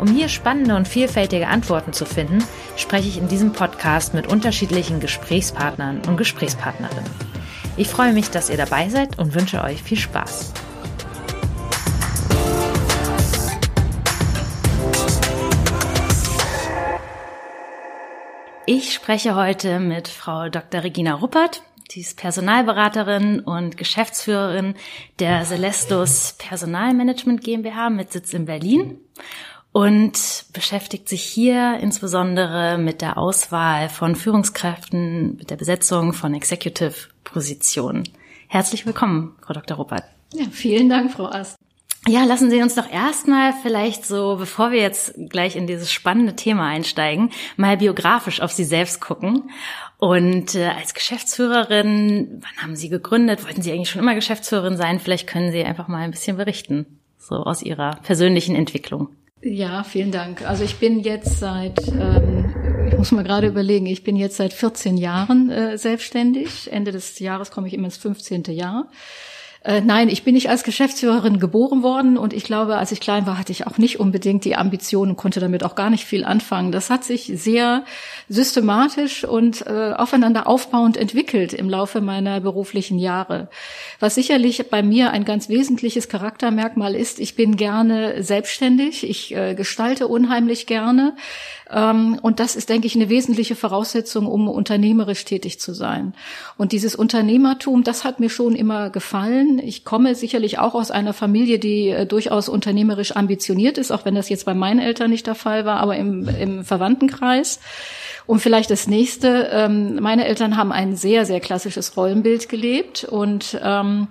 Um 0.00 0.08
hier 0.08 0.30
spannende 0.30 0.76
und 0.76 0.88
vielfältige 0.88 1.48
Antworten 1.48 1.92
zu 1.92 2.06
finden, 2.06 2.42
spreche 2.74 3.06
ich 3.06 3.18
in 3.18 3.28
diesem 3.28 3.52
Podcast 3.52 4.14
mit 4.14 4.26
unterschiedlichen 4.26 4.98
Gesprächspartnern 4.98 6.00
und 6.08 6.16
Gesprächspartnerinnen. 6.16 7.10
Ich 7.76 7.88
freue 7.88 8.14
mich, 8.14 8.30
dass 8.30 8.48
ihr 8.48 8.56
dabei 8.56 8.88
seid 8.88 9.18
und 9.18 9.34
wünsche 9.34 9.62
euch 9.62 9.82
viel 9.82 9.98
Spaß. 9.98 10.54
Ich 18.64 18.94
spreche 18.94 19.34
heute 19.34 19.80
mit 19.80 20.08
Frau 20.08 20.48
Dr. 20.48 20.82
Regina 20.82 21.12
Ruppert. 21.12 21.62
Sie 21.90 22.00
ist 22.00 22.16
Personalberaterin 22.16 23.40
und 23.40 23.76
Geschäftsführerin 23.76 24.76
der 25.18 25.44
Celestus 25.44 26.36
Personalmanagement 26.38 27.42
GmbH 27.42 27.90
mit 27.90 28.12
Sitz 28.12 28.32
in 28.32 28.46
Berlin 28.46 28.98
und 29.72 30.44
beschäftigt 30.52 31.08
sich 31.08 31.22
hier 31.22 31.78
insbesondere 31.80 32.78
mit 32.78 33.02
der 33.02 33.18
Auswahl 33.18 33.88
von 33.88 34.16
Führungskräften, 34.16 35.36
mit 35.36 35.50
der 35.50 35.56
Besetzung 35.56 36.12
von 36.12 36.34
Executive-Positionen. 36.34 38.08
Herzlich 38.48 38.84
willkommen, 38.84 39.36
Frau 39.44 39.54
Dr. 39.54 39.76
Ruppert. 39.76 40.04
Ja, 40.34 40.46
vielen 40.50 40.88
Dank, 40.88 41.12
Frau 41.12 41.26
Ast. 41.26 41.56
Ja, 42.08 42.24
lassen 42.24 42.50
Sie 42.50 42.62
uns 42.62 42.74
doch 42.74 42.90
erstmal 42.90 43.52
vielleicht 43.62 44.06
so, 44.06 44.36
bevor 44.36 44.72
wir 44.72 44.80
jetzt 44.80 45.14
gleich 45.28 45.54
in 45.54 45.66
dieses 45.66 45.92
spannende 45.92 46.34
Thema 46.34 46.66
einsteigen, 46.66 47.30
mal 47.56 47.76
biografisch 47.76 48.40
auf 48.40 48.52
Sie 48.52 48.64
selbst 48.64 49.00
gucken. 49.00 49.50
Und 49.98 50.54
äh, 50.54 50.68
als 50.68 50.94
Geschäftsführerin, 50.94 52.40
wann 52.40 52.62
haben 52.62 52.74
Sie 52.74 52.88
gegründet? 52.88 53.44
Wollten 53.44 53.60
Sie 53.60 53.70
eigentlich 53.70 53.90
schon 53.90 54.00
immer 54.00 54.14
Geschäftsführerin 54.14 54.78
sein? 54.78 54.98
Vielleicht 54.98 55.28
können 55.28 55.52
Sie 55.52 55.62
einfach 55.62 55.88
mal 55.88 55.98
ein 55.98 56.10
bisschen 56.10 56.38
berichten, 56.38 56.86
so 57.18 57.36
aus 57.36 57.62
Ihrer 57.62 57.96
persönlichen 58.02 58.56
Entwicklung. 58.56 59.10
Ja, 59.42 59.84
vielen 59.84 60.12
Dank. 60.12 60.42
Also 60.42 60.64
ich 60.64 60.76
bin 60.76 61.00
jetzt 61.00 61.38
seit, 61.38 61.88
ähm, 61.88 62.54
ich 62.90 62.98
muss 62.98 63.10
mal 63.10 63.24
gerade 63.24 63.46
überlegen, 63.46 63.86
ich 63.86 64.04
bin 64.04 64.16
jetzt 64.16 64.36
seit 64.36 64.52
14 64.52 64.98
Jahren 64.98 65.50
äh, 65.50 65.78
selbstständig. 65.78 66.70
Ende 66.70 66.92
des 66.92 67.18
Jahres 67.20 67.50
komme 67.50 67.66
ich 67.66 67.72
immer 67.72 67.86
ins 67.86 67.96
15. 67.96 68.44
Jahr. 68.44 68.88
Äh, 69.62 69.82
nein, 69.82 70.08
ich 70.08 70.24
bin 70.24 70.32
nicht 70.32 70.48
als 70.48 70.64
Geschäftsführerin 70.64 71.38
geboren 71.38 71.82
worden 71.82 72.16
und 72.16 72.32
ich 72.32 72.44
glaube, 72.44 72.76
als 72.76 72.92
ich 72.92 73.00
klein 73.00 73.26
war, 73.26 73.36
hatte 73.36 73.52
ich 73.52 73.66
auch 73.66 73.76
nicht 73.76 74.00
unbedingt 74.00 74.46
die 74.46 74.56
Ambition 74.56 75.10
und 75.10 75.16
konnte 75.16 75.38
damit 75.38 75.64
auch 75.64 75.74
gar 75.74 75.90
nicht 75.90 76.06
viel 76.06 76.24
anfangen. 76.24 76.72
Das 76.72 76.88
hat 76.88 77.04
sich 77.04 77.30
sehr 77.34 77.84
systematisch 78.26 79.24
und 79.24 79.66
äh, 79.66 79.92
aufeinander 79.92 80.46
aufbauend 80.46 80.96
entwickelt 80.96 81.52
im 81.52 81.68
Laufe 81.68 82.00
meiner 82.00 82.40
beruflichen 82.40 82.98
Jahre. 82.98 83.50
Was 83.98 84.14
sicherlich 84.14 84.70
bei 84.70 84.82
mir 84.82 85.10
ein 85.10 85.26
ganz 85.26 85.50
wesentliches 85.50 86.08
Charaktermerkmal 86.08 86.94
ist, 86.94 87.20
ich 87.20 87.36
bin 87.36 87.56
gerne 87.56 88.22
selbstständig, 88.22 89.06
ich 89.06 89.36
äh, 89.36 89.54
gestalte 89.54 90.08
unheimlich 90.08 90.66
gerne. 90.66 91.16
Ähm, 91.72 92.18
und 92.20 92.40
das 92.40 92.56
ist, 92.56 92.68
denke 92.68 92.86
ich, 92.86 92.94
eine 92.96 93.08
wesentliche 93.08 93.54
Voraussetzung, 93.54 94.26
um 94.26 94.48
unternehmerisch 94.48 95.24
tätig 95.24 95.60
zu 95.60 95.72
sein. 95.72 96.14
Und 96.56 96.72
dieses 96.72 96.94
Unternehmertum, 96.94 97.84
das 97.84 98.04
hat 98.04 98.20
mir 98.20 98.30
schon 98.30 98.54
immer 98.54 98.90
gefallen. 98.90 99.58
Ich 99.58 99.84
komme 99.84 100.14
sicherlich 100.14 100.58
auch 100.58 100.74
aus 100.74 100.90
einer 100.90 101.12
Familie, 101.12 101.58
die 101.58 101.88
äh, 101.88 102.06
durchaus 102.06 102.48
unternehmerisch 102.48 103.16
ambitioniert 103.16 103.78
ist, 103.78 103.90
auch 103.90 104.04
wenn 104.04 104.14
das 104.14 104.28
jetzt 104.28 104.46
bei 104.46 104.54
meinen 104.54 104.80
Eltern 104.80 105.10
nicht 105.10 105.26
der 105.26 105.34
Fall 105.34 105.64
war, 105.64 105.80
aber 105.80 105.96
im, 105.96 106.28
im 106.28 106.64
Verwandtenkreis. 106.64 107.60
Und 108.26 108.40
vielleicht 108.40 108.70
das 108.70 108.86
nächste, 108.86 109.48
ähm, 109.52 109.96
meine 110.00 110.24
Eltern 110.24 110.56
haben 110.56 110.72
ein 110.72 110.96
sehr, 110.96 111.26
sehr 111.26 111.40
klassisches 111.40 111.96
Rollenbild 111.96 112.48
gelebt 112.48 113.04
und 113.04 113.58
ähm, 113.62 114.08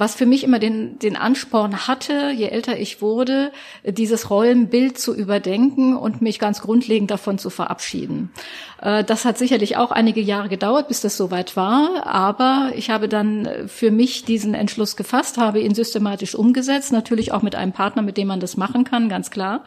was 0.00 0.14
für 0.14 0.24
mich 0.24 0.44
immer 0.44 0.58
den, 0.58 0.98
den 0.98 1.14
Ansporn 1.14 1.86
hatte, 1.86 2.30
je 2.34 2.46
älter 2.46 2.78
ich 2.78 3.02
wurde, 3.02 3.52
dieses 3.84 4.30
Rollenbild 4.30 4.98
zu 4.98 5.14
überdenken 5.14 5.94
und 5.94 6.22
mich 6.22 6.38
ganz 6.38 6.62
grundlegend 6.62 7.10
davon 7.10 7.38
zu 7.38 7.50
verabschieden. 7.50 8.32
Äh, 8.80 9.04
das 9.04 9.26
hat 9.26 9.36
sicherlich 9.36 9.76
auch 9.76 9.90
einige 9.90 10.22
Jahre 10.22 10.48
gedauert, 10.48 10.88
bis 10.88 11.02
das 11.02 11.18
soweit 11.18 11.54
war, 11.54 12.06
aber 12.06 12.72
ich 12.74 12.88
habe 12.88 13.08
dann 13.08 13.46
für 13.66 13.90
mich 13.90 14.24
diesen 14.24 14.54
Entschluss 14.54 14.96
gefasst, 14.96 15.36
habe 15.36 15.60
ihn 15.60 15.74
systematisch 15.74 16.34
umgesetzt, 16.34 16.92
natürlich 16.92 17.32
auch 17.32 17.42
mit 17.42 17.54
einem 17.54 17.72
Partner, 17.72 18.00
mit 18.00 18.16
dem 18.16 18.28
man 18.28 18.40
das 18.40 18.56
machen 18.56 18.84
kann, 18.84 19.10
ganz 19.10 19.30
klar. 19.30 19.64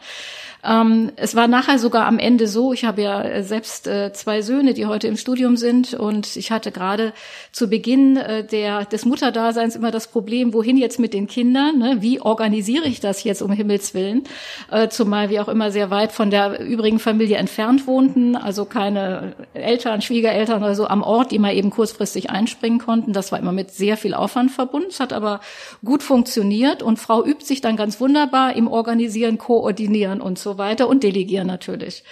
Ähm, 0.64 1.12
es 1.16 1.36
war 1.36 1.46
nachher 1.46 1.78
sogar 1.78 2.06
am 2.06 2.18
Ende 2.18 2.48
so, 2.48 2.72
ich 2.72 2.84
habe 2.84 3.02
ja 3.02 3.22
äh, 3.22 3.42
selbst 3.42 3.86
äh, 3.86 4.12
zwei 4.12 4.40
Söhne, 4.40 4.72
die 4.72 4.86
heute 4.86 5.08
im 5.08 5.16
Studium 5.16 5.56
sind 5.56 5.92
und 5.92 6.36
ich 6.36 6.50
hatte 6.50 6.72
gerade 6.72 7.12
zu 7.52 7.68
Beginn 7.68 8.16
äh, 8.16 8.44
der, 8.44 8.86
des 8.86 9.04
Mutterdaseins 9.04 9.76
immer 9.76 9.90
das 9.90 10.08
Problem, 10.08 10.54
wohin 10.54 10.78
jetzt 10.78 10.98
mit 10.98 11.12
den 11.12 11.26
Kindern, 11.26 11.78
ne? 11.78 11.96
wie 12.00 12.20
organisiere 12.20 12.86
ich 12.86 13.00
das 13.00 13.24
jetzt 13.24 13.42
um 13.42 13.52
Himmels 13.52 13.92
Willen, 13.92 14.24
äh, 14.70 14.88
zumal 14.88 15.28
wir 15.28 15.42
auch 15.42 15.48
immer 15.48 15.70
sehr 15.70 15.90
weit 15.90 16.12
von 16.12 16.30
der 16.30 16.60
übrigen 16.60 16.98
Familie 16.98 17.36
entfernt 17.36 17.86
wohnten, 17.86 18.34
also 18.34 18.64
keine 18.64 19.34
Eltern, 19.52 20.00
Schwiegereltern 20.00 20.62
oder 20.62 20.74
so 20.74 20.86
am 20.86 21.02
Ort, 21.02 21.30
die 21.30 21.38
mal 21.38 21.54
eben 21.54 21.68
kurzfristig 21.68 22.30
einspringen 22.30 22.78
konnten. 22.78 23.12
Das 23.12 23.32
war 23.32 23.38
immer 23.38 23.52
mit 23.52 23.70
sehr 23.70 23.98
viel 23.98 24.14
Aufwand 24.14 24.50
verbunden. 24.50 24.88
Es 24.88 25.00
hat 25.00 25.12
aber 25.12 25.40
gut 25.84 26.02
funktioniert 26.02 26.82
und 26.82 26.98
Frau 26.98 27.22
übt 27.22 27.44
sich 27.44 27.60
dann 27.60 27.76
ganz 27.76 28.00
wunderbar 28.00 28.56
im 28.56 28.66
Organisieren, 28.66 29.36
Koordinieren 29.36 30.22
und 30.22 30.38
so 30.38 30.53
weiter 30.58 30.88
und 30.88 31.02
delegieren 31.02 31.46
natürlich. 31.46 32.02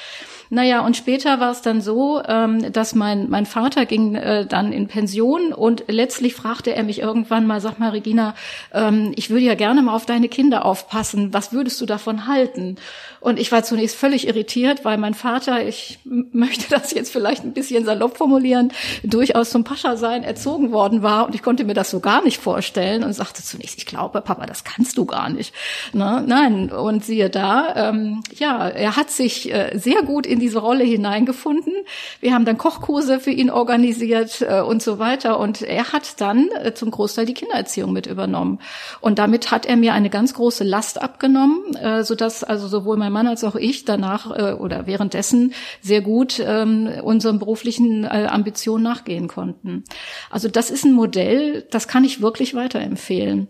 Naja, 0.55 0.85
und 0.85 0.99
später 0.99 1.41
war 1.41 1.51
es 1.51 1.63
dann 1.63 1.81
so, 1.81 2.21
ähm, 2.29 2.73
dass 2.75 2.95
mein, 2.95 3.31
mein 3.31 3.47
Vater 3.47 3.87
ging 3.87 4.17
äh, 4.17 4.45
dann 4.45 4.71
in 4.71 4.87
Pension 4.87 5.55
und 5.55 5.85
letztlich 5.89 6.35
fragte 6.35 6.77
er 6.77 6.83
mich 6.83 7.01
irgendwann 7.01 7.47
mal, 7.47 7.63
sag 7.63 7.79
mal, 7.79 7.89
Regina, 7.89 8.35
ähm, 8.75 9.15
ich 9.17 9.31
würde 9.31 9.47
ja 9.47 9.55
gerne 9.55 9.81
mal 9.81 9.95
auf 9.95 10.05
deine 10.05 10.29
Kinder 10.29 10.67
aufpassen. 10.67 11.33
Was 11.33 11.55
würdest 11.55 11.81
du 11.81 11.87
davon 11.87 12.27
halten? 12.27 12.77
Und 13.23 13.39
ich 13.39 13.51
war 13.51 13.63
zunächst 13.63 13.97
völlig 13.97 14.27
irritiert, 14.27 14.85
weil 14.85 14.99
mein 14.99 15.15
Vater, 15.15 15.67
ich 15.67 16.01
möchte 16.05 16.69
das 16.71 16.93
jetzt 16.93 17.13
vielleicht 17.13 17.45
ein 17.45 17.55
bisschen 17.55 17.87
salopp 17.87 18.19
formulieren, 18.19 18.73
durchaus 19.05 19.49
zum 19.49 19.65
Pascha 19.65 19.97
sein 19.97 20.23
erzogen 20.23 20.71
worden 20.71 21.03
war 21.03 21.25
und 21.25 21.35
ich 21.35 21.43
konnte 21.43 21.65
mir 21.65 21.73
das 21.73 21.91
so 21.91 22.01
gar 22.01 22.23
nicht 22.25 22.39
vorstellen 22.39 23.05
und 23.05 23.15
sagte 23.15 23.43
zunächst, 23.43 23.79
ich 23.79 23.87
glaube, 23.87 24.21
Papa, 24.21 24.45
das 24.45 24.65
kannst 24.65 24.99
du 24.99 25.07
gar 25.07 25.31
nicht. 25.31 25.55
Ne? 25.95 26.23
Nein, 26.27 26.71
und 26.71 27.07
siehe 27.07 27.31
da, 27.31 27.89
ähm, 27.89 28.23
ja, 28.37 28.69
er 28.69 28.97
hat 28.97 29.11
sich 29.11 29.51
äh, 29.51 29.79
sehr 29.79 30.03
gut 30.03 30.27
in 30.27 30.42
diese 30.43 30.59
Rolle 30.59 30.85
hineingefunden. 30.85 31.73
Wir 32.21 32.35
haben 32.35 32.45
dann 32.45 32.59
Kochkurse 32.59 33.21
für 33.21 33.31
ihn 33.31 33.51
organisiert 33.51 34.43
äh, 34.43 34.61
und 34.61 34.83
so 34.83 34.99
weiter. 34.99 35.39
Und 35.39 35.63
er 35.63 35.93
hat 35.93 36.21
dann 36.21 36.49
äh, 36.63 36.75
zum 36.75 36.91
Großteil 36.91 37.25
die 37.25 37.35
Kindererziehung 37.35 37.93
mit 37.93 38.07
übernommen. 38.07 38.59
Und 39.01 39.19
damit 39.19 39.51
hat 39.51 39.65
er 39.65 39.77
mir 39.77 39.95
eine 39.95 40.11
ganz 40.11 40.35
große 40.35 40.65
Last 40.65 41.01
abgenommen, 41.01 41.75
äh, 41.77 42.05
sodass 42.05 42.45
also 42.45 42.69
sowohl 42.69 42.97
mein 42.97 43.13
Mann 43.13 43.27
als 43.27 43.45
auch 43.45 43.57
ich 43.57 43.85
danach 43.85 44.31
äh, 44.37 44.53
oder 44.53 44.87
währenddessen 44.87 45.55
sehr 45.81 46.01
gut 46.01 46.43
ähm, 46.45 46.91
unseren 47.03 47.39
beruflichen 47.39 48.05
äh, 48.05 48.27
Ambitionen 48.29 48.83
nachgehen 48.83 49.29
konnten. 49.29 49.85
Also 50.31 50.49
das 50.49 50.71
ist 50.71 50.85
ein 50.85 50.93
Modell, 50.93 51.67
das 51.71 51.87
kann 51.87 52.05
ich 52.05 52.21
wirklich 52.21 52.55
weiterempfehlen 52.55 53.49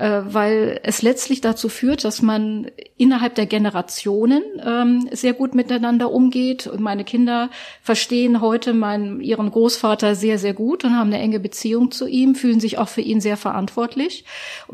äh, 0.00 0.22
weil 0.24 0.80
es 0.84 1.02
letztlich 1.02 1.40
dazu 1.40 1.68
führt, 1.68 2.04
dass 2.04 2.22
man 2.22 2.70
innerhalb 2.96 3.34
der 3.34 3.46
Generationen 3.46 4.42
ähm, 4.64 5.08
sehr 5.12 5.34
gut 5.34 5.54
miteinander 5.54 6.10
umgeht. 6.10 6.66
Und 6.66 6.80
meine 6.80 7.04
Kinder 7.04 7.50
verstehen 7.82 8.40
heute 8.40 8.72
meinen, 8.72 9.20
ihren 9.20 9.50
Großvater 9.50 10.14
sehr, 10.14 10.38
sehr 10.38 10.54
gut 10.54 10.84
und 10.84 10.96
haben 10.96 11.08
eine 11.12 11.18
enge 11.18 11.40
Beziehung 11.40 11.90
zu 11.90 12.06
ihm, 12.06 12.34
fühlen 12.34 12.60
sich 12.60 12.78
auch 12.78 12.88
für 12.88 13.02
ihn 13.02 13.20
sehr 13.20 13.36
verantwortlich. 13.36 14.24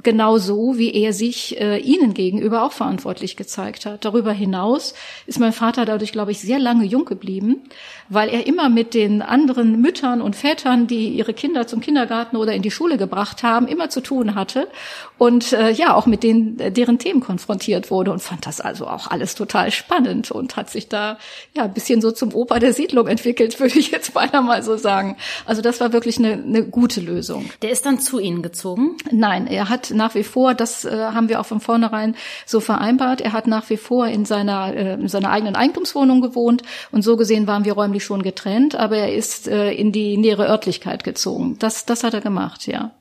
Genauso 0.02 0.78
wie 0.78 0.94
er 0.94 1.12
sich 1.12 1.60
äh, 1.60 1.78
ihnen 1.78 2.14
gegenüber 2.14 2.62
auch 2.62 2.72
verantwortlich 2.72 3.36
gezeigt 3.36 3.86
hat. 3.86 4.04
Darüber 4.04 4.32
hinaus 4.32 4.94
ist 5.26 5.40
mein 5.40 5.52
Vater 5.52 5.84
dadurch, 5.84 6.12
glaube 6.12 6.32
ich, 6.32 6.40
sehr 6.40 6.58
lange 6.58 6.84
jung 6.84 7.04
geblieben, 7.04 7.62
weil 8.08 8.28
er 8.28 8.46
immer 8.46 8.68
mit 8.68 8.94
den 8.94 9.22
anderen 9.22 9.80
Müttern 9.80 10.22
und 10.22 10.36
Vätern, 10.36 10.86
die 10.86 11.08
ihre 11.08 11.34
Kinder 11.34 11.46
Kinder 11.46 11.66
zum 11.68 11.80
Kindergarten 11.80 12.36
oder 12.36 12.54
in 12.54 12.62
die 12.62 12.70
Schule 12.70 12.98
gebracht 12.98 13.42
haben, 13.42 13.66
immer 13.66 13.88
zu 13.88 14.00
tun 14.00 14.34
hatte 14.34 14.68
und 15.18 15.52
äh, 15.52 15.70
ja 15.70 15.94
auch 15.94 16.06
mit 16.06 16.22
denen, 16.22 16.56
deren 16.74 16.98
Themen 16.98 17.20
konfrontiert 17.20 17.90
wurde 17.90 18.12
und 18.12 18.20
fand 18.20 18.46
das 18.46 18.60
also 18.60 18.86
auch 18.86 19.06
alles 19.08 19.34
total 19.34 19.70
spannend 19.70 20.30
und 20.30 20.56
hat 20.56 20.70
sich 20.70 20.88
da 20.88 21.18
ja 21.54 21.64
ein 21.64 21.72
bisschen 21.72 22.00
so 22.00 22.10
zum 22.10 22.34
Opa 22.34 22.58
der 22.58 22.72
Siedlung 22.72 23.06
entwickelt, 23.06 23.58
würde 23.60 23.78
ich 23.78 23.90
jetzt 23.90 24.12
beinahe 24.14 24.42
mal 24.42 24.62
so 24.62 24.76
sagen. 24.76 25.16
Also 25.46 25.62
das 25.62 25.80
war 25.80 25.92
wirklich 25.92 26.18
eine, 26.18 26.32
eine 26.32 26.64
gute 26.64 27.00
Lösung. 27.00 27.50
Der 27.62 27.70
ist 27.70 27.86
dann 27.86 27.98
zu 27.98 28.18
Ihnen 28.18 28.42
gezogen? 28.42 28.96
Nein, 29.10 29.46
er 29.46 29.68
hat 29.68 29.90
nach 29.90 30.14
wie 30.14 30.24
vor, 30.24 30.54
das 30.54 30.84
äh, 30.84 30.90
haben 30.90 31.28
wir 31.28 31.40
auch 31.40 31.46
von 31.46 31.60
vornherein 31.60 32.14
so 32.44 32.60
vereinbart, 32.60 33.20
er 33.20 33.32
hat 33.32 33.46
nach 33.46 33.68
wie 33.70 33.76
vor 33.76 34.06
in 34.06 34.24
seiner, 34.24 34.74
äh, 34.74 34.94
in 34.94 35.08
seiner 35.08 35.30
eigenen 35.30 35.56
Eigentumswohnung 35.56 36.20
gewohnt 36.20 36.62
und 36.92 37.02
so 37.02 37.16
gesehen 37.16 37.46
waren 37.46 37.64
wir 37.64 37.72
räumlich 37.72 38.04
schon 38.04 38.22
getrennt, 38.22 38.74
aber 38.74 38.96
er 38.96 39.14
ist 39.14 39.48
äh, 39.48 39.72
in 39.72 39.92
die 39.92 40.18
nähere 40.18 40.46
Örtlichkeit 40.46 41.04
gezogen. 41.04 41.56
Das, 41.58 41.86
das 41.86 42.04
hat 42.04 42.14
er 42.14 42.20
gemacht, 42.20 42.66
ja. 42.66 42.92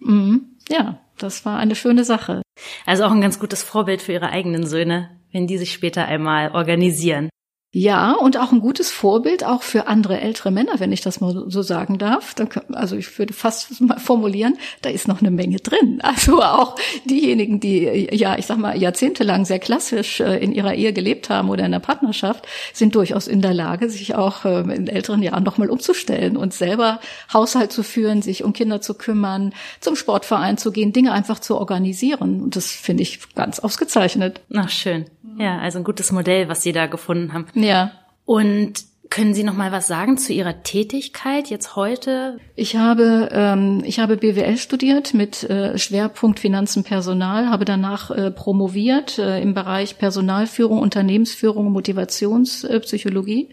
Mhm. 0.00 0.56
Ja, 0.68 0.98
das 1.18 1.44
war 1.44 1.58
eine 1.58 1.74
schöne 1.74 2.04
Sache. 2.04 2.42
Also 2.86 3.04
auch 3.04 3.10
ein 3.10 3.20
ganz 3.20 3.38
gutes 3.38 3.62
Vorbild 3.62 4.02
für 4.02 4.12
Ihre 4.12 4.30
eigenen 4.30 4.66
Söhne, 4.66 5.20
wenn 5.32 5.46
die 5.46 5.58
sich 5.58 5.72
später 5.72 6.06
einmal 6.06 6.52
organisieren. 6.52 7.28
Ja, 7.70 8.12
und 8.12 8.38
auch 8.38 8.50
ein 8.50 8.60
gutes 8.60 8.90
Vorbild 8.90 9.44
auch 9.44 9.62
für 9.62 9.88
andere 9.88 10.22
ältere 10.22 10.50
Männer, 10.50 10.80
wenn 10.80 10.90
ich 10.90 11.02
das 11.02 11.20
mal 11.20 11.44
so 11.48 11.60
sagen 11.60 11.98
darf. 11.98 12.34
Also 12.72 12.96
ich 12.96 13.18
würde 13.18 13.34
fast 13.34 13.82
mal 13.82 13.98
formulieren, 13.98 14.56
da 14.80 14.88
ist 14.88 15.06
noch 15.06 15.20
eine 15.20 15.30
Menge 15.30 15.58
drin. 15.58 16.00
Also 16.18 16.42
auch 16.42 16.76
diejenigen, 17.04 17.60
die, 17.60 18.08
ja, 18.12 18.38
ich 18.38 18.46
sag 18.46 18.56
mal, 18.58 18.76
jahrzehntelang 18.76 19.44
sehr 19.44 19.58
klassisch 19.58 20.20
äh, 20.20 20.38
in 20.38 20.52
ihrer 20.52 20.74
Ehe 20.74 20.92
gelebt 20.92 21.28
haben 21.28 21.50
oder 21.50 21.66
in 21.66 21.72
der 21.72 21.80
Partnerschaft, 21.80 22.46
sind 22.72 22.94
durchaus 22.94 23.28
in 23.28 23.42
der 23.42 23.52
Lage, 23.52 23.90
sich 23.90 24.14
auch 24.14 24.44
ähm, 24.46 24.70
in 24.70 24.88
älteren 24.88 25.22
Jahren 25.22 25.44
nochmal 25.44 25.68
umzustellen 25.68 26.36
und 26.36 26.54
selber 26.54 27.00
Haushalt 27.32 27.72
zu 27.72 27.82
führen, 27.82 28.22
sich 28.22 28.42
um 28.42 28.52
Kinder 28.54 28.80
zu 28.80 28.94
kümmern, 28.94 29.52
zum 29.80 29.96
Sportverein 29.96 30.56
zu 30.56 30.72
gehen, 30.72 30.92
Dinge 30.92 31.12
einfach 31.12 31.38
zu 31.38 31.58
organisieren. 31.58 32.42
Und 32.42 32.56
das 32.56 32.72
finde 32.72 33.02
ich 33.02 33.34
ganz 33.34 33.58
ausgezeichnet. 33.58 34.40
Ach, 34.54 34.70
schön. 34.70 35.06
Ja, 35.38 35.58
also 35.58 35.78
ein 35.78 35.84
gutes 35.84 36.12
Modell, 36.12 36.48
was 36.48 36.62
Sie 36.62 36.72
da 36.72 36.86
gefunden 36.86 37.32
haben. 37.32 37.46
Ja. 37.54 37.92
Und 38.24 38.84
können 39.10 39.32
Sie 39.32 39.44
noch 39.44 39.54
mal 39.54 39.72
was 39.72 39.86
sagen 39.86 40.18
zu 40.18 40.32
Ihrer 40.32 40.62
Tätigkeit 40.62 41.48
jetzt 41.48 41.76
heute? 41.76 42.38
Ich 42.56 42.76
habe 42.76 43.28
ähm, 43.32 43.82
ich 43.84 44.00
habe 44.00 44.16
BWL 44.16 44.58
studiert 44.58 45.14
mit 45.14 45.44
äh, 45.44 45.78
Schwerpunkt 45.78 46.40
Finanzen 46.40 46.84
Personal, 46.84 47.48
habe 47.48 47.64
danach 47.64 48.10
äh, 48.10 48.30
promoviert 48.30 49.18
äh, 49.18 49.40
im 49.40 49.54
Bereich 49.54 49.96
Personalführung, 49.96 50.80
Unternehmensführung, 50.80 51.72
Motivationspsychologie. 51.72 53.48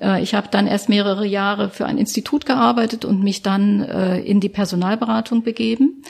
Äh, 0.00 0.22
ich 0.22 0.34
habe 0.34 0.48
dann 0.50 0.66
erst 0.66 0.88
mehrere 0.88 1.26
Jahre 1.26 1.68
für 1.68 1.84
ein 1.84 1.98
Institut 1.98 2.46
gearbeitet 2.46 3.04
und 3.04 3.22
mich 3.22 3.42
dann 3.42 3.82
äh, 3.82 4.20
in 4.20 4.40
die 4.40 4.48
Personalberatung 4.48 5.42
begeben 5.42 6.02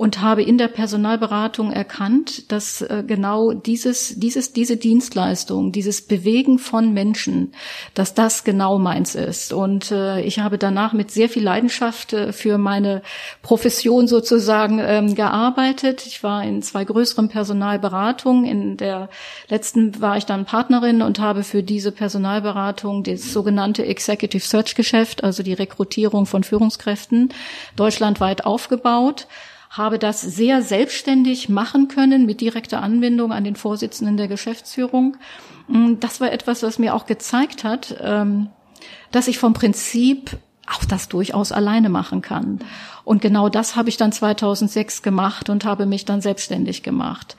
und 0.00 0.22
habe 0.22 0.42
in 0.42 0.56
der 0.56 0.68
Personalberatung 0.68 1.72
erkannt, 1.72 2.50
dass 2.50 2.80
äh, 2.80 3.04
genau 3.06 3.52
dieses, 3.52 4.18
dieses, 4.18 4.54
diese 4.54 4.78
Dienstleistung, 4.78 5.72
dieses 5.72 6.00
Bewegen 6.00 6.58
von 6.58 6.94
Menschen, 6.94 7.52
dass 7.92 8.14
das 8.14 8.42
genau 8.42 8.78
meins 8.78 9.14
ist. 9.14 9.52
Und 9.52 9.92
äh, 9.92 10.22
ich 10.22 10.38
habe 10.38 10.56
danach 10.56 10.94
mit 10.94 11.10
sehr 11.10 11.28
viel 11.28 11.42
Leidenschaft 11.42 12.14
äh, 12.14 12.32
für 12.32 12.56
meine 12.56 13.02
Profession 13.42 14.08
sozusagen 14.08 14.78
ähm, 14.82 15.14
gearbeitet. 15.14 16.06
Ich 16.06 16.22
war 16.22 16.44
in 16.44 16.62
zwei 16.62 16.86
größeren 16.86 17.28
Personalberatungen. 17.28 18.46
In 18.46 18.78
der 18.78 19.10
letzten 19.50 20.00
war 20.00 20.16
ich 20.16 20.24
dann 20.24 20.46
Partnerin 20.46 21.02
und 21.02 21.18
habe 21.18 21.42
für 21.42 21.62
diese 21.62 21.92
Personalberatung 21.92 23.02
das 23.02 23.34
sogenannte 23.34 23.84
Executive 23.84 24.46
Search 24.46 24.76
Geschäft, 24.76 25.22
also 25.22 25.42
die 25.42 25.52
Rekrutierung 25.52 26.24
von 26.24 26.42
Führungskräften, 26.42 27.34
deutschlandweit 27.76 28.46
aufgebaut 28.46 29.26
habe 29.70 30.00
das 30.00 30.20
sehr 30.20 30.62
selbstständig 30.62 31.48
machen 31.48 31.86
können 31.86 32.26
mit 32.26 32.40
direkter 32.40 32.82
Anbindung 32.82 33.32
an 33.32 33.44
den 33.44 33.54
Vorsitzenden 33.54 34.16
der 34.16 34.26
Geschäftsführung. 34.26 35.16
Mm, 35.68 35.94
das 36.00 36.20
war 36.20 36.32
etwas, 36.32 36.62
was 36.64 36.78
mir 36.80 36.94
auch 36.94 37.06
gezeigt 37.06 37.62
hat, 37.62 37.96
ähm, 38.00 38.48
dass 39.12 39.28
ich 39.28 39.38
vom 39.38 39.54
Prinzip 39.54 40.36
auch 40.66 40.84
das 40.84 41.08
durchaus 41.08 41.52
alleine 41.52 41.88
machen 41.88 42.20
kann. 42.20 42.60
Und 43.04 43.22
genau 43.22 43.48
das 43.48 43.76
habe 43.76 43.88
ich 43.88 43.96
dann 43.96 44.12
2006 44.12 45.02
gemacht 45.02 45.48
und 45.48 45.64
habe 45.64 45.86
mich 45.86 46.04
dann 46.04 46.20
selbstständig 46.20 46.82
gemacht. 46.82 47.36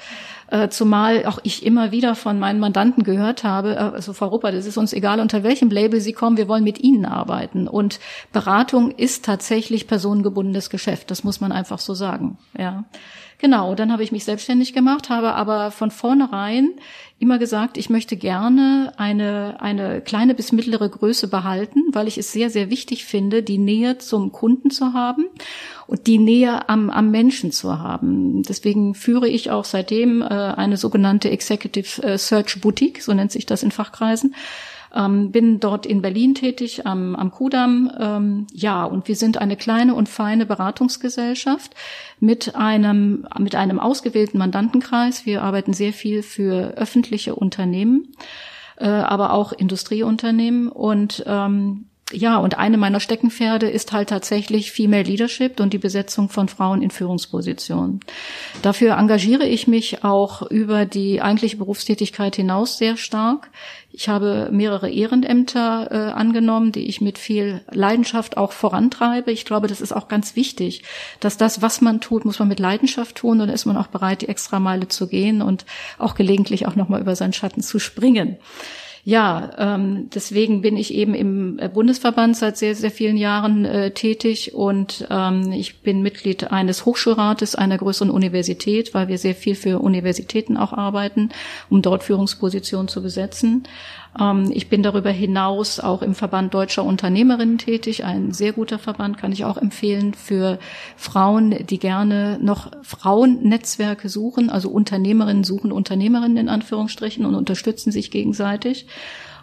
Äh, 0.51 0.68
zumal 0.68 1.25
auch 1.25 1.39
ich 1.44 1.65
immer 1.65 1.94
wieder 1.94 2.13
von 2.13 2.38
meinen 2.38 2.59
Mandanten 2.59 3.03
gehört 3.03 3.45
habe, 3.45 3.75
äh, 3.75 3.77
also 3.77 4.12
Frau 4.12 4.27
Ruppert, 4.27 4.53
es 4.53 4.65
ist 4.65 4.75
uns 4.75 4.92
egal, 4.92 5.21
unter 5.21 5.44
welchem 5.44 5.69
Label 5.69 6.01
Sie 6.01 6.12
kommen, 6.12 6.36
wir 6.36 6.50
wollen 6.50 6.65
mit 6.65 6.80
Ihnen 6.80 7.06
arbeiten. 7.06 7.69
Und 7.69 8.01
Beratung 8.33 8.92
ist 8.92 9.24
tatsächlich 9.24 9.88
personengebundenes 9.88 10.69
Geschäft, 10.69 11.09
das 11.09 11.24
muss 11.24 11.39
man 11.39 11.53
einfach 11.53 11.80
so 11.80 11.94
sagen. 11.94 12.38
Ja. 12.57 12.83
Genau, 13.41 13.73
dann 13.73 13.91
habe 13.91 14.03
ich 14.03 14.11
mich 14.11 14.23
selbstständig 14.23 14.71
gemacht, 14.71 15.09
habe 15.09 15.33
aber 15.33 15.71
von 15.71 15.89
vornherein 15.89 16.73
immer 17.17 17.39
gesagt, 17.39 17.75
ich 17.75 17.89
möchte 17.89 18.15
gerne 18.15 18.93
eine, 18.97 19.59
eine 19.59 20.01
kleine 20.01 20.35
bis 20.35 20.51
mittlere 20.51 20.88
Größe 20.88 21.27
behalten, 21.27 21.79
weil 21.91 22.07
ich 22.07 22.19
es 22.19 22.31
sehr, 22.31 22.51
sehr 22.51 22.69
wichtig 22.69 23.03
finde, 23.03 23.41
die 23.41 23.57
Nähe 23.57 23.97
zum 23.97 24.31
Kunden 24.31 24.69
zu 24.69 24.93
haben 24.93 25.25
und 25.88 26.05
die 26.05 26.19
Nähe 26.19 26.69
am, 26.69 26.91
am 26.91 27.09
Menschen 27.09 27.51
zu 27.51 27.79
haben. 27.79 28.43
Deswegen 28.43 28.93
führe 28.93 29.27
ich 29.27 29.49
auch 29.49 29.65
seitdem 29.65 30.21
äh, 30.21 30.25
eine 30.25 30.77
sogenannte 30.77 31.31
Executive 31.31 32.03
äh, 32.03 32.17
Search 32.19 32.61
Boutique, 32.61 33.01
so 33.01 33.11
nennt 33.11 33.31
sich 33.31 33.47
das 33.47 33.63
in 33.63 33.71
Fachkreisen. 33.71 34.35
Ähm, 34.93 35.31
bin 35.31 35.59
dort 35.59 35.85
in 35.85 36.01
Berlin 36.01 36.35
tätig, 36.35 36.85
am, 36.85 37.15
am 37.15 37.31
Kudamm. 37.31 37.91
Ähm, 37.97 38.47
ja, 38.53 38.83
und 38.83 39.07
wir 39.07 39.15
sind 39.15 39.38
eine 39.38 39.55
kleine 39.55 39.95
und 39.95 40.09
feine 40.09 40.45
Beratungsgesellschaft 40.45 41.75
mit 42.19 42.55
einem, 42.55 43.27
mit 43.39 43.55
einem 43.55 43.79
ausgewählten 43.79 44.38
Mandantenkreis. 44.38 45.25
Wir 45.25 45.43
arbeiten 45.43 45.73
sehr 45.73 45.93
viel 45.93 46.23
für 46.23 46.77
öffentliche 46.77 47.35
Unternehmen, 47.35 48.13
äh, 48.77 48.88
aber 48.88 49.33
auch 49.33 49.53
Industrieunternehmen 49.53 50.67
und 50.67 51.23
ähm, 51.25 51.90
ja, 52.13 52.38
und 52.38 52.58
eine 52.58 52.78
meiner 52.78 53.00
Steckenpferde 53.00 53.69
ist 53.69 53.92
halt 53.92 54.10
tatsächlich 54.10 54.72
Female 54.72 55.04
Leadership 55.04 55.60
und 55.60 55.74
die 55.74 55.78
Besetzung 55.78 56.30
von 56.30 56.48
Frauen 56.48 56.81
in 56.81 56.92
Führungspositionen. 56.92 58.00
Dafür 58.62 58.98
engagiere 58.98 59.46
ich 59.46 59.68
mich 59.68 60.04
auch 60.04 60.42
über 60.50 60.86
die 60.86 61.22
eigentliche 61.22 61.58
Berufstätigkeit 61.58 62.36
hinaus 62.36 62.78
sehr 62.78 62.98
stark. 62.98 63.50
Ich 63.94 64.08
habe 64.08 64.50
mehrere 64.52 64.90
Ehrenämter 64.90 65.90
äh, 65.92 66.12
angenommen, 66.12 66.72
die 66.72 66.88
ich 66.88 67.02
mit 67.02 67.18
viel 67.18 67.62
Leidenschaft 67.72 68.38
auch 68.38 68.54
vorantreibe. 68.54 69.31
Ich 69.31 69.44
glaube, 69.44 69.68
das 69.68 69.81
ist 69.81 69.92
auch 69.92 70.08
ganz 70.08 70.36
wichtig, 70.36 70.84
dass 71.19 71.38
das, 71.38 71.62
was 71.62 71.81
man 71.81 72.00
tut, 72.00 72.24
muss 72.24 72.40
man 72.40 72.48
mit 72.48 72.60
Leidenschaft 72.60 73.18
tun 73.18 73.42
und 73.42 73.50
ist 73.50 73.66
man 73.66 73.78
auch 73.78 73.88
bereit, 73.88 74.22
die 74.22 74.30
Extrameile 74.30 74.88
zu 74.88 75.08
gehen 75.08 75.42
und 75.42 75.66
auch 75.98 76.16
gelegentlich 76.16 76.68
auch 76.68 76.75
nochmal 76.75 77.02
über 77.02 77.16
seinen 77.16 77.34
Schatten 77.34 77.62
zu 77.62 77.80
springen. 77.80 78.38
Ja, 79.03 79.51
ähm, 79.57 80.09
deswegen 80.13 80.62
bin 80.62 80.77
ich 80.77 80.94
eben 80.94 81.15
im 81.15 81.57
äh, 81.57 81.69
Bundesverband 81.69 82.38
seit 82.38 82.57
sehr, 82.57 82.75
sehr 82.75 82.92
vielen 82.92 83.18
Jahren 83.18 83.65
äh, 83.65 83.92
tätig 83.92 84.53
und 84.53 85.07
ähm, 85.09 85.51
ich 85.51 85.81
bin 85.81 86.03
Mitglied 86.03 86.51
eines 86.51 86.86
Hochschulrates 86.86 87.55
einer 87.55 87.79
größeren 87.79 88.12
Universität, 88.12 88.93
weil 88.93 89.08
wir 89.08 89.17
sehr 89.17 89.34
viel 89.34 89.55
für 89.55 89.79
Universitäten 89.79 90.55
auch 90.55 90.72
arbeiten, 90.72 91.29
um 91.70 91.81
dort 91.81 92.03
Führungspositionen 92.03 92.88
zu 92.88 93.01
besetzen. 93.01 93.63
Ähm, 94.20 94.51
ich 94.53 94.70
bin 94.70 94.84
darüber 94.84 95.12
hinaus 95.12 95.80
auch 95.80 96.01
im 96.01 96.15
Verband 96.15 96.53
deutscher 96.53 96.84
Unternehmerinnen 96.84 97.58
tätig, 97.58 98.03
ein 98.03 98.32
sehr 98.32 98.53
guter 98.53 98.80
Verband, 98.80 99.18
kann 99.18 99.32
ich 99.32 99.46
auch 99.46 99.58
empfehlen 99.58 100.13
für 100.13 100.60
Frauen, 100.98 101.65
die 101.68 101.80
gerne 101.80 102.39
noch 102.41 102.72
Frauennetzwerke 102.84 104.10
suchen, 104.10 104.50
also 104.50 104.70
Unternehmerinnen 104.70 105.44
suchen 105.44 105.72
Unternehmerinnen 105.72 106.38
in 106.38 106.50
Anführungsstrichen 106.50 107.25
und 107.25 107.36
unterstützen 107.36 107.91
sich 107.91 108.12
gegenseitig 108.12 108.88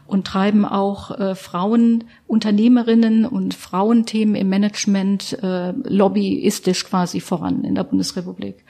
und 0.07 0.27
treiben 0.27 0.65
auch 0.65 1.11
äh, 1.19 1.35
Frauen, 1.35 2.05
Unternehmerinnen 2.27 3.27
und 3.27 3.55
Frauenthemen 3.55 4.35
im 4.35 4.49
Management 4.49 5.39
äh, 5.43 5.73
lobbyistisch 5.73 6.87
quasi 6.87 7.21
voran 7.21 7.63
in 7.63 7.75
der 7.75 7.85
Bundesrepublik. 7.85 8.65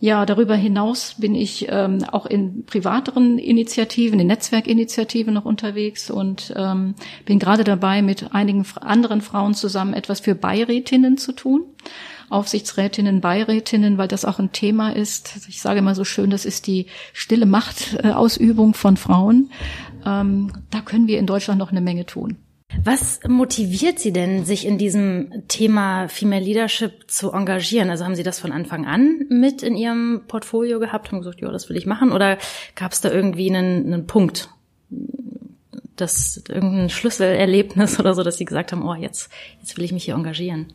Ja, 0.00 0.26
darüber 0.26 0.54
hinaus 0.54 1.16
bin 1.18 1.34
ich 1.34 1.66
ähm, 1.70 2.04
auch 2.04 2.24
in 2.24 2.64
privateren 2.66 3.36
Initiativen, 3.36 4.20
in 4.20 4.28
Netzwerkinitiativen 4.28 5.34
noch 5.34 5.44
unterwegs 5.44 6.08
und 6.08 6.54
ähm, 6.56 6.94
bin 7.24 7.40
gerade 7.40 7.64
dabei, 7.64 8.00
mit 8.00 8.32
einigen 8.32 8.64
anderen 8.80 9.22
Frauen 9.22 9.54
zusammen 9.54 9.94
etwas 9.94 10.20
für 10.20 10.36
Beirätinnen 10.36 11.18
zu 11.18 11.32
tun. 11.32 11.64
Aufsichtsrätinnen, 12.30 13.20
Beirätinnen, 13.20 13.98
weil 13.98 14.06
das 14.06 14.24
auch 14.24 14.38
ein 14.38 14.52
Thema 14.52 14.94
ist. 14.94 15.48
Ich 15.48 15.60
sage 15.60 15.80
immer 15.80 15.94
so 15.96 16.04
schön, 16.04 16.30
das 16.30 16.44
ist 16.44 16.66
die 16.66 16.86
stille 17.12 17.46
Machtausübung 17.46 18.74
von 18.74 18.96
Frauen. 18.96 19.50
Ähm, 20.06 20.52
da 20.70 20.80
können 20.80 21.08
wir 21.08 21.18
in 21.18 21.26
Deutschland 21.26 21.58
noch 21.58 21.72
eine 21.72 21.80
Menge 21.80 22.06
tun. 22.06 22.36
Was 22.76 23.20
motiviert 23.26 23.98
Sie 23.98 24.12
denn, 24.12 24.44
sich 24.44 24.66
in 24.66 24.76
diesem 24.76 25.48
Thema 25.48 26.08
Female 26.08 26.44
Leadership 26.44 27.10
zu 27.10 27.32
engagieren? 27.32 27.88
Also 27.88 28.04
haben 28.04 28.14
Sie 28.14 28.22
das 28.22 28.38
von 28.38 28.52
Anfang 28.52 28.86
an 28.86 29.26
mit 29.30 29.62
in 29.62 29.74
Ihrem 29.74 30.22
Portfolio 30.28 30.78
gehabt, 30.78 31.10
haben 31.10 31.18
gesagt, 31.18 31.40
ja, 31.40 31.50
das 31.50 31.68
will 31.68 31.76
ich 31.76 31.86
machen? 31.86 32.12
Oder 32.12 32.38
gab 32.74 32.92
es 32.92 33.00
da 33.00 33.10
irgendwie 33.10 33.48
einen, 33.48 33.92
einen 33.92 34.06
Punkt, 34.06 34.50
das 35.96 36.42
irgendein 36.48 36.90
Schlüsselerlebnis 36.90 37.98
oder 38.00 38.14
so, 38.14 38.22
dass 38.22 38.36
Sie 38.36 38.44
gesagt 38.44 38.72
haben, 38.72 38.86
oh, 38.86 38.94
jetzt, 38.94 39.30
jetzt 39.60 39.76
will 39.76 39.84
ich 39.84 39.92
mich 39.92 40.04
hier 40.04 40.14
engagieren? 40.14 40.72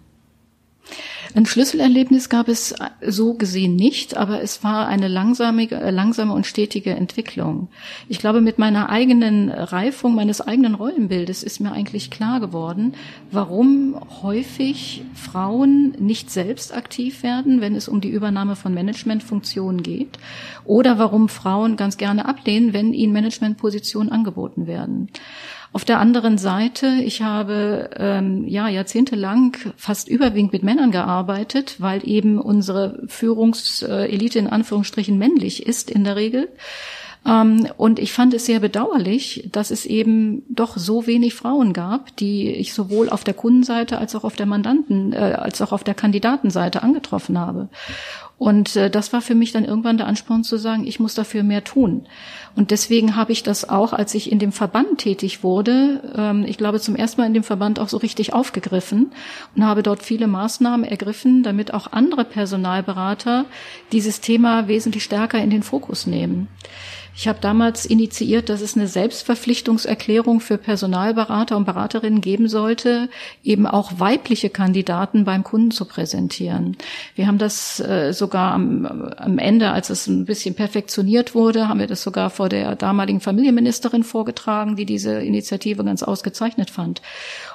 Ein 1.36 1.48
Schlüsselerlebnis 1.48 2.30
gab 2.30 2.48
es 2.48 2.76
so 3.02 3.34
gesehen 3.34 3.76
nicht, 3.76 4.18
aber 4.18 4.44
es 4.44 4.64
war 4.64 4.88
eine 4.88 5.08
langsame, 5.08 5.66
langsame 5.66 6.32
und 6.34 6.46
stetige 6.46 6.92
Entwicklung. 6.92 7.70
Ich 8.08 8.20
glaube, 8.20 8.40
mit 8.40 8.60
meiner 8.60 8.90
eigenen 8.90 9.50
Reifung, 9.50 10.14
meines 10.14 10.42
eigenen 10.42 10.76
Rollenbildes 10.76 11.42
ist 11.42 11.60
mir 11.60 11.72
eigentlich 11.72 12.12
klar 12.12 12.40
geworden, 12.40 12.94
warum 13.32 13.96
häufig 14.22 15.04
Frauen 15.16 15.96
nicht 15.98 16.30
selbst 16.30 16.76
aktiv 16.76 17.24
werden, 17.24 17.62
wenn 17.62 17.76
es 17.76 17.88
um 17.88 18.00
die 18.00 18.10
Übernahme 18.10 18.56
von 18.56 18.74
Managementfunktionen 18.74 19.82
geht, 19.82 20.20
oder 20.66 21.00
warum 21.00 21.30
Frauen 21.30 21.78
ganz 21.78 21.98
gerne 21.98 22.26
ablehnen, 22.26 22.74
wenn 22.74 22.94
ihnen 22.94 23.14
Managementpositionen 23.14 24.12
angeboten 24.12 24.68
werden. 24.68 25.10
Auf 25.74 25.86
der 25.86 26.00
anderen 26.00 26.38
Seite, 26.38 26.86
ich 27.04 27.24
habe 27.24 27.90
ähm, 27.98 28.48
ja 28.48 28.70
jahrzehntelang 28.70 29.58
fast 29.76 30.08
überwiegend 30.08 30.54
mit 30.54 30.62
Männern 30.62 30.92
gearbeitet, 30.92 31.78
weil 31.80 32.08
eben 32.08 32.40
unsere 32.40 33.02
Führungselite 33.08 34.38
in 34.38 34.48
Anführungsstrichen 34.48 35.18
männlich 35.18 35.66
ist 35.66 35.90
in 35.90 36.04
der 36.04 36.16
Regel. 36.16 36.48
Ähm, 37.26 37.68
und 37.76 37.98
ich 37.98 38.14
fand 38.14 38.36
es 38.36 38.46
sehr 38.46 38.60
bedauerlich, 38.60 39.50
dass 39.52 39.72
es 39.72 39.88
eben 39.88 40.44
doch 40.48 40.78
so 40.78 41.08
wenig 41.08 41.34
Frauen 41.34 41.74
gab, 41.74 42.16
die 42.18 42.52
ich 42.52 42.76
sowohl 42.76 43.10
auf 43.10 43.24
der 43.24 43.34
Kundenseite 43.34 43.98
als 43.98 44.14
auch 44.16 44.24
auf 44.24 44.36
der 44.36 44.46
Mandanten, 44.46 45.12
äh, 45.12 45.18
als 45.18 45.60
auch 45.64 45.72
auf 45.72 45.84
der 45.84 45.96
Kandidatenseite 45.96 46.84
angetroffen 46.84 47.40
habe. 47.40 47.70
Und 48.44 48.76
äh, 48.76 48.90
das 48.90 49.14
war 49.14 49.22
für 49.22 49.36
mich 49.36 49.54
dann 49.54 49.64
irgendwann 49.64 49.96
der 49.96 50.06
Ansporn 50.06 50.44
zu 50.44 50.58
sagen, 50.58 50.86
ich 50.86 51.00
muss 51.00 51.14
dafür 51.14 51.44
mehr 51.44 51.64
tun. 51.64 52.06
Und 52.58 52.72
deswegen 52.72 53.16
habe 53.16 53.32
ich 53.32 53.42
das 53.42 53.70
auch, 53.70 53.94
als 53.94 54.14
ich 54.16 54.30
in 54.30 54.38
dem 54.38 54.52
Verband 54.52 54.98
tätig 54.98 55.44
wurde, 55.44 56.12
ähm, 56.14 56.44
ich 56.46 56.58
glaube 56.58 56.82
zum 56.82 56.98
ersten 56.98 57.22
Mal 57.22 57.28
in 57.28 57.34
dem 57.34 57.46
Verband 57.46 57.80
auch 57.80 57.88
so 57.88 57.96
richtig 57.96 58.34
aufgegriffen 58.34 59.14
und 59.56 59.64
habe 59.64 59.82
dort 59.82 60.04
viele 60.04 60.28
Maßnahmen 60.28 60.86
ergriffen, 60.86 61.42
damit 61.44 61.74
auch 61.74 61.94
andere 61.94 62.26
Personalberater 62.26 63.46
dieses 63.94 64.20
Thema 64.20 64.68
wesentlich 64.68 65.06
stärker 65.06 65.42
in 65.42 65.50
den 65.50 65.64
Fokus 65.64 66.06
nehmen. 66.06 66.50
Ich 67.16 67.28
habe 67.28 67.40
damals 67.40 67.86
initiiert, 67.86 68.50
dass 68.50 68.62
es 68.62 68.76
eine 68.76 68.88
Selbstverpflichtungserklärung 68.88 70.40
für 70.40 70.58
Personalberater 70.58 71.56
und 71.56 71.66
Beraterinnen 71.66 72.22
geben 72.22 72.48
sollte, 72.48 73.08
eben 73.44 73.68
auch 73.68 74.00
weibliche 74.00 74.50
Kandidaten 74.50 75.24
beim 75.24 75.44
Kunden 75.44 75.70
zu 75.70 75.86
präsentieren. 75.86 76.76
Wir 77.16 77.28
haben 77.28 77.38
das 77.38 77.80
äh, 77.80 78.14
sogar 78.14 78.54
am, 78.54 78.86
am 79.16 79.38
Ende, 79.38 79.72
als 79.72 79.92
es 79.92 80.08
ein 80.08 80.26
bisschen 80.26 80.56
perfektioniert 80.56 81.36
wurde, 81.36 81.68
haben 81.68 81.80
wir 81.80 81.88
das 81.88 82.02
sogar 82.02 82.32
vor 82.32 82.50
der 82.50 82.76
damaligen 82.76 83.20
Familienministerin 83.20 84.04
vorgetragen, 84.04 84.76
die 84.76 84.86
diese 84.86 85.20
Initiative 85.22 85.84
ganz 85.84 86.02
ausgezeichnet 86.02 86.72
fand. 86.72 87.02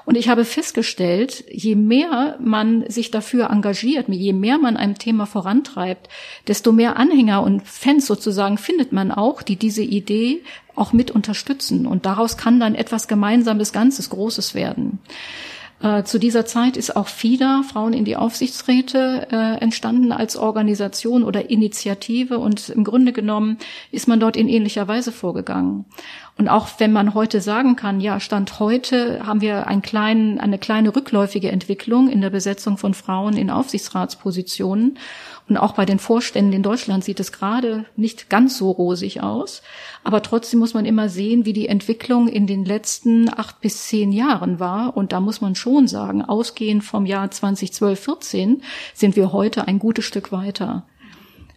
Und 0.09 0.17
ich 0.17 0.31
habe 0.31 0.47
festgestellt, 0.47 1.45
je 1.53 1.75
mehr 1.75 2.39
man 2.41 2.89
sich 2.89 3.11
dafür 3.11 3.51
engagiert, 3.51 4.09
je 4.09 4.33
mehr 4.33 4.57
man 4.57 4.79
einem 4.79 4.97
Thema 4.97 5.27
vorantreibt, 5.27 6.09
desto 6.47 6.73
mehr 6.73 6.97
Anhänger 6.97 7.43
und 7.43 7.69
Fans 7.69 8.07
sozusagen 8.07 8.57
findet 8.57 8.91
man 8.91 9.13
auch, 9.13 9.43
die 9.43 9.57
diese 9.57 9.83
Idee 9.83 10.41
auch 10.75 10.95
mit 10.95 11.11
unterstützen. 11.11 11.87
Und 11.87 12.07
daraus 12.07 12.39
kann 12.39 12.59
dann 12.59 12.75
etwas 12.75 13.07
Gemeinsames, 13.07 13.75
Ganzes, 13.75 14.09
Großes 14.09 14.55
werden. 14.55 14.99
Äh, 15.81 16.03
zu 16.03 16.19
dieser 16.19 16.45
Zeit 16.45 16.77
ist 16.77 16.97
auch 16.97 17.07
FIDA, 17.07 17.63
Frauen 17.63 17.93
in 17.93 18.05
die 18.05 18.17
Aufsichtsräte, 18.17 19.29
äh, 19.31 19.61
entstanden 19.61 20.11
als 20.11 20.37
Organisation 20.37 21.23
oder 21.23 21.51
Initiative 21.51 22.39
und 22.39 22.71
im 22.71 22.83
Grunde 22.83 23.13
genommen 23.13 23.59
ist 23.93 24.09
man 24.09 24.19
dort 24.19 24.37
in 24.37 24.49
ähnlicher 24.49 24.89
Weise 24.89 25.13
vorgegangen. 25.13 25.85
Und 26.39 26.49
auch 26.49 26.69
wenn 26.79 26.93
man 26.93 27.15
heute 27.15 27.41
sagen 27.41 27.75
kann, 27.75 28.01
ja, 28.01 28.21
Stand 28.21 28.61
heute 28.61 29.27
haben 29.27 29.41
wir 29.41 29.67
einen 29.67 29.83
kleinen, 29.83 30.39
eine 30.39 30.59
kleine 30.59 30.95
rückläufige 30.95 31.51
Entwicklung 31.51 32.09
in 32.09 32.21
der 32.21 32.31
Besetzung 32.31 32.79
von 32.79 32.95
Frauen 32.95 33.37
in 33.37 33.51
Aufsichtsratspositionen 33.51 34.99
und 35.49 35.57
auch 35.57 35.73
bei 35.73 35.87
den 35.87 35.99
Vorständen 35.99 36.53
in 36.53 36.63
Deutschland 36.63 37.03
sieht 37.05 37.21
es 37.21 37.33
gerade 37.33 37.87
nicht 37.97 38.29
ganz 38.29 38.59
so 38.59 38.71
rosig 38.71 39.23
aus. 39.23 39.63
Aber 40.05 40.23
trotzdem 40.23 40.61
muss 40.61 40.75
man 40.75 40.85
immer 40.85 41.09
sehen, 41.09 41.47
wie 41.47 41.55
die 41.55 41.69
Entwicklung 41.69 42.29
in 42.29 42.47
den 42.47 42.65
letzten 42.65 43.29
acht 43.33 43.61
bis 43.61 43.87
zehn 43.87 44.13
Jahren 44.13 44.61
war. 44.61 44.97
Und 44.97 45.13
da 45.13 45.21
muss 45.21 45.41
man 45.41 45.55
schon 45.55 45.89
sagen, 45.89 46.23
ausgehend 46.23 46.85
vom 46.85 47.07
Jahr 47.07 47.31
2012, 47.31 47.99
14 47.99 48.63
sind 48.93 49.17
wir 49.17 49.33
heute 49.33 49.67
ein 49.67 49.79
gutes 49.79 50.05
Stück 50.05 50.33
weiter. 50.33 50.85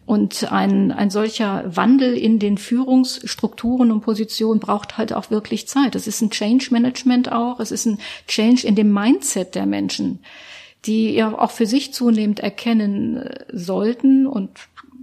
Und 0.04 0.50
ein, 0.52 0.90
ein 0.90 1.10
solcher 1.10 1.64
Wandel 1.76 2.16
in 2.16 2.38
den 2.38 2.58
Führungsstrukturen 2.58 3.92
und 3.92 4.00
Positionen 4.00 4.60
braucht 4.60 4.98
halt 4.98 5.12
auch 5.12 5.30
wirklich 5.30 5.68
Zeit. 5.68 5.94
Es 5.94 6.06
ist 6.06 6.20
ein 6.20 6.30
Change 6.30 6.68
Management 6.70 7.30
auch. 7.30 7.60
Es 7.60 7.70
ist 7.70 7.86
ein 7.86 7.98
Change 8.26 8.66
in 8.66 8.74
dem 8.74 8.92
Mindset 8.92 9.54
der 9.54 9.66
Menschen 9.66 10.20
die 10.84 11.12
ja 11.12 11.38
auch 11.38 11.50
für 11.50 11.66
sich 11.66 11.92
zunehmend 11.92 12.40
erkennen 12.40 13.16
äh, 13.16 13.44
sollten 13.52 14.26
und 14.26 14.50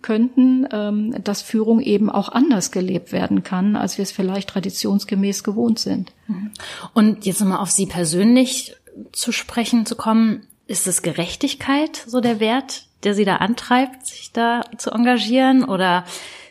könnten, 0.02 0.68
ähm, 0.72 1.16
dass 1.24 1.42
Führung 1.42 1.82
eben 1.82 2.10
auch 2.10 2.30
anders 2.30 2.72
gelebt 2.72 3.12
werden 3.12 3.44
kann, 3.44 3.76
als 3.76 3.98
wir 3.98 4.04
es 4.04 4.12
vielleicht 4.12 4.50
traditionsgemäß 4.50 5.44
gewohnt 5.44 5.80
sind. 5.80 6.14
Mhm. 6.28 6.52
Und 6.94 7.26
jetzt 7.26 7.42
nochmal 7.42 7.60
auf 7.60 7.72
Sie 7.72 7.86
persönlich 7.86 8.76
zu 9.12 9.32
sprechen 9.32 9.86
zu 9.86 9.96
kommen, 9.96 10.48
ist 10.68 10.88
es 10.88 11.02
Gerechtigkeit 11.02 12.04
so 12.08 12.22
der 12.22 12.40
Wert, 12.40 12.86
der 13.04 13.14
Sie 13.14 13.26
da 13.26 13.38
antreibt, 13.38 14.06
sich 14.06 14.32
da 14.32 14.62
zu 14.78 14.92
engagieren? 14.92 15.64
Oder 15.64 16.06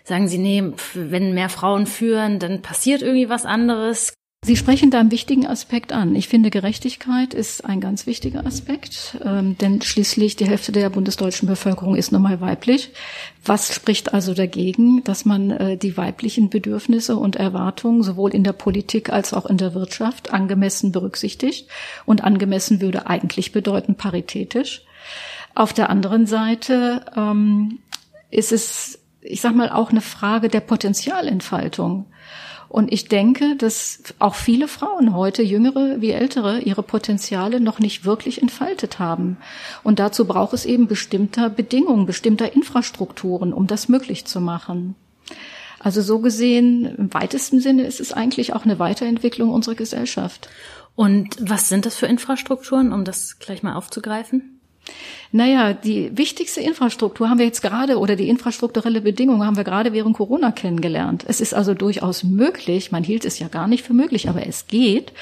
sagen 0.05 0.29
Sie, 0.29 0.39
nee, 0.39 0.65
wenn 0.95 1.35
mehr 1.35 1.49
Frauen 1.49 1.87
führen, 1.87 2.39
dann 2.39 2.63
passiert 2.63 3.03
irgendwie 3.03 3.29
was 3.29 3.45
anderes? 3.45 4.13
Sie 4.45 4.57
sprechen 4.57 4.93
da 4.93 5.01
einen 5.01 5.11
wichtigen 5.11 5.47
Aspekt 5.47 5.93
an. 5.93 6.15
Ich 6.15 6.29
finde, 6.29 6.51
Gerechtigkeit 6.51 7.35
ist 7.35 7.65
ein 7.65 7.81
ganz 7.81 8.07
wichtiger 8.07 8.47
Aspekt, 8.47 9.19
ähm, 9.25 9.59
denn 9.59 9.83
schließlich 9.83 10.37
die 10.37 10.47
Hälfte 10.47 10.71
der 10.71 10.91
bundesdeutschen 10.91 11.49
Bevölkerung 11.49 11.97
ist 11.97 12.13
nun 12.13 12.23
mal 12.23 12.41
weiblich. 12.41 12.91
Was 13.45 13.75
spricht 13.75 14.15
also 14.15 14.35
dagegen, 14.35 15.03
dass 15.03 15.25
man 15.25 15.51
äh, 15.51 15.77
die 15.77 15.97
weiblichen 15.97 16.51
Bedürfnisse 16.51 17.17
und 17.17 17.35
Erwartungen 17.35 18.05
sowohl 18.05 18.33
in 18.33 18.45
der 18.45 18.53
Politik 18.53 19.11
als 19.11 19.35
auch 19.35 19.45
in 19.45 19.59
der 19.59 19.75
Wirtschaft 19.75 20.33
angemessen 20.33 20.93
berücksichtigt? 20.93 21.69
Und 22.07 22.23
angemessen 22.23 22.81
würde 22.81 23.09
eigentlich 23.09 23.51
bedeuten 23.51 23.97
paritätisch. 23.97 24.83
Auf 25.59 25.73
der 25.73 25.91
anderen 25.91 26.27
Seite 26.27 27.05
ähm, 27.17 27.81
ist 28.31 28.53
es, 28.53 29.01
ich 29.21 29.41
sag 29.41 29.57
mal, 29.57 29.71
auch 29.71 29.91
eine 29.91 30.01
Frage 30.01 30.49
der 30.49 30.61
Potenzialentfaltung. 30.61 32.07
Und 32.69 32.93
ich 32.93 33.09
denke, 33.09 33.57
dass 33.57 34.05
auch 34.21 34.37
viele 34.37 34.69
Frauen 34.69 35.17
heute, 35.17 35.43
jüngere 35.43 36.01
wie 36.01 36.13
ältere, 36.13 36.61
ihre 36.61 36.85
Potenziale 36.85 37.59
noch 37.59 37.81
nicht 37.81 38.05
wirklich 38.05 38.41
entfaltet 38.41 39.01
haben. 39.01 39.37
Und 39.83 39.99
dazu 39.99 40.27
braucht 40.27 40.53
es 40.53 40.65
eben 40.65 40.87
bestimmter 40.87 41.51
Bedingungen, 41.51 42.07
bestimmter 42.07 42.55
Infrastrukturen, 42.55 43.53
um 43.53 43.67
das 43.67 43.89
möglich 43.89 44.27
zu 44.27 44.41
machen. 44.41 44.95
Also 45.81 46.03
so 46.03 46.21
gesehen, 46.21 46.85
im 46.85 47.13
weitesten 47.13 47.59
Sinne 47.59 47.83
ist 47.83 47.99
es 47.99 48.13
eigentlich 48.13 48.53
auch 48.53 48.65
eine 48.65 48.79
Weiterentwicklung 48.79 49.51
unserer 49.51 49.75
Gesellschaft. 49.75 50.49
Und 50.95 51.35
was 51.41 51.69
sind 51.69 51.85
das 51.85 51.97
für 51.97 52.07
Infrastrukturen, 52.07 52.93
um 52.93 53.05
das 53.05 53.41
gleich 53.41 53.65
mal 53.65 53.75
aufzugreifen? 53.75 54.58
Naja, 55.31 55.75
die 55.75 56.17
wichtigste 56.17 56.63
Infrastruktur 56.63 57.29
haben 57.29 57.39
wir 57.39 57.45
jetzt 57.45 57.61
gerade 57.61 57.99
oder 57.99 58.17
die 58.17 58.31
infrastrukturelle 58.31 59.03
Bedingungen 59.03 59.45
haben 59.45 59.59
wir 59.59 59.65
gerade 59.65 59.93
während 59.93 60.17
Corona 60.17 60.53
kennengelernt. 60.53 61.25
Es 61.29 61.43
ist 61.43 61.53
also 61.53 61.75
durchaus 61.75 62.25
möglich, 62.25 62.93
man 62.93 63.05
hielt 63.05 63.27
es 63.27 63.39
ja 63.39 63.49
gar 63.49 63.67
nicht 63.69 63.85
für 63.85 63.93
möglich, 63.93 64.31
aber 64.31 64.47
es 64.47 64.69
geht, 64.69 65.13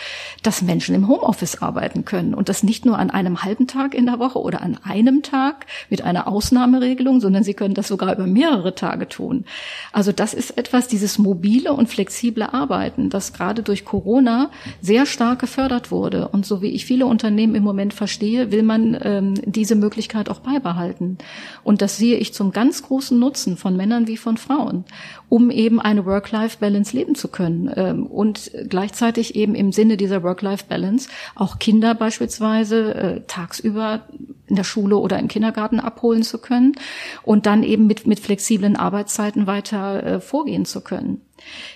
dass 0.44 0.62
Menschen 0.62 0.94
im 0.94 1.08
Homeoffice 1.08 1.60
arbeiten 1.60 2.04
können 2.04 2.34
und 2.34 2.48
das 2.48 2.62
nicht 2.62 2.86
nur 2.86 3.00
an 3.00 3.10
einem 3.10 3.42
halben 3.42 3.66
Tag 3.66 3.94
in 3.94 4.06
der 4.06 4.20
Woche 4.20 4.38
oder 4.38 4.62
an 4.62 4.78
einem 4.84 5.24
Tag 5.24 5.66
mit 5.90 6.02
einer 6.02 6.28
Ausnahmeregelung, 6.28 7.20
sondern 7.20 7.42
sie 7.42 7.54
können 7.54 7.74
das 7.74 7.88
sogar 7.88 8.14
über 8.14 8.28
mehrere 8.28 8.76
Tage 8.76 9.08
tun. 9.08 9.44
Also 9.92 10.12
das 10.12 10.34
ist 10.34 10.56
etwas, 10.56 10.86
dieses 10.86 11.18
mobile 11.18 11.72
und 11.72 11.88
flexible 11.88 12.44
Arbeiten, 12.44 13.10
das 13.10 13.32
gerade 13.32 13.64
durch 13.64 13.84
Corona 13.84 14.50
sehr 14.80 15.04
stark 15.04 15.40
gefördert 15.40 15.90
wurde. 15.90 16.28
Und 16.28 16.46
so 16.46 16.62
wie 16.62 16.70
ich 16.70 16.86
viele 16.86 17.06
Unternehmen 17.06 17.56
im 17.56 17.64
Moment 17.64 17.92
verstehe, 17.92 18.52
will 18.52 18.62
man 18.62 18.96
ähm, 19.02 19.34
diese 19.56 19.74
Möglichkeit 19.74 20.28
auch 20.28 20.40
beibehalten. 20.40 21.18
Und 21.64 21.82
das 21.82 21.96
sehe 21.96 22.18
ich 22.18 22.34
zum 22.34 22.52
ganz 22.52 22.82
großen 22.82 23.18
Nutzen 23.18 23.56
von 23.56 23.76
Männern 23.76 24.06
wie 24.06 24.16
von 24.16 24.36
Frauen, 24.36 24.84
um 25.28 25.50
eben 25.50 25.80
eine 25.80 26.06
Work-Life-Balance 26.06 26.96
leben 26.96 27.14
zu 27.14 27.28
können 27.28 27.72
ähm, 27.74 28.06
und 28.06 28.52
gleichzeitig 28.68 29.34
eben 29.34 29.54
im 29.54 29.72
Sinne 29.72 29.96
dieser 29.96 30.22
Work-Life-Balance 30.22 31.08
auch 31.34 31.58
Kinder 31.58 31.94
beispielsweise 31.94 32.94
äh, 32.94 33.20
tagsüber 33.26 34.02
in 34.46 34.56
der 34.56 34.64
Schule 34.64 34.96
oder 34.98 35.18
im 35.18 35.28
Kindergarten 35.28 35.80
abholen 35.80 36.22
zu 36.22 36.38
können 36.38 36.74
und 37.22 37.46
dann 37.46 37.62
eben 37.62 37.86
mit, 37.86 38.06
mit 38.06 38.20
flexiblen 38.20 38.76
Arbeitszeiten 38.76 39.46
weiter 39.46 40.02
äh, 40.02 40.20
vorgehen 40.20 40.64
zu 40.64 40.82
können. 40.82 41.22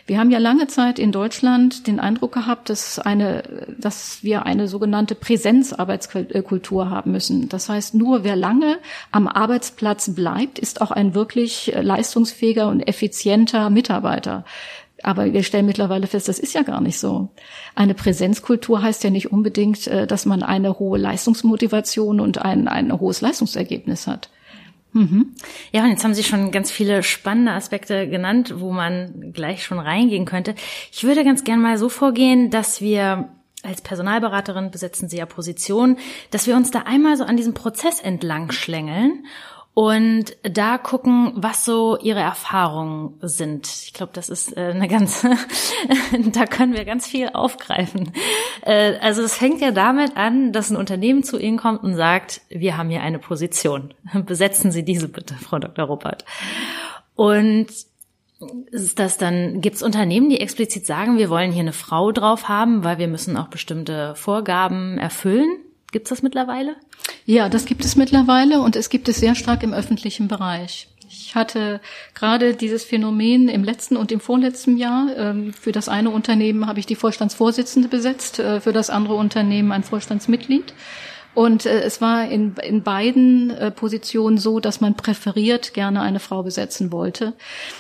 Wir 0.07 0.19
haben 0.19 0.31
ja 0.31 0.39
lange 0.39 0.67
Zeit 0.67 0.99
in 0.99 1.13
Deutschland 1.13 1.87
den 1.87 2.01
Eindruck 2.01 2.33
gehabt, 2.33 2.71
dass 2.71 2.99
eine, 2.99 3.43
dass 3.79 4.23
wir 4.23 4.47
eine 4.47 4.69
sogenannte 4.69 5.15
Präsenzarbeitskultur 5.15 6.91
haben 6.91 7.13
müssen. 7.13 7.49
Das 7.49 7.69
heißt, 7.69 7.95
nur 7.95 8.25
wer 8.25 8.37
lange 8.37 8.79
am 9.11 9.29
Arbeitsplatz 9.29 10.15
bleibt, 10.15 10.59
ist 10.59 10.81
auch 10.81 10.91
ein 10.91 11.15
wirklich 11.15 11.73
leistungsfähiger 11.81 12.69
und 12.69 12.81
effizienter 12.81 13.71
Mitarbeiter. 13.71 14.45
Aber 15.03 15.33
wir 15.33 15.43
stellen 15.43 15.67
mittlerweile 15.67 16.07
fest, 16.07 16.29
das 16.29 16.39
ist 16.39 16.55
ja 16.55 16.63
gar 16.63 16.81
nicht 16.81 16.99
so. 16.99 17.31
Eine 17.75 17.95
Präsenzkultur 17.95 18.83
heißt 18.83 19.03
ja 19.05 19.11
nicht 19.11 19.33
unbedingt, 19.33 19.87
äh, 19.87 20.07
dass 20.07 20.27
man 20.27 20.43
eine 20.43 20.79
hohe 20.79 20.99
Leistungsmotivation 20.99 22.21
und 22.21 22.39
ein, 22.39 22.69
ein 22.69 22.99
hohes 22.99 23.21
Leistungsergebnis 23.21 24.07
hat. 24.07 24.31
Mhm. 24.93 25.35
Ja, 25.73 25.85
und 25.85 25.91
jetzt 25.91 26.03
haben 26.05 26.15
Sie 26.15 26.25
schon 26.25 26.51
ganz 26.51 26.71
viele 26.71 27.03
spannende 27.03 27.53
Aspekte 27.53 28.09
genannt, 28.09 28.55
wo 28.57 28.73
man 28.73 29.33
gleich 29.33 29.65
schon 29.65 29.79
reingehen 29.79 30.25
könnte. 30.25 30.55
Ich 30.91 31.05
würde 31.05 31.25
ganz 31.25 31.45
gern 31.45 31.61
mal 31.61 31.79
so 31.79 31.89
vorgehen, 31.89 32.51
dass 32.51 32.81
wir 32.81 33.29
als 33.63 33.83
Personalberaterin 33.83 34.71
besetzen 34.71 35.09
Sie 35.09 35.19
ja 35.19 35.27
Positionen, 35.27 35.99
dass 36.31 36.47
wir 36.47 36.57
uns 36.57 36.71
da 36.71 36.81
einmal 36.81 37.17
so 37.17 37.25
an 37.25 37.37
diesem 37.37 37.55
Prozess 37.55 38.01
entlang 38.01 38.51
schlängeln 38.53 39.27
und 39.81 40.37
da 40.43 40.77
gucken, 40.77 41.33
was 41.37 41.65
so 41.65 41.97
ihre 41.97 42.21
Erfahrungen 42.21 43.15
sind. 43.23 43.67
Ich 43.67 43.95
glaube, 43.95 44.13
das 44.13 44.29
ist 44.29 44.55
äh, 44.55 44.73
eine 44.75 44.89
ganze, 44.89 45.31
da 46.33 46.45
können 46.45 46.75
wir 46.75 46.85
ganz 46.85 47.07
viel 47.07 47.31
aufgreifen. 47.33 48.13
Äh, 48.61 48.99
also 48.99 49.23
es 49.23 49.37
fängt 49.37 49.63
ja 49.63 49.71
damit 49.71 50.19
an, 50.19 50.53
dass 50.53 50.69
ein 50.69 50.77
Unternehmen 50.77 51.23
zu 51.23 51.39
Ihnen 51.39 51.57
kommt 51.57 51.83
und 51.83 51.95
sagt, 51.95 52.43
wir 52.51 52.77
haben 52.77 52.91
hier 52.91 53.01
eine 53.01 53.19
Position. 53.19 53.95
Besetzen 54.27 54.71
Sie 54.71 54.83
diese 54.83 55.09
bitte, 55.09 55.33
Frau 55.37 55.59
Dr. 55.59 55.87
Ruppert. 55.87 56.27
Und 57.15 57.69
ist 58.73 58.99
das 58.99 59.17
dann, 59.17 59.63
gibt 59.63 59.77
es 59.77 59.83
Unternehmen, 59.83 60.29
die 60.29 60.41
explizit 60.41 60.85
sagen, 60.85 61.17
wir 61.17 61.31
wollen 61.31 61.53
hier 61.53 61.63
eine 61.63 61.73
Frau 61.73 62.13
drauf 62.13 62.51
haben, 62.51 62.85
weil 62.85 62.99
wir 62.99 63.09
müssen 63.09 63.35
auch 63.39 63.49
bestimmte 63.49 64.15
Vorgaben 64.15 64.99
erfüllen? 64.99 65.49
Gibt 65.93 66.07
es 66.07 66.11
das 66.11 66.23
mittlerweile? 66.23 66.77
Ja, 67.27 67.49
das 67.49 67.65
gibt 67.65 67.85
es 67.85 67.97
mittlerweile 67.97 68.61
und 68.61 68.77
es 68.77 68.91
gibt 68.91 69.09
es 69.09 69.19
sehr 69.19 69.35
stark 69.35 69.63
im 69.63 69.73
öffentlichen 69.73 70.29
Bereich. 70.29 70.89
Ich 71.09 71.35
hatte 71.35 71.81
gerade 72.15 72.55
dieses 72.55 72.85
Phänomen 72.85 73.49
im 73.49 73.65
letzten 73.65 73.97
und 73.97 74.13
im 74.13 74.21
vorletzten 74.21 74.77
Jahr. 74.77 75.09
Ähm, 75.17 75.53
für 75.53 75.73
das 75.73 75.89
eine 75.89 76.11
Unternehmen 76.11 76.67
habe 76.67 76.79
ich 76.79 76.87
die 76.87 76.95
Vorstandsvorsitzende 76.95 77.89
besetzt, 77.89 78.39
äh, 78.39 78.61
für 78.61 78.73
das 78.73 78.91
andere 78.91 79.15
Unternehmen 79.15 79.73
ein 79.73 79.83
Vorstandsmitglied. 79.83 80.73
Und 81.41 81.65
äh, 81.65 81.81
es 81.81 82.03
war 82.03 82.29
in, 82.29 82.55
in 82.63 82.83
beiden 82.83 83.49
äh, 83.49 83.71
Positionen 83.71 84.37
so, 84.37 84.61
dass 84.61 84.83
man 84.83 84.95
präferiert 84.95 85.73
gerne 85.73 86.03
eine 86.03 86.21
Frau 86.21 86.43
besetzen 86.43 86.93
wollte. 86.93 87.33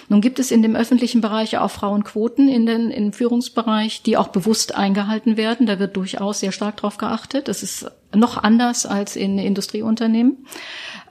Nun 0.09 0.23
gibt 0.23 0.38
es 0.38 0.50
in 0.50 0.62
dem 0.62 0.75
öffentlichen 0.75 1.21
Bereich 1.21 1.59
auch 1.59 1.71
Frauenquoten 1.71 2.49
in 2.49 2.64
den 2.64 2.90
im 2.90 3.12
Führungsbereich, 3.12 4.00
die 4.00 4.17
auch 4.17 4.29
bewusst 4.29 4.75
eingehalten 4.75 5.37
werden. 5.37 5.67
Da 5.67 5.79
wird 5.79 5.95
durchaus 5.95 6.40
sehr 6.40 6.52
stark 6.52 6.79
drauf 6.79 6.97
geachtet. 6.97 7.49
Das 7.49 7.62
ist 7.62 7.90
noch 8.14 8.43
anders 8.43 8.87
als 8.87 9.14
in 9.14 9.38
Industrieunternehmen. 9.38 10.47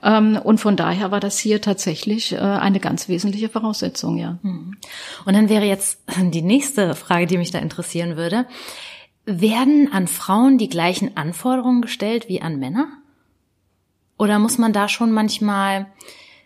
Ähm, 0.02 0.36
und 0.42 0.58
von 0.58 0.76
daher 0.76 1.12
war 1.12 1.20
das 1.20 1.38
hier 1.38 1.60
tatsächlich 1.60 2.32
äh, 2.32 2.38
eine 2.38 2.80
ganz 2.80 3.08
wesentliche 3.08 3.48
Voraussetzung, 3.48 4.16
ja. 4.16 4.38
Mhm. 4.42 4.76
Und 5.24 5.34
dann 5.34 5.48
wäre 5.48 5.66
jetzt 5.66 6.00
die 6.18 6.42
nächste 6.42 6.96
Frage, 6.96 7.28
die 7.28 7.38
mich 7.38 7.52
da 7.52 7.60
interessieren 7.60 8.16
würde. 8.16 8.46
Werden 9.32 9.92
an 9.92 10.08
Frauen 10.08 10.58
die 10.58 10.68
gleichen 10.68 11.16
Anforderungen 11.16 11.82
gestellt 11.82 12.28
wie 12.28 12.42
an 12.42 12.58
Männer? 12.58 12.88
Oder 14.18 14.40
muss 14.40 14.58
man 14.58 14.72
da 14.72 14.88
schon 14.88 15.12
manchmal, 15.12 15.86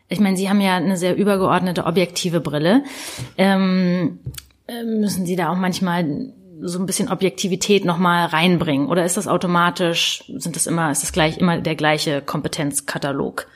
ich 0.09 0.21
meine, 0.21 0.37
Sie 0.37 0.51
haben 0.51 0.61
ja 0.61 0.77
eine 0.77 0.99
sehr 0.99 1.17
übergeordnete 1.17 1.87
objektive 1.87 2.41
Brille, 2.41 2.85
ähm, 3.39 4.19
äh, 4.69 4.85
müssen 4.85 5.25
Sie 5.25 5.35
da 5.35 5.51
auch 5.51 5.57
manchmal 5.57 6.33
so 6.61 6.79
ein 6.79 6.87
bisschen 6.87 7.09
Objektivität 7.09 7.87
nochmal 7.87 8.27
reinbringen? 8.27 8.89
Oder 8.89 9.07
ist 9.07 9.17
das 9.17 9.29
automatisch, 9.29 10.25
sind 10.37 10.55
das 10.55 10.67
immer, 10.67 10.91
ist 10.91 11.03
das 11.03 11.13
gleich 11.13 11.39
immer 11.39 11.59
der 11.59 11.77
gleiche 11.77 12.21
Kompetenzkatalog? 12.21 13.47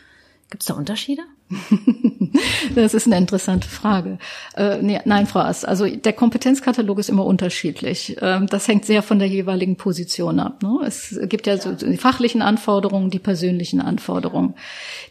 Gibt 0.51 0.63
es 0.63 0.69
da 0.69 0.75
Unterschiede? 0.75 1.23
das 2.75 2.93
ist 2.93 3.07
eine 3.07 3.17
interessante 3.17 3.69
Frage. 3.69 4.19
Äh, 4.55 4.83
nee, 4.83 5.01
nein, 5.07 5.27
Frau 5.27 5.41
Ast, 5.41 5.67
also 5.67 5.87
der 5.87 6.13
Kompetenzkatalog 6.13 6.99
ist 6.99 7.09
immer 7.09 7.25
unterschiedlich. 7.25 8.17
Ähm, 8.21 8.47
das 8.49 8.69
hängt 8.69 8.85
sehr 8.85 9.03
von 9.03 9.19
der 9.19 9.29
jeweiligen 9.29 9.77
Position 9.77 10.41
ab. 10.41 10.63
Ne? 10.63 10.81
Es 10.87 11.19
gibt 11.25 11.47
ja, 11.47 11.55
ja. 11.55 11.61
So 11.61 11.73
die 11.73 11.97
fachlichen 11.97 12.43
Anforderungen, 12.43 13.11
die 13.11 13.19
persönlichen 13.19 13.81
Anforderungen. 13.81 14.55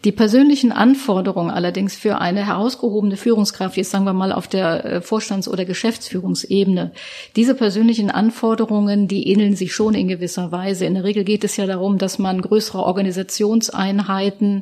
Die 0.04 0.12
persönlichen 0.12 0.72
Anforderungen 0.72 1.50
allerdings 1.50 1.96
für 1.96 2.20
eine 2.20 2.46
herausgehobene 2.46 3.18
Führungskraft, 3.18 3.76
jetzt 3.76 3.90
sagen 3.90 4.06
wir 4.06 4.14
mal 4.14 4.32
auf 4.32 4.48
der 4.48 4.86
äh, 4.86 5.02
Vorstands- 5.02 5.48
oder 5.48 5.66
Geschäftsführungsebene, 5.66 6.92
diese 7.36 7.56
persönlichen 7.56 8.12
Anforderungen, 8.12 9.08
die 9.08 9.28
ähneln 9.30 9.56
sich 9.56 9.74
schon 9.74 9.96
in 9.96 10.08
gewisser 10.08 10.52
Weise. 10.52 10.86
In 10.86 10.94
der 10.94 11.04
Regel 11.04 11.24
geht 11.24 11.44
es 11.44 11.58
ja 11.58 11.66
darum, 11.66 11.98
dass 11.98 12.20
man 12.20 12.42
größere 12.42 12.84
Organisationseinheiten 12.84 14.62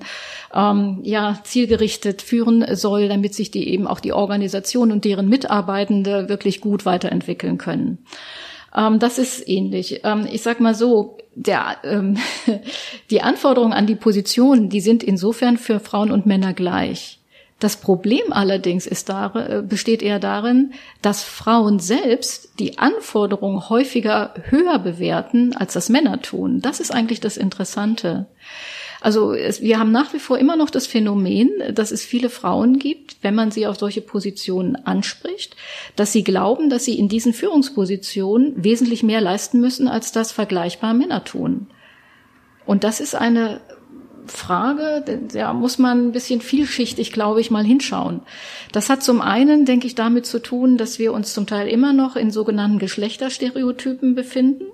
ähm, 0.54 1.00
ja, 1.04 1.40
zielgerichtet 1.66 2.22
führen 2.22 2.64
soll, 2.76 3.08
damit 3.08 3.34
sich 3.34 3.50
die 3.50 3.70
eben 3.70 3.88
auch 3.88 4.00
die 4.00 4.14
Organisation 4.14 4.92
und 4.92 5.04
deren 5.04 5.28
Mitarbeitende 5.28 6.30
wirklich 6.30 6.62
gut 6.62 6.86
weiterentwickeln 6.86 7.58
können. 7.58 8.06
Ähm, 8.76 9.00
das 9.00 9.18
ist 9.18 9.48
ähnlich. 9.48 10.02
Ähm, 10.04 10.28
ich 10.32 10.44
sag 10.44 10.60
mal 10.60 10.76
so, 10.76 11.18
der, 11.34 11.78
ähm, 11.84 12.18
die 13.10 13.22
Anforderungen 13.22 13.74
an 13.74 13.88
die 13.88 13.96
Position, 13.96 14.70
die 14.70 14.82
sind 14.82 15.04
insofern 15.04 15.58
für 15.58 15.80
Frauen 15.80 16.12
und 16.12 16.26
Männer 16.26 16.54
gleich. 16.54 17.20
Das 17.60 17.78
Problem 17.78 18.32
allerdings 18.32 18.86
ist 18.86 19.08
da, 19.08 19.34
äh, 19.34 19.62
besteht 19.62 20.02
eher 20.02 20.20
darin, 20.20 20.74
dass 21.02 21.24
Frauen 21.24 21.80
selbst 21.80 22.60
die 22.60 22.78
Anforderungen 22.78 23.70
häufiger 23.70 24.34
höher 24.50 24.78
bewerten, 24.80 25.56
als 25.56 25.74
das 25.74 25.90
Männer 25.90 26.22
tun. 26.22 26.60
Das 26.60 26.82
ist 26.82 26.92
eigentlich 26.92 27.22
das 27.22 27.38
Interessante. 27.38 28.28
Also 29.00 29.34
es, 29.34 29.62
wir 29.62 29.80
haben 29.80 29.92
nach 29.92 30.14
wie 30.14 30.20
vor 30.20 30.38
immer 30.38 30.56
noch 30.56 30.70
das 30.70 30.88
Phänomen, 30.88 31.50
dass 31.74 31.92
es 31.92 32.04
viele 32.04 32.30
Frauen 32.30 32.80
gibt, 32.80 33.18
wenn 33.22 33.36
man 33.36 33.52
sie 33.52 33.68
auf 33.68 33.78
solche 33.78 34.02
Positionen 34.02 34.76
anspricht, 34.76 35.56
dass 35.96 36.12
sie 36.12 36.24
glauben, 36.24 36.70
dass 36.70 36.86
sie 36.86 36.98
in 36.98 37.08
diesen 37.08 37.32
Führungspositionen 37.32 38.64
wesentlich 38.64 39.04
mehr 39.04 39.22
leisten 39.22 39.62
müssen, 39.62 39.88
als 39.88 40.12
das 40.12 40.32
vergleichbare 40.32 40.96
Männer 40.96 41.24
tun. 41.24 41.68
Und 42.66 42.84
das 42.84 43.00
ist 43.00 43.16
eine 43.16 43.62
Frage, 44.28 45.04
da 45.34 45.54
muss 45.54 45.78
man 45.78 46.08
ein 46.08 46.12
bisschen 46.12 46.42
vielschichtig, 46.42 47.12
glaube 47.12 47.42
ich, 47.42 47.52
mal 47.52 47.64
hinschauen. 47.64 48.22
Das 48.72 48.90
hat 48.90 49.04
zum 49.04 49.22
einen, 49.22 49.66
denke 49.66 49.88
ich, 49.88 49.96
damit 49.96 50.26
zu 50.26 50.40
tun, 50.40 50.78
dass 50.78 51.00
wir 51.00 51.14
uns 51.14 51.34
zum 51.34 51.48
Teil 51.48 51.68
immer 51.68 51.94
noch 51.94 52.16
in 52.16 52.32
sogenannten 52.32 52.80
Geschlechterstereotypen 52.80 54.16
befinden 54.16 54.66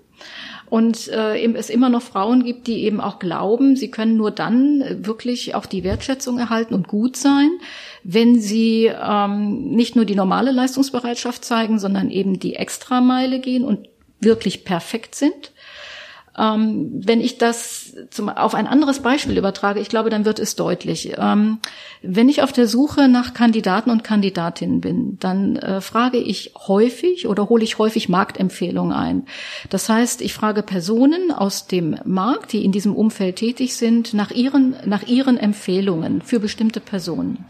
und 0.72 1.10
äh, 1.10 1.46
es 1.56 1.70
immer 1.70 1.90
noch 1.90 2.02
Frauen 2.02 2.46
gibt, 2.46 2.66
die 2.68 2.86
eben 2.86 3.02
auch 3.02 3.20
glauben, 3.20 3.76
sie 3.76 3.92
können 3.92 4.16
nur 4.16 4.32
dann 4.32 4.80
äh, 4.80 5.06
wirklich 5.06 5.54
auch 5.54 5.66
die 5.66 5.84
Wertschätzung 5.84 6.40
erhalten 6.40 6.74
und 6.74 6.88
gut 6.88 7.18
sein, 7.18 7.50
wenn 8.06 8.40
sie 8.40 8.86
ähm, 8.86 9.72
nicht 9.72 9.98
nur 9.98 10.06
die 10.06 10.16
normale 10.16 10.52
Leistungsbereitschaft 10.52 11.44
zeigen, 11.44 11.78
sondern 11.78 12.10
eben 12.10 12.40
die 12.40 12.56
Extrameile 12.56 13.42
gehen 13.42 13.66
und 13.66 13.90
wirklich 14.22 14.64
perfekt 14.64 15.14
sind. 15.14 15.52
Ähm, 16.38 16.90
wenn 16.94 17.20
ich 17.20 17.38
das 17.38 17.94
zum, 18.10 18.30
auf 18.30 18.56
ein 18.56 18.68
anderes 18.68 19.00
Beispiel 19.00 19.38
übertrage, 19.38 19.82
ich 19.82 19.90
glaube, 19.90 20.10
dann 20.10 20.24
wird 20.24 20.40
es 20.40 20.56
deutlich. 20.56 21.14
Ähm, 21.18 21.60
wenn 22.02 22.30
ich 22.30 22.42
auf 22.42 22.54
der 22.54 22.68
Suche 22.68 23.10
nach 23.10 23.34
Kandidaten 23.34 23.90
und 23.90 24.04
Kandidatinnen 24.04 24.80
bin, 24.80 25.18
dann 25.20 25.58
äh, 25.58 25.82
frage 25.82 26.18
ich 26.18 26.54
häufig 26.68 27.28
oder 27.28 27.50
hole 27.50 27.64
ich 27.64 27.80
häufig 27.80 28.08
Marktempfehlungen 28.08 28.94
ein. 28.94 29.26
Das 29.70 29.90
heißt, 29.90 30.22
ich 30.22 30.34
frage 30.34 30.64
Personen 30.64 31.32
aus 31.32 31.68
dem 31.68 31.98
Markt, 32.06 32.54
die 32.54 32.64
in 32.64 32.72
diesem 32.72 32.96
Umfeld 32.96 33.36
tätig 33.36 33.76
sind, 33.76 34.14
nach 34.14 34.32
ihren, 34.32 34.76
nach 34.86 35.04
ihren 35.04 35.38
Empfehlungen 35.38 36.22
für 36.22 36.40
bestimmte 36.40 36.80
Personen. 36.80 37.46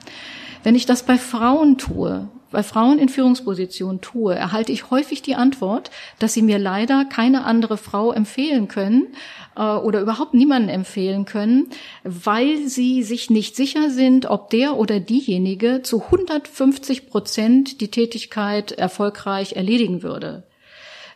Wenn 0.64 0.76
ich 0.76 0.86
das 0.86 1.04
bei 1.04 1.18
Frauen 1.18 1.78
tue, 1.78 2.28
bei 2.52 2.64
Frauen 2.64 3.00
in 3.00 3.10
Führungspositionen 3.10 4.02
tue, 4.02 4.36
erhalte 4.36 4.72
ich 4.72 4.92
häufig 4.92 5.22
die 5.22 5.36
Antwort, 5.36 5.90
dass 6.20 6.34
sie 6.34 6.42
mir 6.42 6.60
leider 6.60 7.06
keine 7.06 7.46
andere 7.46 7.78
Frau 7.78 8.12
empfehlen 8.12 8.68
können 8.68 9.08
äh, 9.56 9.62
oder 9.62 10.02
überhaupt 10.02 10.34
niemanden 10.34 10.70
empfehlen 10.70 11.26
können, 11.26 11.70
weil 12.04 12.68
sie 12.68 13.04
sich 13.04 13.30
nicht 13.30 13.56
sicher 13.56 13.90
sind, 13.90 14.26
ob 14.26 14.50
der 14.50 14.78
oder 14.78 15.00
diejenige 15.00 15.82
zu 15.82 16.04
150 16.04 17.10
Prozent 17.10 17.82
die 17.82 17.90
Tätigkeit 17.90 18.72
erfolgreich 18.74 19.54
erledigen 19.54 20.04
würde. 20.04 20.44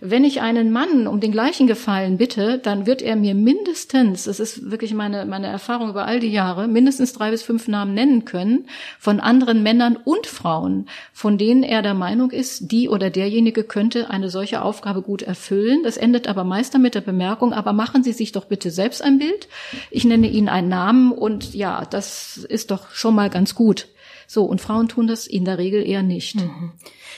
Wenn 0.01 0.23
ich 0.23 0.41
einen 0.41 0.71
Mann 0.71 1.08
um 1.08 1.19
den 1.19 1.31
gleichen 1.31 1.67
Gefallen 1.67 2.17
bitte, 2.17 2.60
dann 2.60 2.86
wird 2.86 3.01
er 3.01 3.15
mir 3.15 3.34
mindestens, 3.34 4.25
das 4.25 4.39
ist 4.39 4.69
wirklich 4.69 4.93
meine, 4.93 5.25
meine 5.25 5.47
Erfahrung 5.47 5.89
über 5.89 6.05
all 6.05 6.19
die 6.19 6.31
Jahre, 6.31 6.67
mindestens 6.67 7.13
drei 7.13 7.31
bis 7.31 7.43
fünf 7.43 7.67
Namen 7.67 7.93
nennen 7.93 8.25
können 8.25 8.67
von 8.99 9.19
anderen 9.19 9.63
Männern 9.63 9.97
und 10.03 10.27
Frauen, 10.27 10.88
von 11.13 11.38
denen 11.38 11.63
er 11.63 11.81
der 11.81 11.93
Meinung 11.93 12.31
ist, 12.31 12.71
die 12.71 12.89
oder 12.89 13.10
derjenige 13.10 13.63
könnte 13.63 14.10
eine 14.10 14.29
solche 14.29 14.62
Aufgabe 14.62 15.01
gut 15.01 15.21
erfüllen. 15.21 15.81
Das 15.84 15.97
endet 15.97 16.27
aber 16.27 16.43
meist 16.43 16.73
damit 16.73 16.95
der 16.95 17.01
Bemerkung, 17.01 17.53
aber 17.53 17.73
machen 17.73 18.03
Sie 18.03 18.13
sich 18.13 18.31
doch 18.31 18.45
bitte 18.45 18.71
selbst 18.71 19.01
ein 19.01 19.19
Bild. 19.19 19.47
Ich 19.91 20.05
nenne 20.05 20.27
Ihnen 20.27 20.49
einen 20.49 20.69
Namen 20.69 21.12
und 21.12 21.53
ja, 21.53 21.86
das 21.89 22.38
ist 22.38 22.71
doch 22.71 22.91
schon 22.91 23.15
mal 23.15 23.29
ganz 23.29 23.55
gut. 23.55 23.88
So, 24.28 24.46
und 24.46 24.62
Frauen 24.62 24.88
tun 24.88 25.08
das 25.08 25.28
in 25.28 25.46
der 25.46 25.58
Regel 25.58 25.86
eher 25.86 26.04
nicht. 26.04 26.36
Mhm. 26.36 26.74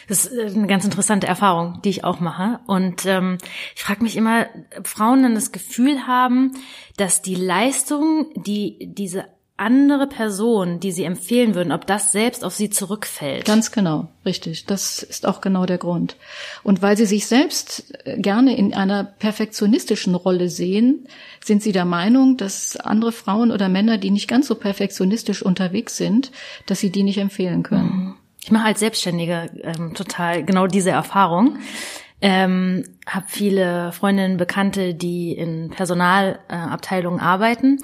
Das 0.08 0.26
ist 0.26 0.38
äh, 0.38 0.58
eine 0.58 0.68
ganz 0.68 0.86
interessante 0.86 1.28
Erfahrung, 1.28 1.82
die 1.84 1.90
ich 1.90 2.04
auch 2.04 2.20
mache. 2.20 2.60
Und 2.68 3.06
ähm, 3.06 3.38
ich 3.76 3.84
frage 3.84 4.04
mich 4.04 4.16
immer, 4.16 4.48
Frauen 4.84 5.24
dann 5.24 5.36
das 5.36 5.52
Gefühl 5.52 6.08
haben, 6.08 6.52
dass 6.98 7.22
die 7.22 7.36
Leistung, 7.36 8.28
die 8.36 8.78
diese 8.94 9.26
andere 9.58 10.06
Person, 10.06 10.80
die 10.80 10.92
Sie 10.92 11.04
empfehlen 11.04 11.56
würden, 11.56 11.72
ob 11.72 11.88
das 11.88 12.12
selbst 12.12 12.46
auf 12.46 12.54
Sie 12.54 12.70
zurückfällt. 12.70 13.46
Ganz 13.46 13.72
genau, 13.72 14.08
richtig. 14.24 14.68
Das 14.68 15.02
ist 15.02 15.26
auch 15.26 15.42
genau 15.42 15.66
der 15.66 15.80
Grund. 15.80 16.16
Und 16.64 16.84
weil 16.84 16.96
Sie 16.96 17.08
sich 17.08 17.26
selbst 17.26 17.94
äh, 18.06 18.20
gerne 18.20 18.56
in 18.56 18.76
einer 18.76 19.04
perfektionistischen 19.04 20.14
Rolle 20.14 20.50
sehen, 20.50 21.08
sind 21.44 21.64
Sie 21.64 21.72
der 21.72 21.86
Meinung, 21.86 22.38
dass 22.38 22.78
andere 22.78 23.12
Frauen 23.12 23.52
oder 23.52 23.68
Männer, 23.68 23.98
die 23.98 24.12
nicht 24.12 24.28
ganz 24.28 24.48
so 24.48 24.56
perfektionistisch 24.56 25.42
unterwegs 25.42 25.98
sind, 25.98 26.32
dass 26.68 26.80
Sie 26.80 26.92
die 26.92 27.04
nicht 27.04 27.18
empfehlen 27.18 27.64
können. 27.64 27.90
Mhm. 27.90 28.16
Ich 28.44 28.52
mache 28.52 28.68
als 28.68 28.80
Selbstständige 28.80 29.50
ähm, 29.64 29.94
total 29.96 30.44
genau 30.46 30.68
diese 30.68 30.92
Erfahrung. 30.92 31.58
Ähm, 32.22 32.84
habe 33.08 33.26
viele 33.28 33.92
Freundinnen, 33.92 34.38
Bekannte, 34.38 34.94
die 34.94 35.34
in 35.34 35.70
Personalabteilungen 35.70 37.20
äh, 37.20 37.24
arbeiten 37.24 37.80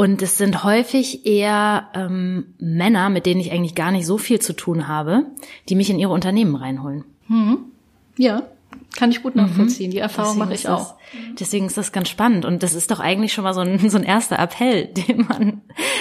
und 0.00 0.22
es 0.22 0.38
sind 0.38 0.64
häufig 0.64 1.26
eher 1.26 1.90
ähm, 1.92 2.54
Männer, 2.58 3.10
mit 3.10 3.26
denen 3.26 3.38
ich 3.38 3.52
eigentlich 3.52 3.74
gar 3.74 3.90
nicht 3.90 4.06
so 4.06 4.16
viel 4.16 4.40
zu 4.40 4.54
tun 4.54 4.88
habe, 4.88 5.26
die 5.68 5.74
mich 5.74 5.90
in 5.90 5.98
ihre 5.98 6.14
Unternehmen 6.14 6.56
reinholen. 6.56 7.04
Mhm. 7.28 7.58
Ja, 8.16 8.44
kann 8.96 9.10
ich 9.10 9.22
gut 9.22 9.36
nachvollziehen. 9.36 9.90
Mhm. 9.90 9.92
Die 9.92 9.98
Erfahrung 9.98 10.38
mache 10.38 10.54
ich 10.54 10.70
auch. 10.70 10.94
deswegen 11.38 11.66
ist 11.66 11.76
das 11.76 11.92
ganz 11.92 12.08
spannend. 12.08 12.46
Und 12.46 12.62
das 12.62 12.72
ist 12.72 12.90
doch 12.90 12.98
eigentlich 12.98 13.34
schon 13.34 13.44
mal 13.44 13.52
so 13.52 13.60
ein, 13.60 13.90
so 13.90 13.98
ein 13.98 14.04
erster 14.04 14.38
Appell, 14.38 14.86
den 14.86 15.26
man, 15.28 15.60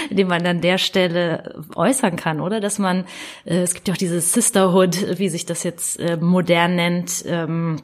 den 0.10 0.28
man 0.30 0.48
an 0.48 0.62
der 0.62 0.78
Stelle 0.78 1.62
äußern 1.76 2.16
kann, 2.16 2.40
oder? 2.40 2.62
Dass 2.62 2.80
man, 2.80 3.04
äh, 3.44 3.64
es 3.64 3.74
gibt 3.74 3.90
ja 3.90 3.96
auch 3.96 3.98
dieses 3.98 4.32
Sisterhood, 4.32 5.20
wie 5.20 5.28
sich 5.28 5.46
das 5.46 5.64
jetzt 5.64 6.00
äh, 6.00 6.16
modern 6.16 6.78
nennt, 6.78 7.26
ähm, 7.28 7.82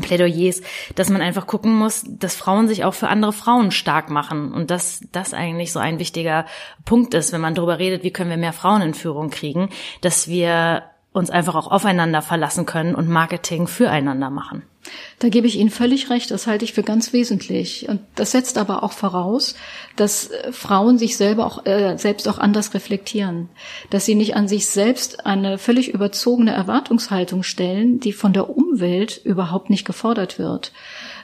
Plädoyers, 0.00 0.62
dass 0.94 1.10
man 1.10 1.22
einfach 1.22 1.46
gucken 1.46 1.74
muss, 1.74 2.04
dass 2.06 2.36
Frauen 2.36 2.68
sich 2.68 2.84
auch 2.84 2.94
für 2.94 3.08
andere 3.08 3.32
Frauen 3.32 3.70
stark 3.70 4.10
machen 4.10 4.52
und 4.52 4.70
dass 4.70 5.00
das 5.12 5.34
eigentlich 5.34 5.72
so 5.72 5.78
ein 5.78 5.98
wichtiger 5.98 6.46
Punkt 6.84 7.14
ist, 7.14 7.32
wenn 7.32 7.40
man 7.40 7.54
darüber 7.54 7.78
redet, 7.78 8.02
wie 8.02 8.12
können 8.12 8.30
wir 8.30 8.36
mehr 8.36 8.52
Frauen 8.52 8.82
in 8.82 8.94
Führung 8.94 9.30
kriegen, 9.30 9.70
dass 10.00 10.28
wir 10.28 10.84
uns 11.12 11.30
einfach 11.30 11.54
auch 11.54 11.68
aufeinander 11.68 12.20
verlassen 12.20 12.66
können 12.66 12.94
und 12.94 13.08
Marketing 13.08 13.66
füreinander 13.66 14.28
machen. 14.28 14.62
Da 15.18 15.28
gebe 15.28 15.46
ich 15.46 15.56
Ihnen 15.56 15.70
völlig 15.70 16.10
recht, 16.10 16.30
das 16.30 16.46
halte 16.46 16.64
ich 16.64 16.72
für 16.72 16.82
ganz 16.82 17.12
wesentlich. 17.12 17.88
Und 17.88 18.00
das 18.14 18.32
setzt 18.32 18.58
aber 18.58 18.82
auch 18.82 18.92
voraus, 18.92 19.54
dass 19.96 20.30
äh, 20.30 20.52
Frauen 20.52 20.98
sich 20.98 21.16
selber 21.16 21.46
auch, 21.46 21.64
äh, 21.64 21.96
selbst 21.96 22.28
auch 22.28 22.38
anders 22.38 22.74
reflektieren. 22.74 23.48
Dass 23.90 24.04
sie 24.04 24.14
nicht 24.14 24.36
an 24.36 24.48
sich 24.48 24.66
selbst 24.66 25.24
eine 25.24 25.58
völlig 25.58 25.88
überzogene 25.88 26.52
Erwartungshaltung 26.52 27.42
stellen, 27.42 28.00
die 28.00 28.12
von 28.12 28.32
der 28.32 28.50
Umwelt 28.50 29.20
überhaupt 29.24 29.70
nicht 29.70 29.86
gefordert 29.86 30.38
wird. 30.38 30.72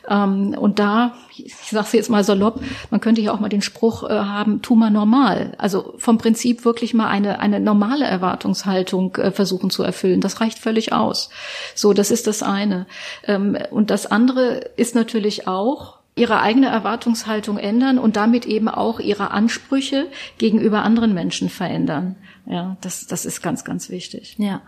Ähm, 0.09 0.55
und 0.59 0.79
da, 0.79 1.15
ich 1.37 1.55
sage 1.55 1.87
es 1.87 1.93
jetzt 1.93 2.11
mal 2.11 2.25
salopp, 2.25 2.61
man 2.91 3.01
könnte 3.01 3.21
ja 3.21 3.33
auch 3.33 3.41
mal 3.41 3.49
den 3.49 3.63
Spruch 3.63 4.09
äh, 4.09 4.13
haben, 4.13 4.63
tu 4.63 4.75
mal 4.75 4.91
normal. 4.91 5.55
Also 5.59 5.95
vom 5.99 6.19
Prinzip 6.19 6.65
wirklich 6.65 6.95
mal 6.95 7.09
eine, 7.09 7.41
eine 7.41 7.61
normale 7.61 8.05
Erwartungshaltung 8.05 9.17
äh, 9.17 9.31
versuchen 9.31 9.71
zu 9.71 9.83
erfüllen. 9.83 10.21
Das 10.21 10.41
reicht 10.41 10.59
völlig 10.59 10.93
aus. 10.93 11.31
So, 11.75 11.93
das 11.93 12.11
ist 12.11 12.27
das 12.27 12.43
eine. 12.43 12.87
Ähm, 13.27 13.57
und 13.71 13.91
das 13.91 14.07
andere 14.07 14.71
ist 14.77 14.95
natürlich 14.95 15.47
auch, 15.47 15.99
ihre 16.15 16.41
eigene 16.41 16.67
Erwartungshaltung 16.67 17.57
ändern 17.57 17.99
und 17.99 18.17
damit 18.17 18.45
eben 18.45 18.69
auch 18.69 19.01
ihre 19.01 19.31
Ansprüche 19.31 20.09
gegenüber 20.37 20.83
anderen 20.83 21.15
Menschen 21.15 21.49
verändern. 21.49 22.17
Ja, 22.45 22.77
das, 22.83 23.07
das 23.07 23.25
ist 23.25 23.43
ganz, 23.43 23.65
ganz 23.65 23.89
wichtig. 23.89 24.37
Ja. 24.39 24.61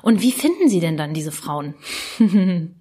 Und 0.00 0.22
wie 0.22 0.32
finden 0.32 0.68
Sie 0.68 0.80
denn 0.80 0.96
dann 0.96 1.12
diese 1.12 1.32
Frauen? 1.32 1.74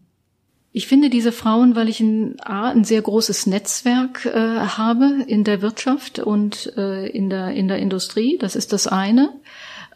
Ich 0.78 0.88
finde 0.88 1.10
diese 1.10 1.32
Frauen, 1.32 1.78
weil 1.78 1.88
ich 1.88 2.02
ein, 2.02 2.36
A, 2.42 2.70
ein 2.70 2.84
sehr 2.84 3.02
großes 3.02 3.48
Netzwerk 3.48 4.26
äh, 4.26 4.60
habe 4.60 5.24
in 5.26 5.46
der 5.46 5.62
Wirtschaft 5.62 6.20
und 6.20 6.74
äh, 6.76 7.08
in, 7.08 7.30
der, 7.30 7.52
in 7.52 7.70
der 7.70 7.80
Industrie. 7.80 8.38
Das 8.42 8.58
ist 8.58 8.74
das 8.74 8.86
eine. 8.86 9.30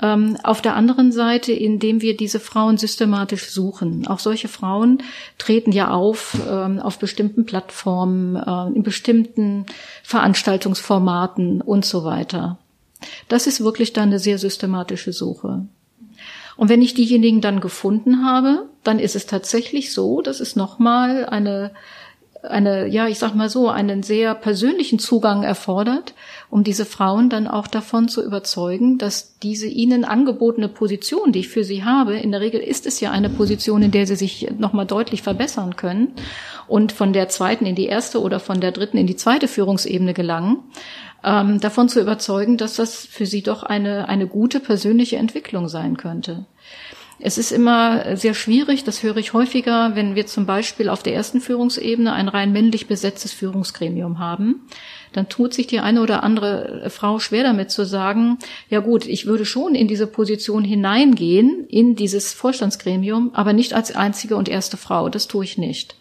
Ähm, 0.02 0.38
auf 0.42 0.62
der 0.62 0.78
anderen 0.78 1.12
Seite, 1.12 1.52
indem 1.52 2.02
wir 2.02 2.16
diese 2.16 2.40
Frauen 2.40 2.78
systematisch 2.78 3.50
suchen. 3.50 4.08
Auch 4.08 4.20
solche 4.20 4.48
Frauen 4.48 5.04
treten 5.38 5.74
ja 5.74 5.92
auf 5.92 6.38
ähm, 6.50 6.80
auf 6.80 6.98
bestimmten 6.98 7.46
Plattformen, 7.46 8.38
äh, 8.38 8.74
in 8.74 8.82
bestimmten 8.82 9.66
Veranstaltungsformaten 10.04 11.60
und 11.60 11.84
so 11.84 12.06
weiter. 12.06 12.58
Das 13.28 13.48
ist 13.48 13.62
wirklich 13.62 13.92
dann 13.92 14.08
eine 14.08 14.20
sehr 14.20 14.38
systematische 14.38 15.12
Suche. 15.12 15.66
Und 16.60 16.68
wenn 16.68 16.82
ich 16.82 16.94
diejenigen 16.94 17.40
dann 17.40 17.62
gefunden 17.62 18.26
habe, 18.26 18.68
dann 18.84 19.00
ist 19.00 19.16
es 19.16 19.26
tatsächlich 19.26 19.94
so, 19.94 20.22
dass 20.22 20.42
es 20.42 20.58
nochmal 20.58 21.26
eine, 21.26 21.72
eine, 22.44 22.86
ja, 22.86 23.08
ich 23.08 23.18
sag 23.18 23.34
mal 23.34 23.50
so, 23.50 23.70
einen 23.70 24.04
sehr 24.04 24.36
persönlichen 24.36 25.00
Zugang 25.00 25.44
erfordert, 25.44 26.16
um 26.50 26.66
diese 26.66 26.84
Frauen 26.84 27.30
dann 27.30 27.48
auch 27.48 27.68
davon 27.68 28.10
zu 28.10 28.22
überzeugen, 28.22 28.98
dass 28.98 29.40
diese 29.40 29.68
ihnen 29.68 30.04
angebotene 30.04 30.68
Position, 30.68 31.32
die 31.32 31.40
ich 31.40 31.48
für 31.48 31.64
sie 31.64 31.86
habe, 31.86 32.18
in 32.18 32.34
der 32.34 32.42
Regel 32.42 32.60
ist 32.60 32.86
es 32.86 33.00
ja 33.00 33.12
eine 33.12 33.30
Position, 33.30 33.82
in 33.82 33.92
der 33.92 34.06
sie 34.06 34.18
sich 34.18 34.52
nochmal 34.58 34.86
deutlich 34.86 35.22
verbessern 35.22 35.78
können 35.78 36.12
und 36.68 36.92
von 36.92 37.14
der 37.14 37.30
zweiten 37.30 37.66
in 37.66 37.76
die 37.76 37.86
erste 37.86 38.22
oder 38.22 38.42
von 38.42 38.60
der 38.60 38.74
dritten 38.74 38.98
in 38.98 39.08
die 39.08 39.16
zweite 39.16 39.48
Führungsebene 39.48 40.14
gelangen, 40.14 40.58
ähm, 41.24 41.60
davon 41.60 41.90
zu 41.90 42.00
überzeugen, 42.00 42.58
dass 42.58 42.76
das 42.76 43.06
für 43.06 43.26
sie 43.26 43.42
doch 43.42 43.64
eine, 43.64 44.08
eine 44.08 44.28
gute 44.28 44.60
persönliche 44.60 45.18
Entwicklung 45.18 45.68
sein 45.68 45.98
könnte. 45.98 46.46
Es 47.22 47.38
ist 47.38 47.52
immer 47.52 48.16
sehr 48.16 48.34
schwierig, 48.34 48.86
das 48.86 49.04
höre 49.04 49.18
ich 49.18 49.34
häufiger, 49.34 49.94
wenn 49.94 50.16
wir 50.16 50.26
zum 50.26 50.46
Beispiel 50.46 50.88
auf 50.88 51.04
der 51.04 51.14
ersten 51.14 51.42
Führungsebene 51.42 52.14
ein 52.14 52.30
rein 52.30 52.54
männlich 52.54 52.88
besetztes 52.88 53.34
Führungsgremium 53.34 54.20
haben. 54.20 54.68
Dann 55.12 55.28
tut 55.28 55.54
sich 55.54 55.68
die 55.68 55.82
eine 55.82 56.02
oder 56.02 56.24
andere 56.24 56.90
Frau 56.90 57.20
schwer 57.20 57.44
damit 57.44 57.72
zu 57.72 57.84
sagen, 57.84 58.38
ja 58.70 58.80
gut, 58.80 59.06
ich 59.06 59.26
würde 59.26 59.44
schon 59.44 59.76
in 59.76 59.90
diese 59.90 60.08
Position 60.08 60.64
hineingehen, 60.64 61.66
in 61.68 61.98
dieses 61.98 62.32
Vorstandsgremium, 62.32 63.32
aber 63.34 63.52
nicht 63.52 63.74
als 63.74 63.94
einzige 63.94 64.38
und 64.38 64.48
erste 64.48 64.78
Frau. 64.78 65.10
Das 65.10 65.28
tue 65.28 65.44
ich 65.44 65.58
nicht. 65.58 65.96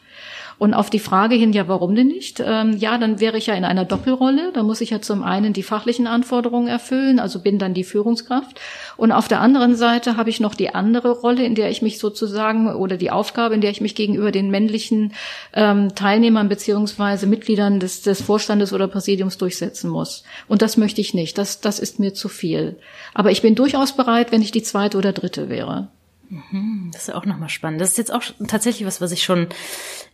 Und 0.59 0.75
auf 0.75 0.90
die 0.90 0.99
Frage 0.99 1.37
hin, 1.37 1.53
ja, 1.53 1.68
warum 1.68 1.94
denn 1.94 2.09
nicht? 2.09 2.42
Ähm, 2.44 2.77
ja, 2.77 2.99
dann 2.99 3.21
wäre 3.21 3.38
ich 3.38 3.47
ja 3.47 3.55
in 3.55 3.64
einer 3.64 3.85
Doppelrolle. 3.85 4.51
Da 4.53 4.64
muss 4.64 4.81
ich 4.81 4.90
ja 4.90 5.01
zum 5.01 5.23
einen 5.23 5.53
die 5.53 5.62
fachlichen 5.62 6.09
Anforderungen 6.09 6.66
erfüllen, 6.66 7.21
also 7.21 7.38
bin 7.38 7.61
dann 7.61 7.75
die 7.75 7.85
Führungskraft. 7.85 8.61
Und 8.97 9.12
auf 9.12 9.29
der 9.29 9.40
anderen 9.40 9.77
Seite 9.77 10.16
habe 10.16 10.31
ich 10.31 10.40
noch 10.40 10.57
die 10.57 10.75
andere 10.75 11.12
Rolle, 11.12 11.44
in 11.44 11.55
der 11.55 11.71
ich 11.71 11.81
mich 11.81 11.99
sozusagen, 11.99 12.75
oder 12.75 12.97
die 12.97 13.12
Aufgabe, 13.12 13.55
in 13.55 13.61
der 13.61 13.71
ich 13.71 13.81
mich 13.81 13.94
gegenüber 13.94 14.33
den 14.33 14.51
männlichen 14.51 15.12
ähm, 15.55 15.94
Teilnehmern 15.94 16.49
beziehungsweise 16.49 17.29
Mitgliedern 17.29 17.79
des, 17.79 18.03
des 18.03 18.21
Vorstandes 18.21 18.73
oder 18.73 18.88
Präsidiums 18.88 19.38
durchsetzen 19.38 19.88
muss. 19.88 20.25
Und 20.49 20.61
das 20.61 20.77
möchte 20.77 21.01
ich 21.01 21.14
nicht. 21.14 21.38
Das, 21.38 21.61
das 21.61 21.79
ist 21.79 22.01
mir 22.01 22.14
zu 22.14 22.29
viel. 22.29 22.77
Aber 23.14 23.31
ich 23.31 23.42
bin 23.42 23.55
durchaus 23.55 23.92
bereit, 23.92 24.33
wenn 24.33 24.42
ich 24.42 24.51
die 24.51 24.62
zweite 24.62 24.99
oder 24.99 25.12
dritte 25.12 25.49
wäre. 25.49 25.88
Mhm, 26.31 26.90
das 26.92 27.09
ist 27.09 27.14
auch 27.14 27.25
nochmal 27.25 27.49
spannend. 27.49 27.81
Das 27.81 27.90
ist 27.90 27.99
jetzt 27.99 28.12
auch 28.12 28.23
tatsächlich 28.47 28.87
was, 28.87 29.01
was 29.01 29.12
ich 29.12 29.23
schon 29.23 29.47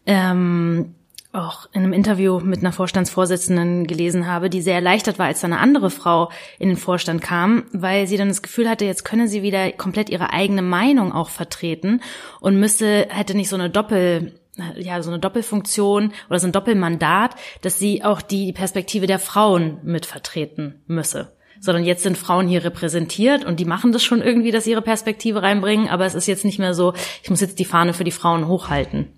ähm, 0.07 0.95
auch 1.35 1.67
in 1.73 1.83
einem 1.83 1.93
Interview 1.93 2.39
mit 2.41 2.61
einer 2.61 2.73
Vorstandsvorsitzenden 2.73 3.87
gelesen 3.87 4.27
habe, 4.27 4.49
die 4.49 4.63
sehr 4.63 4.77
erleichtert 4.77 5.19
war, 5.19 5.27
als 5.27 5.41
da 5.41 5.47
eine 5.47 5.59
andere 5.59 5.91
Frau 5.91 6.31
in 6.59 6.69
den 6.69 6.77
Vorstand 6.77 7.23
kam, 7.23 7.65
weil 7.73 8.07
sie 8.07 8.17
dann 8.17 8.29
das 8.29 8.43
Gefühl 8.43 8.69
hatte, 8.69 8.85
jetzt 8.85 9.05
könne 9.05 9.27
sie 9.27 9.43
wieder 9.43 9.73
komplett 9.73 10.11
ihre 10.11 10.33
eigene 10.33 10.63
Meinung 10.63 11.13
auch 11.13 11.31
vertreten 11.31 12.01
und 12.41 12.59
müsste, 12.61 13.09
hätte 13.11 13.37
nicht 13.37 13.49
so 13.49 13.57
eine 13.57 13.69
Doppel, 13.69 14.39
ja, 14.77 15.03
so 15.03 15.11
eine 15.11 15.19
Doppelfunktion 15.19 16.13
oder 16.31 16.39
so 16.39 16.47
ein 16.47 16.53
Doppelmandat, 16.53 17.35
dass 17.63 17.79
sie 17.79 18.05
auch 18.05 18.23
die 18.23 18.53
Perspektive 18.53 19.07
der 19.07 19.19
Frauen 19.19 19.79
mit 19.83 20.07
vertreten 20.07 20.83
müsse 20.87 21.33
sondern 21.61 21.85
jetzt 21.85 22.03
sind 22.03 22.19
Frauen 22.19 22.47
hier 22.47 22.63
repräsentiert 22.63 23.47
und 23.47 23.59
die 23.59 23.65
machen 23.65 23.91
das 23.91 24.05
schon 24.05 24.21
irgendwie, 24.21 24.51
dass 24.51 24.65
sie 24.65 24.73
ihre 24.73 24.83
Perspektive 24.83 25.43
reinbringen, 25.43 25.89
aber 25.89 26.05
es 26.05 26.15
ist 26.15 26.27
jetzt 26.27 26.45
nicht 26.45 26.59
mehr 26.59 26.75
so, 26.75 26.93
ich 27.23 27.31
muss 27.31 27.41
jetzt 27.41 27.59
die 27.59 27.65
Fahne 27.65 27.95
für 27.95 28.05
die 28.05 28.11
Frauen 28.11 28.49
hochhalten. 28.49 29.14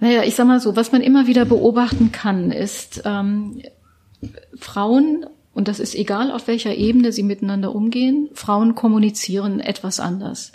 Naja, 0.00 0.22
ich 0.22 0.34
sag 0.34 0.46
mal 0.46 0.60
so, 0.60 0.76
was 0.76 0.92
man 0.92 1.02
immer 1.02 1.26
wieder 1.26 1.44
beobachten 1.44 2.12
kann, 2.12 2.50
ist 2.52 3.02
ähm, 3.04 3.62
Frauen, 4.56 5.26
und 5.54 5.68
das 5.68 5.80
ist 5.80 5.94
egal, 5.94 6.30
auf 6.30 6.46
welcher 6.46 6.74
Ebene 6.74 7.12
sie 7.12 7.22
miteinander 7.22 7.74
umgehen, 7.74 8.28
Frauen 8.34 8.74
kommunizieren 8.74 9.60
etwas 9.60 9.98
anders. 10.00 10.52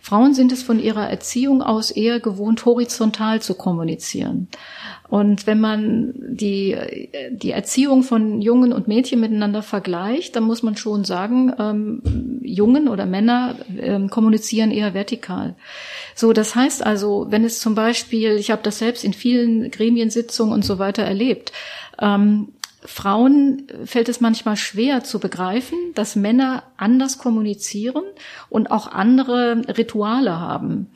Frauen 0.00 0.34
sind 0.34 0.52
es 0.52 0.62
von 0.62 0.78
ihrer 0.78 1.10
Erziehung 1.10 1.62
aus 1.62 1.90
eher 1.90 2.20
gewohnt, 2.20 2.64
horizontal 2.64 3.42
zu 3.42 3.54
kommunizieren. 3.54 4.46
Und 5.08 5.46
wenn 5.46 5.60
man 5.60 6.14
die, 6.16 6.76
die 7.30 7.52
Erziehung 7.52 8.02
von 8.02 8.40
Jungen 8.40 8.72
und 8.72 8.88
Mädchen 8.88 9.20
miteinander 9.20 9.62
vergleicht, 9.62 10.34
dann 10.34 10.44
muss 10.44 10.62
man 10.62 10.76
schon 10.76 11.04
sagen, 11.04 11.52
ähm, 11.58 12.40
Jungen 12.42 12.88
oder 12.88 13.06
Männer 13.06 13.56
ähm, 13.78 14.10
kommunizieren 14.10 14.70
eher 14.70 14.94
vertikal. 14.94 15.54
So, 16.14 16.32
das 16.32 16.54
heißt 16.54 16.84
also, 16.84 17.26
wenn 17.30 17.44
es 17.44 17.60
zum 17.60 17.74
Beispiel, 17.74 18.32
ich 18.32 18.50
habe 18.50 18.62
das 18.62 18.78
selbst 18.78 19.04
in 19.04 19.12
vielen 19.12 19.70
Gremiensitzungen 19.70 20.52
und 20.52 20.64
so 20.64 20.78
weiter 20.78 21.04
erlebt, 21.04 21.52
ähm, 22.00 22.48
Frauen 22.86 23.66
fällt 23.84 24.08
es 24.08 24.20
manchmal 24.20 24.56
schwer 24.56 25.02
zu 25.02 25.18
begreifen, 25.18 25.76
dass 25.94 26.14
Männer 26.14 26.62
anders 26.76 27.18
kommunizieren 27.18 28.04
und 28.48 28.70
auch 28.70 28.86
andere 28.86 29.62
Rituale 29.76 30.38
haben. 30.38 30.88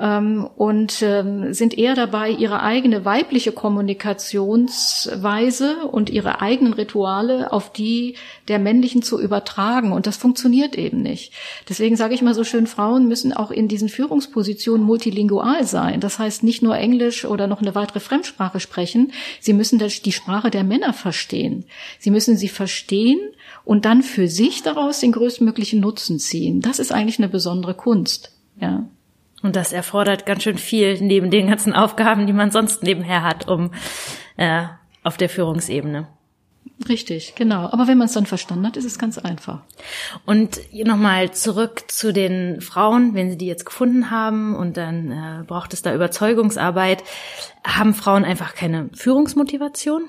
Ähm, 0.00 0.48
und 0.56 1.02
ähm, 1.02 1.52
sind 1.54 1.78
eher 1.78 1.94
dabei, 1.94 2.30
ihre 2.30 2.62
eigene 2.62 3.04
weibliche 3.04 3.52
Kommunikationsweise 3.52 5.86
und 5.86 6.10
ihre 6.10 6.40
eigenen 6.40 6.72
Rituale 6.72 7.52
auf 7.52 7.72
die 7.72 8.16
der 8.48 8.58
männlichen 8.58 9.02
zu 9.02 9.20
übertragen. 9.20 9.92
Und 9.92 10.08
das 10.08 10.16
funktioniert 10.16 10.74
eben 10.74 11.02
nicht. 11.02 11.32
Deswegen 11.68 11.94
sage 11.96 12.14
ich 12.14 12.22
mal 12.22 12.34
so 12.34 12.42
schön, 12.44 12.66
Frauen 12.66 13.06
müssen 13.06 13.32
auch 13.32 13.52
in 13.52 13.68
diesen 13.68 13.88
Führungspositionen 13.88 14.84
multilingual 14.84 15.64
sein. 15.64 16.00
Das 16.00 16.18
heißt 16.18 16.42
nicht 16.42 16.60
nur 16.62 16.76
Englisch 16.76 17.24
oder 17.24 17.46
noch 17.46 17.62
eine 17.62 17.74
weitere 17.74 18.00
Fremdsprache 18.00 18.60
sprechen. 18.60 19.12
Sie 19.40 19.52
müssen 19.52 19.78
die 19.78 20.12
Sprache 20.12 20.50
der 20.50 20.64
Männer 20.64 20.92
verstehen. 20.92 21.64
Sie 21.98 22.10
müssen 22.10 22.36
sie 22.36 22.48
verstehen 22.48 23.20
und 23.64 23.84
dann 23.84 24.02
für 24.02 24.28
sich 24.28 24.62
daraus 24.62 25.00
den 25.00 25.12
größtmöglichen 25.12 25.80
Nutzen 25.80 26.18
ziehen. 26.18 26.60
Das 26.60 26.78
ist 26.78 26.92
eigentlich 26.92 27.18
eine 27.18 27.28
besondere 27.28 27.74
Kunst. 27.74 28.32
Ja. 28.60 28.86
Und 29.44 29.56
das 29.56 29.74
erfordert 29.74 30.24
ganz 30.24 30.42
schön 30.42 30.56
viel 30.56 30.98
neben 31.02 31.30
den 31.30 31.48
ganzen 31.48 31.74
Aufgaben, 31.74 32.26
die 32.26 32.32
man 32.32 32.50
sonst 32.50 32.82
nebenher 32.82 33.22
hat, 33.22 33.46
um 33.46 33.72
äh, 34.38 34.64
auf 35.02 35.18
der 35.18 35.28
Führungsebene. 35.28 36.08
Richtig, 36.88 37.34
genau. 37.36 37.68
Aber 37.70 37.86
wenn 37.86 37.98
man 37.98 38.06
es 38.06 38.14
dann 38.14 38.24
verstanden 38.24 38.66
hat, 38.66 38.78
ist 38.78 38.86
es 38.86 38.98
ganz 38.98 39.18
einfach. 39.18 39.60
Und 40.24 40.60
nochmal 40.72 41.32
zurück 41.32 41.84
zu 41.88 42.14
den 42.14 42.62
Frauen, 42.62 43.12
wenn 43.12 43.28
Sie 43.28 43.36
die 43.36 43.46
jetzt 43.46 43.66
gefunden 43.66 44.10
haben 44.10 44.56
und 44.56 44.78
dann 44.78 45.10
äh, 45.12 45.44
braucht 45.46 45.74
es 45.74 45.82
da 45.82 45.94
Überzeugungsarbeit. 45.94 47.04
Haben 47.66 47.92
Frauen 47.92 48.24
einfach 48.24 48.54
keine 48.54 48.88
Führungsmotivation? 48.94 50.08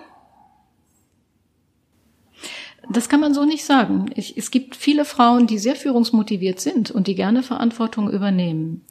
Das 2.89 3.10
kann 3.10 3.19
man 3.19 3.34
so 3.34 3.43
nicht 3.43 3.65
sagen. 3.65 4.06
Ich, 4.15 4.38
es 4.38 4.50
gibt 4.50 4.78
viele 4.78 5.04
Frauen, 5.04 5.45
die 5.45 5.58
sehr 5.58 5.76
führungsmotiviert 5.76 6.62
sind 6.62 6.89
und 6.89 7.08
die 7.08 7.15
gerne 7.15 7.43
Verantwortung 7.43 8.10
übernehmen. 8.10 8.86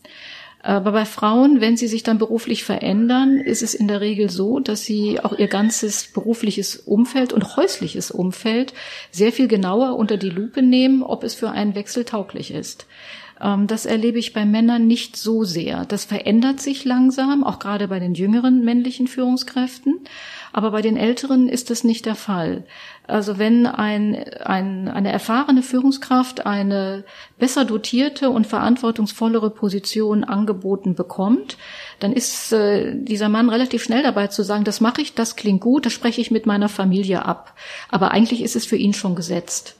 Aber 0.64 0.92
bei 0.92 1.04
Frauen, 1.04 1.60
wenn 1.60 1.76
sie 1.76 1.88
sich 1.88 2.04
dann 2.04 2.16
beruflich 2.16 2.64
verändern, 2.64 3.36
ist 3.36 3.62
es 3.62 3.74
in 3.74 3.86
der 3.86 4.00
Regel 4.00 4.30
so, 4.30 4.60
dass 4.60 4.82
sie 4.82 5.20
auch 5.20 5.38
ihr 5.38 5.46
ganzes 5.46 6.06
berufliches 6.06 6.76
Umfeld 6.76 7.34
und 7.34 7.58
häusliches 7.58 8.10
Umfeld 8.10 8.72
sehr 9.10 9.30
viel 9.30 9.46
genauer 9.46 9.94
unter 9.96 10.16
die 10.16 10.30
Lupe 10.30 10.62
nehmen, 10.62 11.02
ob 11.02 11.22
es 11.22 11.34
für 11.34 11.50
einen 11.50 11.74
Wechsel 11.74 12.06
tauglich 12.06 12.50
ist. 12.50 12.86
Ähm, 13.42 13.66
das 13.66 13.84
erlebe 13.84 14.18
ich 14.18 14.32
bei 14.32 14.46
Männern 14.46 14.86
nicht 14.86 15.16
so 15.16 15.44
sehr. 15.44 15.84
Das 15.84 16.06
verändert 16.06 16.60
sich 16.60 16.86
langsam, 16.86 17.44
auch 17.44 17.58
gerade 17.58 17.86
bei 17.88 17.98
den 17.98 18.14
jüngeren 18.14 18.64
männlichen 18.64 19.06
Führungskräften. 19.06 20.00
Aber 20.54 20.70
bei 20.70 20.80
den 20.80 20.96
Älteren 20.96 21.48
ist 21.48 21.68
das 21.68 21.84
nicht 21.84 22.06
der 22.06 22.14
Fall. 22.14 22.64
Also 23.06 23.38
wenn 23.38 23.66
ein, 23.66 24.24
ein, 24.44 24.88
eine 24.88 25.12
erfahrene 25.12 25.62
Führungskraft 25.62 26.46
eine 26.46 27.04
besser 27.38 27.66
dotierte 27.66 28.30
und 28.30 28.46
verantwortungsvollere 28.46 29.50
Position 29.50 30.24
angeboten 30.24 30.94
bekommt, 30.94 31.58
dann 32.00 32.14
ist 32.14 32.52
äh, 32.52 32.94
dieser 32.94 33.28
Mann 33.28 33.50
relativ 33.50 33.82
schnell 33.82 34.02
dabei 34.02 34.28
zu 34.28 34.42
sagen, 34.42 34.64
das 34.64 34.80
mache 34.80 35.02
ich, 35.02 35.14
das 35.14 35.36
klingt 35.36 35.60
gut, 35.60 35.84
das 35.84 35.92
spreche 35.92 36.22
ich 36.22 36.30
mit 36.30 36.46
meiner 36.46 36.70
Familie 36.70 37.26
ab. 37.26 37.54
Aber 37.90 38.10
eigentlich 38.10 38.42
ist 38.42 38.56
es 38.56 38.64
für 38.64 38.76
ihn 38.76 38.94
schon 38.94 39.14
gesetzt. 39.14 39.76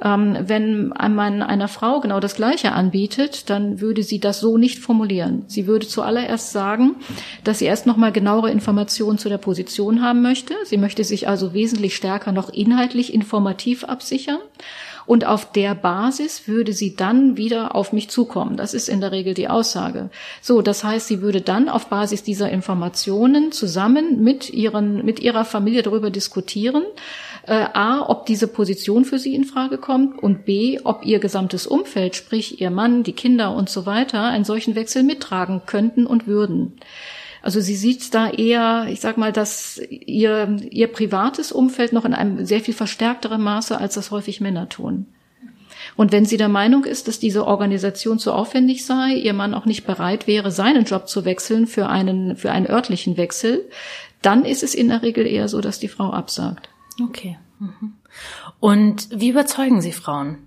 Ähm, 0.00 0.36
wenn 0.40 0.88
man 0.88 1.42
einer 1.42 1.68
Frau 1.68 2.00
genau 2.00 2.20
das 2.20 2.34
Gleiche 2.34 2.72
anbietet, 2.72 3.50
dann 3.50 3.80
würde 3.80 4.02
sie 4.02 4.20
das 4.20 4.40
so 4.40 4.58
nicht 4.58 4.78
formulieren. 4.78 5.44
Sie 5.46 5.66
würde 5.66 5.86
zuallererst 5.86 6.52
sagen, 6.52 6.96
dass 7.44 7.58
sie 7.58 7.66
erst 7.66 7.86
noch 7.86 7.96
mal 7.96 8.12
genauere 8.12 8.50
Informationen 8.50 9.18
zu 9.18 9.28
der 9.28 9.38
Position 9.38 10.02
haben 10.02 10.22
möchte. 10.22 10.54
Sie 10.64 10.78
möchte 10.78 11.04
sich 11.04 11.28
also 11.28 11.52
wesentlich 11.54 11.96
stärker 11.96 12.32
noch 12.32 12.50
inhaltlich 12.50 13.12
informativ 13.12 13.84
absichern. 13.84 14.38
Und 15.06 15.26
auf 15.26 15.50
der 15.50 15.74
Basis 15.74 16.46
würde 16.46 16.72
sie 16.72 16.94
dann 16.94 17.36
wieder 17.36 17.74
auf 17.74 17.92
mich 17.92 18.08
zukommen. 18.08 18.56
Das 18.56 18.74
ist 18.74 18.88
in 18.88 19.00
der 19.00 19.12
Regel 19.12 19.34
die 19.34 19.48
Aussage. 19.48 20.10
So, 20.40 20.62
das 20.62 20.84
heißt, 20.84 21.08
sie 21.08 21.22
würde 21.22 21.40
dann 21.40 21.68
auf 21.68 21.86
Basis 21.86 22.22
dieser 22.22 22.50
Informationen 22.50 23.52
zusammen 23.52 24.22
mit 24.22 24.50
ihren, 24.50 25.04
mit 25.04 25.20
ihrer 25.20 25.44
Familie 25.44 25.82
darüber 25.82 26.10
diskutieren, 26.10 26.84
äh, 27.46 27.66
A, 27.72 28.08
ob 28.08 28.26
diese 28.26 28.46
Position 28.46 29.04
für 29.04 29.18
sie 29.18 29.34
in 29.34 29.44
Frage 29.44 29.78
kommt 29.78 30.22
und 30.22 30.44
B, 30.44 30.78
ob 30.84 31.04
ihr 31.04 31.18
gesamtes 31.18 31.66
Umfeld, 31.66 32.14
sprich 32.16 32.60
ihr 32.60 32.70
Mann, 32.70 33.02
die 33.02 33.12
Kinder 33.12 33.54
und 33.54 33.68
so 33.68 33.86
weiter, 33.86 34.24
einen 34.24 34.44
solchen 34.44 34.74
Wechsel 34.74 35.02
mittragen 35.02 35.62
könnten 35.66 36.06
und 36.06 36.26
würden. 36.26 36.74
Also 37.42 37.60
sie 37.60 37.74
sieht 37.74 38.14
da 38.14 38.30
eher, 38.30 38.86
ich 38.88 39.00
sag 39.00 39.18
mal, 39.18 39.32
dass 39.32 39.80
ihr, 39.90 40.56
ihr 40.70 40.86
privates 40.86 41.50
Umfeld 41.50 41.92
noch 41.92 42.04
in 42.04 42.14
einem 42.14 42.46
sehr 42.46 42.60
viel 42.60 42.74
verstärkteren 42.74 43.42
Maße, 43.42 43.76
als 43.76 43.94
das 43.94 44.12
häufig 44.12 44.40
Männer 44.40 44.68
tun. 44.68 45.06
Und 45.96 46.12
wenn 46.12 46.24
sie 46.24 46.36
der 46.36 46.48
Meinung 46.48 46.84
ist, 46.84 47.08
dass 47.08 47.18
diese 47.18 47.44
Organisation 47.46 48.20
zu 48.20 48.32
aufwendig 48.32 48.86
sei, 48.86 49.14
ihr 49.14 49.32
Mann 49.32 49.54
auch 49.54 49.66
nicht 49.66 49.84
bereit 49.84 50.28
wäre, 50.28 50.52
seinen 50.52 50.84
Job 50.84 51.08
zu 51.08 51.24
wechseln 51.24 51.66
für 51.66 51.88
einen, 51.88 52.36
für 52.36 52.52
einen 52.52 52.70
örtlichen 52.70 53.16
Wechsel, 53.16 53.68
dann 54.22 54.44
ist 54.44 54.62
es 54.62 54.74
in 54.74 54.88
der 54.88 55.02
Regel 55.02 55.26
eher 55.26 55.48
so, 55.48 55.60
dass 55.60 55.80
die 55.80 55.88
Frau 55.88 56.10
absagt. 56.10 56.68
Okay. 57.00 57.38
Mhm. 57.58 57.94
Und 58.60 59.08
wie 59.12 59.30
überzeugen 59.30 59.80
Sie 59.80 59.92
Frauen? 59.92 60.38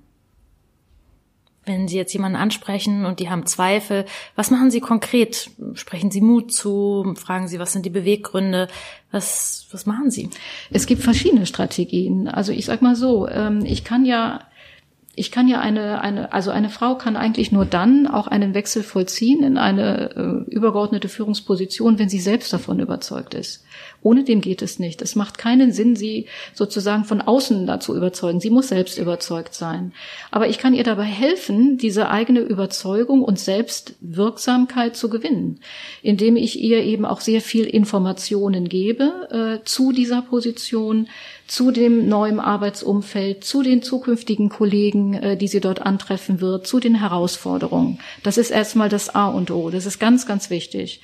Wenn 1.66 1.88
Sie 1.88 1.98
jetzt 1.98 2.14
jemanden 2.14 2.38
ansprechen 2.38 3.06
und 3.06 3.20
die 3.20 3.30
haben 3.30 3.48
Zweifel, 3.48 4.06
was 4.36 4.52
machen 4.52 4.70
Sie 4.70 4.82
konkret? 4.82 5.50
Sprechen 5.74 6.12
Sie 6.12 6.22
Mut 6.22 6.54
zu? 6.54 7.16
Fragen 7.18 7.48
Sie, 7.48 7.58
was 7.58 7.74
sind 7.74 7.86
die 7.88 7.90
Beweggründe? 7.92 8.68
Was, 9.12 9.66
was 9.72 9.88
machen 9.88 10.12
Sie? 10.12 10.30
Es 10.70 10.86
gibt 10.86 11.02
verschiedene 11.02 11.48
Strategien. 11.48 12.28
Also 12.28 12.52
ich 12.52 12.66
sag 12.66 12.84
mal 12.84 12.96
so, 12.96 13.28
ähm, 13.28 13.66
ich 13.66 13.84
kann 13.84 14.06
ja 14.06 14.42
ich 15.16 15.32
kann 15.32 15.48
ja 15.48 15.60
eine, 15.60 16.02
eine, 16.02 16.34
also 16.34 16.52
eine 16.52 16.70
Frau 16.70 16.96
kann 16.96 17.16
eigentlich 17.16 17.52
nur 17.52 17.66
dann 17.66 18.08
auch 18.08 18.28
einen 18.28 18.54
Wechsel 18.54 18.84
vollziehen 18.84 19.44
in 19.44 19.58
eine 19.58 20.12
äh, 20.16 20.52
übergeordnete 20.52 21.10
Führungsposition, 21.10 21.98
wenn 21.98 22.10
sie 22.10 22.20
selbst 22.20 22.52
davon 22.52 22.80
überzeugt 22.80 23.34
ist. 23.34 23.65
Ohne 24.06 24.24
dem 24.24 24.40
geht 24.40 24.62
es 24.62 24.78
nicht. 24.78 25.02
Es 25.02 25.16
macht 25.16 25.40
keinen 25.40 25.72
Sinn, 25.72 25.96
sie 25.96 26.28
sozusagen 26.54 27.06
von 27.06 27.22
außen 27.22 27.66
dazu 27.66 27.96
überzeugen. 27.96 28.40
Sie 28.40 28.52
muss 28.52 28.68
selbst 28.68 29.00
überzeugt 29.00 29.56
sein. 29.56 29.94
Aber 30.30 30.48
ich 30.48 30.60
kann 30.60 30.76
ihr 30.76 30.84
dabei 30.84 31.06
helfen, 31.06 31.80
diese 31.80 32.12
eigene 32.12 32.42
Überzeugung 32.42 33.24
und 33.24 33.40
Selbstwirksamkeit 33.40 34.96
zu 34.96 35.10
gewinnen, 35.10 35.60
indem 36.04 36.36
ich 36.36 36.62
ihr 36.62 36.84
eben 36.84 37.04
auch 37.04 37.20
sehr 37.20 37.42
viel 37.42 37.66
Informationen 37.66 38.70
gebe 38.70 39.62
äh, 39.62 39.66
zu 39.66 39.92
dieser 39.92 40.22
Position, 40.22 41.08
zu 41.48 41.70
dem 41.70 42.10
neuen 42.10 42.40
Arbeitsumfeld, 42.40 43.44
zu 43.44 43.62
den 43.62 43.84
zukünftigen 43.84 44.50
Kollegen, 44.50 45.14
äh, 45.14 45.38
die 45.38 45.48
sie 45.48 45.60
dort 45.60 45.82
antreffen 45.82 46.42
wird, 46.42 46.66
zu 46.66 46.80
den 46.80 46.96
Herausforderungen. 46.96 48.00
Das 48.24 48.38
ist 48.38 48.50
erstmal 48.50 48.90
das 48.90 49.14
A 49.14 49.28
und 49.28 49.52
O. 49.52 49.70
Das 49.70 49.86
ist 49.86 50.00
ganz, 50.00 50.26
ganz 50.26 50.50
wichtig. 50.50 51.02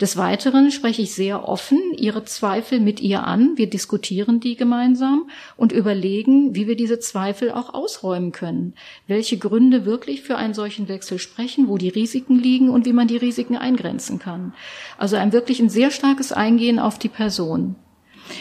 Des 0.00 0.16
Weiteren 0.16 0.72
spreche 0.72 1.02
ich 1.02 1.14
sehr 1.14 1.48
offen 1.48 1.78
ihre 1.96 2.24
Zweifel 2.24 2.80
mit 2.80 3.00
ihr 3.00 3.24
an. 3.24 3.52
Wir 3.56 3.70
diskutieren 3.70 4.40
die 4.40 4.56
gemeinsam 4.56 5.30
und 5.56 5.70
überlegen, 5.70 6.56
wie 6.56 6.66
wir 6.66 6.74
diese 6.74 6.98
Zweifel 6.98 7.52
auch 7.52 7.72
ausräumen 7.72 8.32
können. 8.32 8.74
Welche 9.06 9.38
Gründe 9.38 9.84
wirklich 9.84 10.22
für 10.22 10.36
einen 10.36 10.54
solchen 10.54 10.88
Wechsel 10.88 11.20
sprechen, 11.20 11.68
wo 11.68 11.78
die 11.78 11.88
Risiken 11.88 12.36
liegen 12.36 12.70
und 12.70 12.86
wie 12.86 12.92
man 12.92 13.06
die 13.06 13.16
Risiken 13.16 13.56
eingrenzen 13.56 14.18
kann. 14.18 14.54
Also 14.98 15.14
ein 15.14 15.32
wirklich 15.32 15.60
ein 15.60 15.70
sehr 15.70 15.92
starkes 15.92 16.32
Eingehen 16.32 16.80
auf 16.80 16.98
die 16.98 17.08
Person. 17.08 17.76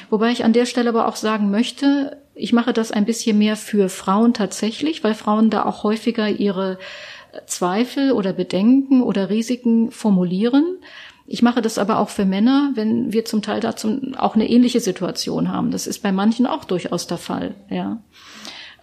Wobei 0.09 0.31
ich 0.31 0.43
an 0.43 0.53
der 0.53 0.65
Stelle 0.65 0.89
aber 0.89 1.07
auch 1.07 1.15
sagen 1.15 1.51
möchte, 1.51 2.17
ich 2.35 2.53
mache 2.53 2.73
das 2.73 2.91
ein 2.91 3.05
bisschen 3.05 3.37
mehr 3.37 3.55
für 3.55 3.89
Frauen 3.89 4.33
tatsächlich, 4.33 5.03
weil 5.03 5.13
Frauen 5.13 5.49
da 5.49 5.65
auch 5.65 5.83
häufiger 5.83 6.27
ihre 6.27 6.79
Zweifel 7.45 8.11
oder 8.11 8.33
Bedenken 8.33 9.01
oder 9.01 9.29
Risiken 9.29 9.91
formulieren. 9.91 10.77
Ich 11.25 11.41
mache 11.41 11.61
das 11.61 11.77
aber 11.77 11.99
auch 11.99 12.09
für 12.09 12.25
Männer, 12.25 12.71
wenn 12.75 13.13
wir 13.13 13.25
zum 13.25 13.41
Teil 13.41 13.59
dazu 13.59 14.01
auch 14.17 14.35
eine 14.35 14.49
ähnliche 14.49 14.79
Situation 14.79 15.51
haben. 15.51 15.71
Das 15.71 15.87
ist 15.87 16.03
bei 16.03 16.11
manchen 16.11 16.45
auch 16.45 16.65
durchaus 16.65 17.07
der 17.07 17.17
Fall, 17.17 17.55
ja. 17.69 18.01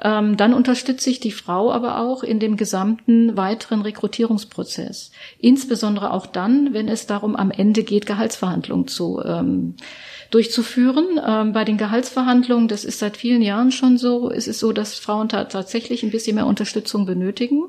Ähm, 0.03 0.39
dann 0.39 0.55
unterstütze 0.55 1.11
ich 1.11 1.21
die 1.21 1.31
Frau 1.31 1.71
aber 1.71 1.99
auch 1.99 2.23
in 2.23 2.41
dem 2.41 2.57
gesamten 2.57 3.37
weiteren 3.37 3.83
Rekrutierungsprozess. 3.83 5.11
Insbesondere 5.39 6.13
auch 6.13 6.25
dann, 6.25 6.73
wenn 6.73 6.89
es 6.89 7.07
darum 7.07 7.37
am 7.37 7.51
Ende 7.51 7.83
geht, 7.83 8.07
Gehaltsverhandlungen 8.07 8.89
zu 8.89 9.21
ähm, 9.23 9.75
durchzuführen. 10.31 11.21
Ähm, 11.25 11.53
bei 11.53 11.65
den 11.65 11.77
Gehaltsverhandlungen, 11.77 12.69
das 12.69 12.85
ist 12.85 12.99
seit 12.99 13.17
vielen 13.17 13.43
Jahren 13.43 13.73
schon 13.73 13.99
so, 13.99 14.31
ist 14.31 14.49
es 14.49 14.59
so, 14.59 14.73
dass 14.73 14.99
Frauen 14.99 15.29
tatsächlich 15.29 16.03
ein 16.03 16.11
bisschen 16.11 16.37
mehr 16.37 16.47
Unterstützung 16.47 17.05
benötigen, 17.05 17.65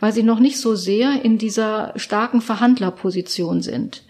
weil 0.00 0.12
sie 0.12 0.22
noch 0.22 0.40
nicht 0.40 0.58
so 0.58 0.74
sehr 0.74 1.24
in 1.24 1.38
dieser 1.38 1.92
starken 1.96 2.40
Verhandlerposition 2.40 3.62
sind. 3.62 4.02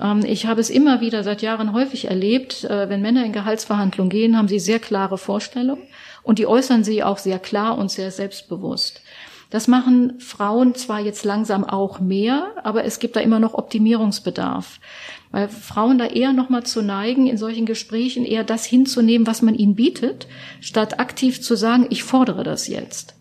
Ähm, 0.00 0.20
ich 0.24 0.46
habe 0.46 0.60
es 0.60 0.70
immer 0.70 1.00
wieder 1.00 1.24
seit 1.24 1.42
Jahren 1.42 1.72
häufig 1.72 2.06
erlebt, 2.06 2.64
äh, 2.64 2.88
wenn 2.88 3.02
Männer 3.02 3.24
in 3.24 3.32
Gehaltsverhandlungen 3.32 4.10
gehen, 4.10 4.36
haben 4.36 4.48
sie 4.48 4.58
sehr 4.58 4.78
klare 4.78 5.18
Vorstellungen 5.18 5.82
und 6.22 6.38
die 6.38 6.46
äußern 6.46 6.84
sie 6.84 7.02
auch 7.02 7.18
sehr 7.18 7.38
klar 7.38 7.78
und 7.78 7.90
sehr 7.90 8.10
selbstbewusst. 8.10 9.02
Das 9.52 9.68
machen 9.68 10.18
Frauen 10.18 10.74
zwar 10.74 11.00
jetzt 11.00 11.24
langsam 11.24 11.62
auch 11.62 12.00
mehr, 12.00 12.52
aber 12.64 12.84
es 12.84 12.98
gibt 12.98 13.16
da 13.16 13.20
immer 13.20 13.38
noch 13.38 13.54
Optimierungsbedarf 13.54 14.80
weil 15.34 15.48
Frauen 15.48 15.96
da 15.96 16.04
eher 16.04 16.34
nochmal 16.34 16.62
zu 16.62 16.82
neigen, 16.82 17.26
in 17.26 17.38
solchen 17.38 17.64
Gesprächen 17.64 18.26
eher 18.26 18.44
das 18.44 18.66
hinzunehmen, 18.66 19.26
was 19.26 19.40
man 19.40 19.54
ihnen 19.54 19.74
bietet, 19.74 20.28
statt 20.60 21.00
aktiv 21.00 21.40
zu 21.40 21.56
sagen, 21.56 21.86
ich 21.88 22.04
fordere 22.04 22.44
das 22.44 22.68
jetzt. 22.68 23.16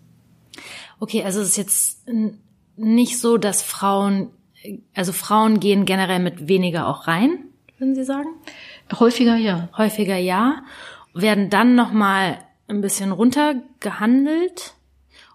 Okay, 0.99 1.23
also 1.23 1.39
es 1.39 1.51
ist 1.51 1.57
jetzt 1.57 2.05
nicht 2.75 3.17
so, 3.17 3.37
dass 3.37 3.61
Frauen 3.61 4.31
also 4.93 5.13
Frauen 5.13 5.59
gehen 5.59 5.85
generell 5.85 6.19
mit 6.19 6.47
weniger 6.47 6.87
auch 6.87 7.07
rein, 7.07 7.45
würden 7.77 7.95
Sie 7.95 8.03
sagen? 8.03 8.29
Häufiger 8.99 9.37
ja. 9.37 9.69
Häufiger 9.75 10.17
ja. 10.17 10.63
Werden 11.13 11.49
dann 11.49 11.75
nochmal 11.75 12.37
ein 12.67 12.81
bisschen 12.81 13.11
runtergehandelt 13.11 14.75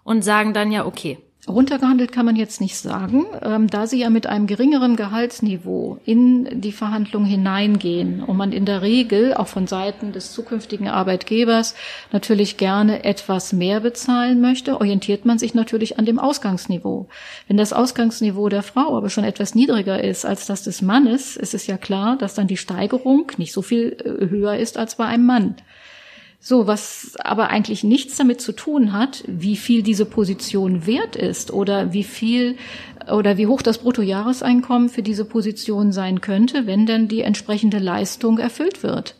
und 0.07 0.23
sagen 0.23 0.53
dann 0.53 0.71
ja, 0.71 0.85
okay, 0.85 1.17
Runtergehandelt 1.49 2.11
kann 2.11 2.25
man 2.25 2.35
jetzt 2.35 2.59
nicht 2.59 2.77
sagen, 2.77 3.25
ähm, 3.41 3.67
da 3.67 3.87
sie 3.87 3.99
ja 3.99 4.09
mit 4.09 4.27
einem 4.27 4.47
geringeren 4.47 4.97
Gehaltsniveau 4.97 5.97
in 6.03 6.61
die 6.61 6.73
Verhandlung 6.73 7.23
hineingehen 7.23 8.21
und 8.21 8.35
man 8.35 8.51
in 8.51 8.65
der 8.65 8.81
Regel 8.81 9.33
auch 9.33 9.47
von 9.47 9.65
Seiten 9.65 10.11
des 10.11 10.33
zukünftigen 10.33 10.89
Arbeitgebers 10.89 11.73
natürlich 12.11 12.57
gerne 12.57 13.05
etwas 13.05 13.53
mehr 13.53 13.79
bezahlen 13.79 14.41
möchte, 14.41 14.75
orientiert 14.75 15.25
man 15.25 15.39
sich 15.39 15.53
natürlich 15.53 15.97
an 15.97 16.05
dem 16.05 16.19
Ausgangsniveau. 16.19 17.07
Wenn 17.47 17.57
das 17.57 17.71
Ausgangsniveau 17.71 18.49
der 18.49 18.63
Frau 18.63 18.97
aber 18.97 19.09
schon 19.09 19.23
etwas 19.23 19.55
niedriger 19.55 20.03
ist 20.03 20.25
als 20.25 20.47
das 20.47 20.63
des 20.63 20.81
Mannes, 20.81 21.37
ist 21.37 21.53
es 21.53 21.65
ja 21.67 21.77
klar, 21.77 22.17
dass 22.17 22.33
dann 22.33 22.47
die 22.47 22.57
Steigerung 22.57 23.31
nicht 23.37 23.53
so 23.53 23.61
viel 23.61 23.95
äh, 24.03 24.29
höher 24.29 24.57
ist 24.57 24.77
als 24.77 24.95
bei 24.95 25.05
einem 25.05 25.25
Mann. 25.25 25.55
So, 26.39 26.67
was 26.67 27.15
aber 27.23 27.49
eigentlich 27.49 27.83
nichts 27.83 28.17
damit 28.17 28.41
zu 28.41 28.51
tun 28.51 28.93
hat, 28.93 29.23
wie 29.27 29.57
viel 29.57 29.81
diese 29.81 30.05
Position 30.05 30.85
wert 30.85 31.15
ist 31.15 31.51
oder 31.51 31.93
wie 31.93 32.03
viel 32.03 32.57
oder 33.11 33.37
wie 33.37 33.47
hoch 33.47 33.61
das 33.61 33.79
Bruttojahreseinkommen 33.79 34.89
für 34.89 35.01
diese 35.01 35.25
Position 35.25 35.91
sein 35.91 36.21
könnte, 36.21 36.67
wenn 36.67 36.85
denn 36.85 37.07
die 37.07 37.21
entsprechende 37.21 37.79
Leistung 37.79 38.37
erfüllt 38.37 38.83
wird. 38.83 39.15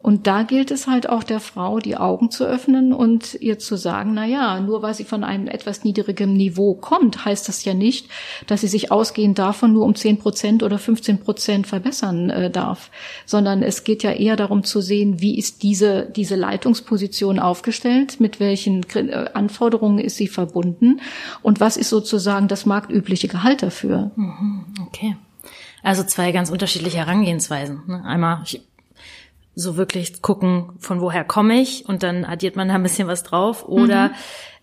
Und 0.00 0.28
da 0.28 0.44
gilt 0.44 0.70
es 0.70 0.86
halt 0.86 1.08
auch 1.08 1.24
der 1.24 1.40
Frau, 1.40 1.80
die 1.80 1.96
Augen 1.96 2.30
zu 2.30 2.44
öffnen 2.44 2.92
und 2.92 3.34
ihr 3.40 3.58
zu 3.58 3.76
sagen, 3.76 4.14
na 4.14 4.24
ja, 4.24 4.60
nur 4.60 4.80
weil 4.80 4.94
sie 4.94 5.04
von 5.04 5.24
einem 5.24 5.48
etwas 5.48 5.82
niedrigem 5.82 6.34
Niveau 6.34 6.74
kommt, 6.74 7.24
heißt 7.24 7.48
das 7.48 7.64
ja 7.64 7.74
nicht, 7.74 8.08
dass 8.46 8.60
sie 8.60 8.68
sich 8.68 8.92
ausgehend 8.92 9.38
davon 9.38 9.72
nur 9.72 9.84
um 9.84 9.96
10 9.96 10.18
Prozent 10.18 10.62
oder 10.62 10.78
15 10.78 11.18
Prozent 11.18 11.66
verbessern 11.66 12.30
äh, 12.30 12.50
darf, 12.50 12.90
sondern 13.26 13.62
es 13.62 13.82
geht 13.82 14.04
ja 14.04 14.12
eher 14.12 14.36
darum 14.36 14.62
zu 14.62 14.80
sehen, 14.80 15.20
wie 15.20 15.36
ist 15.36 15.64
diese, 15.64 16.08
diese 16.14 16.36
Leitungsposition 16.36 17.40
aufgestellt, 17.40 18.20
mit 18.20 18.38
welchen 18.38 18.84
äh, 18.94 19.30
Anforderungen 19.34 19.98
ist 19.98 20.16
sie 20.16 20.28
verbunden 20.28 21.00
und 21.42 21.58
was 21.58 21.76
ist 21.76 21.90
sozusagen 21.90 22.46
das 22.46 22.66
marktübliche 22.66 23.26
Gehalt 23.26 23.62
dafür. 23.62 24.12
Mhm, 24.14 24.64
okay. 24.86 25.16
Also 25.82 26.04
zwei 26.04 26.32
ganz 26.32 26.50
unterschiedliche 26.50 26.98
Herangehensweisen. 26.98 27.82
Ne? 27.86 28.04
Einmal, 28.04 28.42
so 29.58 29.76
wirklich 29.76 30.22
gucken, 30.22 30.70
von 30.78 31.00
woher 31.00 31.24
komme 31.24 31.60
ich 31.60 31.84
und 31.88 32.04
dann 32.04 32.24
addiert 32.24 32.54
man 32.54 32.68
da 32.68 32.74
ein 32.74 32.82
bisschen 32.82 33.08
was 33.08 33.24
drauf 33.24 33.68
oder 33.68 34.08
mhm. 34.08 34.12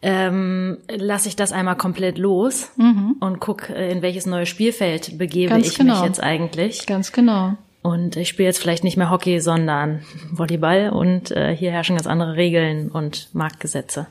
ähm, 0.01 0.77
lasse 0.87 1.27
ich 1.27 1.35
das 1.35 1.51
einmal 1.51 1.75
komplett 1.75 2.17
los 2.17 2.71
mhm. 2.77 3.17
und 3.19 3.41
guck, 3.41 3.69
äh, 3.69 3.91
in 3.91 4.01
welches 4.01 4.25
neue 4.25 4.45
Spielfeld 4.45 5.17
begebe 5.17 5.49
Ganz 5.49 5.67
ich 5.67 5.77
genau. 5.77 5.95
mich 5.95 6.05
jetzt 6.05 6.23
eigentlich. 6.23 6.85
Ganz 6.85 7.11
genau. 7.11 7.55
Und 7.81 8.15
ich 8.15 8.29
spiele 8.29 8.47
jetzt 8.47 8.59
vielleicht 8.59 8.85
nicht 8.85 8.95
mehr 8.95 9.11
Hockey, 9.11 9.41
sondern 9.41 10.01
Volleyball 10.31 10.91
und 10.91 11.31
äh, 11.31 11.53
hier 11.55 11.71
herrschen 11.71 11.97
ganz 11.97 12.07
andere 12.07 12.37
Regeln 12.37 12.89
und 12.89 13.27
Marktgesetze. 13.33 14.07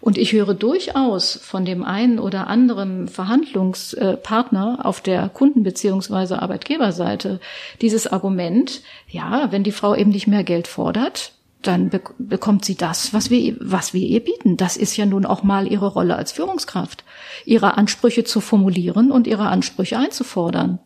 Und 0.00 0.16
ich 0.16 0.32
höre 0.32 0.54
durchaus 0.54 1.38
von 1.42 1.64
dem 1.64 1.84
einen 1.84 2.18
oder 2.18 2.46
anderen 2.46 3.08
Verhandlungspartner 3.08 4.80
auf 4.82 5.00
der 5.00 5.28
Kunden- 5.28 5.62
bzw. 5.62 6.34
Arbeitgeberseite 6.34 7.40
dieses 7.82 8.06
Argument, 8.06 8.80
ja, 9.08 9.52
wenn 9.52 9.62
die 9.62 9.72
Frau 9.72 9.94
eben 9.94 10.10
nicht 10.10 10.26
mehr 10.26 10.44
Geld 10.44 10.68
fordert, 10.68 11.32
dann 11.62 11.90
be 11.90 12.00
bekommt 12.18 12.64
sie 12.64 12.74
das, 12.74 13.12
was 13.12 13.28
wir, 13.28 13.56
was 13.60 13.92
wir 13.92 14.06
ihr 14.06 14.20
bieten. 14.20 14.56
Das 14.56 14.78
ist 14.78 14.96
ja 14.96 15.04
nun 15.04 15.26
auch 15.26 15.42
mal 15.42 15.70
ihre 15.70 15.88
Rolle 15.88 16.16
als 16.16 16.32
Führungskraft, 16.32 17.04
ihre 17.44 17.76
Ansprüche 17.76 18.24
zu 18.24 18.40
formulieren 18.40 19.10
und 19.10 19.26
ihre 19.26 19.48
Ansprüche 19.48 19.98
einzufordern. 19.98 20.78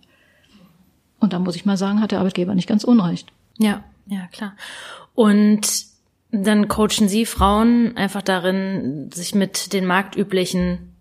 Und 1.20 1.32
da 1.32 1.38
muss 1.38 1.56
ich 1.56 1.64
mal 1.64 1.76
sagen, 1.76 2.00
hat 2.00 2.10
der 2.10 2.18
Arbeitgeber 2.18 2.54
nicht 2.54 2.68
ganz 2.68 2.82
unrecht. 2.82 3.28
Ja, 3.58 3.84
ja, 4.06 4.26
klar. 4.32 4.54
Und 5.14 5.93
dann 6.42 6.68
coachen 6.68 7.08
Sie 7.08 7.26
Frauen 7.26 7.96
einfach 7.96 8.22
darin, 8.22 9.10
sich 9.12 9.34
mit 9.34 9.72
den 9.72 9.86
marktüblichen 9.86 10.94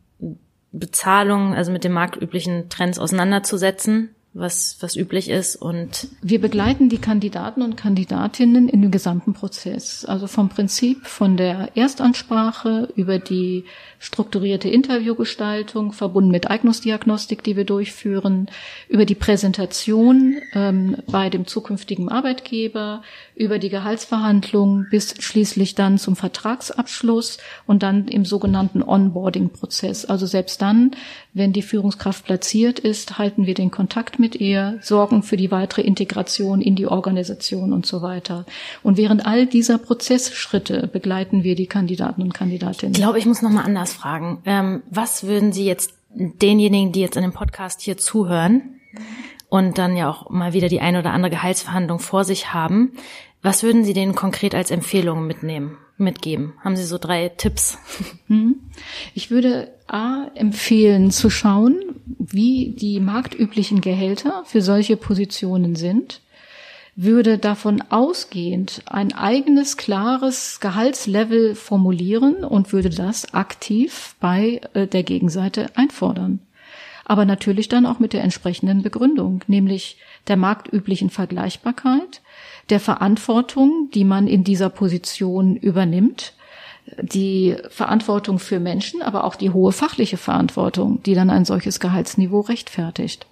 Bezahlungen, 0.71 1.53
also 1.53 1.71
mit 1.71 1.83
den 1.83 1.91
marktüblichen 1.91 2.69
Trends 2.69 2.99
auseinanderzusetzen 2.99 4.09
was, 4.33 4.77
was 4.79 4.95
üblich 4.95 5.29
ist 5.29 5.55
und 5.55 6.07
wir 6.21 6.41
begleiten 6.41 6.89
die 6.89 6.97
Kandidaten 6.97 7.61
und 7.61 7.77
Kandidatinnen 7.77 8.67
in 8.67 8.81
dem 8.81 8.89
gesamten 8.89 9.33
Prozess. 9.33 10.05
Also 10.05 10.25
vom 10.25 10.49
Prinzip 10.49 11.05
von 11.05 11.37
der 11.37 11.77
Erstansprache 11.77 12.89
über 12.95 13.19
die 13.19 13.65
strukturierte 14.03 14.67
Interviewgestaltung, 14.67 15.93
verbunden 15.93 16.29
mit 16.29 16.49
Eignungsdiagnostik, 16.49 17.41
die 17.41 17.55
wir 17.55 17.63
durchführen, 17.63 18.47
über 18.89 19.05
die 19.05 19.15
Präsentation 19.15 20.41
ähm, 20.53 20.97
bei 21.09 21.29
dem 21.29 21.47
zukünftigen 21.47 22.09
Arbeitgeber, 22.09 23.01
über 23.33 23.59
die 23.59 23.69
Gehaltsverhandlungen 23.69 24.87
bis 24.91 25.15
schließlich 25.19 25.75
dann 25.75 25.97
zum 25.97 26.17
Vertragsabschluss 26.17 27.37
und 27.65 27.81
dann 27.81 28.09
im 28.09 28.25
sogenannten 28.25 28.83
Onboarding-Prozess. 28.83 30.03
Also 30.03 30.25
selbst 30.25 30.61
dann, 30.61 30.91
wenn 31.33 31.53
die 31.53 31.61
Führungskraft 31.61 32.25
platziert 32.25 32.79
ist, 32.79 33.17
halten 33.17 33.45
wir 33.45 33.53
den 33.53 33.71
Kontakt 33.71 34.19
mit 34.19 34.35
ihr, 34.35 34.79
sorgen 34.81 35.23
für 35.23 35.37
die 35.37 35.49
weitere 35.49 35.81
Integration 35.81 36.61
in 36.61 36.75
die 36.75 36.87
Organisation 36.87 37.71
und 37.71 37.85
so 37.85 38.01
weiter. 38.01 38.45
Und 38.83 38.97
während 38.97 39.25
all 39.25 39.47
dieser 39.47 39.77
Prozessschritte 39.77 40.87
begleiten 40.87 41.43
wir 41.43 41.55
die 41.55 41.67
Kandidaten 41.67 42.21
und 42.21 42.33
Kandidatinnen. 42.33 42.93
Ich 42.93 42.99
glaube, 42.99 43.17
ich 43.17 43.25
muss 43.25 43.41
noch 43.41 43.49
mal 43.49 43.63
fragen. 43.93 44.41
Ähm, 44.45 44.83
was 44.89 45.23
würden 45.23 45.53
Sie 45.53 45.65
jetzt 45.65 45.93
denjenigen, 46.13 46.91
die 46.91 47.01
jetzt 47.01 47.15
in 47.15 47.23
dem 47.23 47.33
Podcast 47.33 47.81
hier 47.81 47.97
zuhören 47.97 48.79
und 49.49 49.77
dann 49.77 49.97
ja 49.97 50.09
auch 50.09 50.29
mal 50.29 50.53
wieder 50.53 50.67
die 50.67 50.81
eine 50.81 50.99
oder 50.99 51.11
andere 51.11 51.31
Gehaltsverhandlung 51.31 51.99
vor 51.99 52.23
sich 52.23 52.53
haben, 52.53 52.93
was 53.41 53.63
würden 53.63 53.83
Sie 53.83 53.93
denen 53.93 54.15
konkret 54.15 54.55
als 54.55 54.71
Empfehlungen 54.71 55.27
mitnehmen, 55.27 55.77
mitgeben? 55.97 56.53
Haben 56.63 56.77
Sie 56.77 56.85
so 56.85 56.97
drei 56.97 57.29
Tipps? 57.29 57.77
Hm. 58.27 58.55
Ich 59.13 59.31
würde 59.31 59.73
A 59.85 60.27
empfehlen 60.33 61.11
zu 61.11 61.29
schauen, 61.29 61.83
wie 62.17 62.73
die 62.75 63.01
marktüblichen 63.01 63.81
Gehälter 63.81 64.43
für 64.45 64.61
solche 64.61 64.95
Positionen 64.95 65.75
sind 65.75 66.21
würde 66.95 67.37
davon 67.37 67.81
ausgehend 67.89 68.83
ein 68.85 69.13
eigenes, 69.13 69.77
klares 69.77 70.59
Gehaltslevel 70.59 71.55
formulieren 71.55 72.43
und 72.43 72.71
würde 72.71 72.89
das 72.89 73.33
aktiv 73.33 74.15
bei 74.19 74.61
äh, 74.73 74.87
der 74.87 75.03
Gegenseite 75.03 75.67
einfordern. 75.75 76.39
Aber 77.05 77.25
natürlich 77.25 77.67
dann 77.67 77.85
auch 77.85 77.99
mit 77.99 78.13
der 78.13 78.23
entsprechenden 78.23 78.81
Begründung, 78.81 79.41
nämlich 79.47 79.97
der 80.27 80.37
marktüblichen 80.37 81.09
Vergleichbarkeit, 81.09 82.21
der 82.69 82.79
Verantwortung, 82.79 83.89
die 83.93 84.05
man 84.05 84.27
in 84.27 84.43
dieser 84.43 84.69
Position 84.69 85.57
übernimmt, 85.57 86.33
die 87.01 87.55
Verantwortung 87.69 88.39
für 88.39 88.59
Menschen, 88.59 89.01
aber 89.01 89.23
auch 89.23 89.35
die 89.35 89.49
hohe 89.49 89.71
fachliche 89.71 90.17
Verantwortung, 90.17 91.01
die 91.03 91.13
dann 91.13 91.29
ein 91.29 91.45
solches 91.45 91.79
Gehaltsniveau 91.79 92.41
rechtfertigt. 92.41 93.25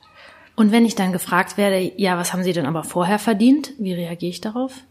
Und 0.56 0.72
wenn 0.72 0.86
ich 0.86 0.96
dann 0.96 1.14
gefragt 1.14 1.58
werde, 1.58 1.92
ja, 1.98 2.18
was 2.18 2.34
haben 2.34 2.44
Sie 2.44 2.54
denn 2.54 2.66
aber 2.66 2.84
vorher 2.84 3.20
verdient? 3.20 3.74
Wie 3.78 3.94
reagiere 3.94 4.30
ich 4.30 4.42
darauf? 4.42 4.84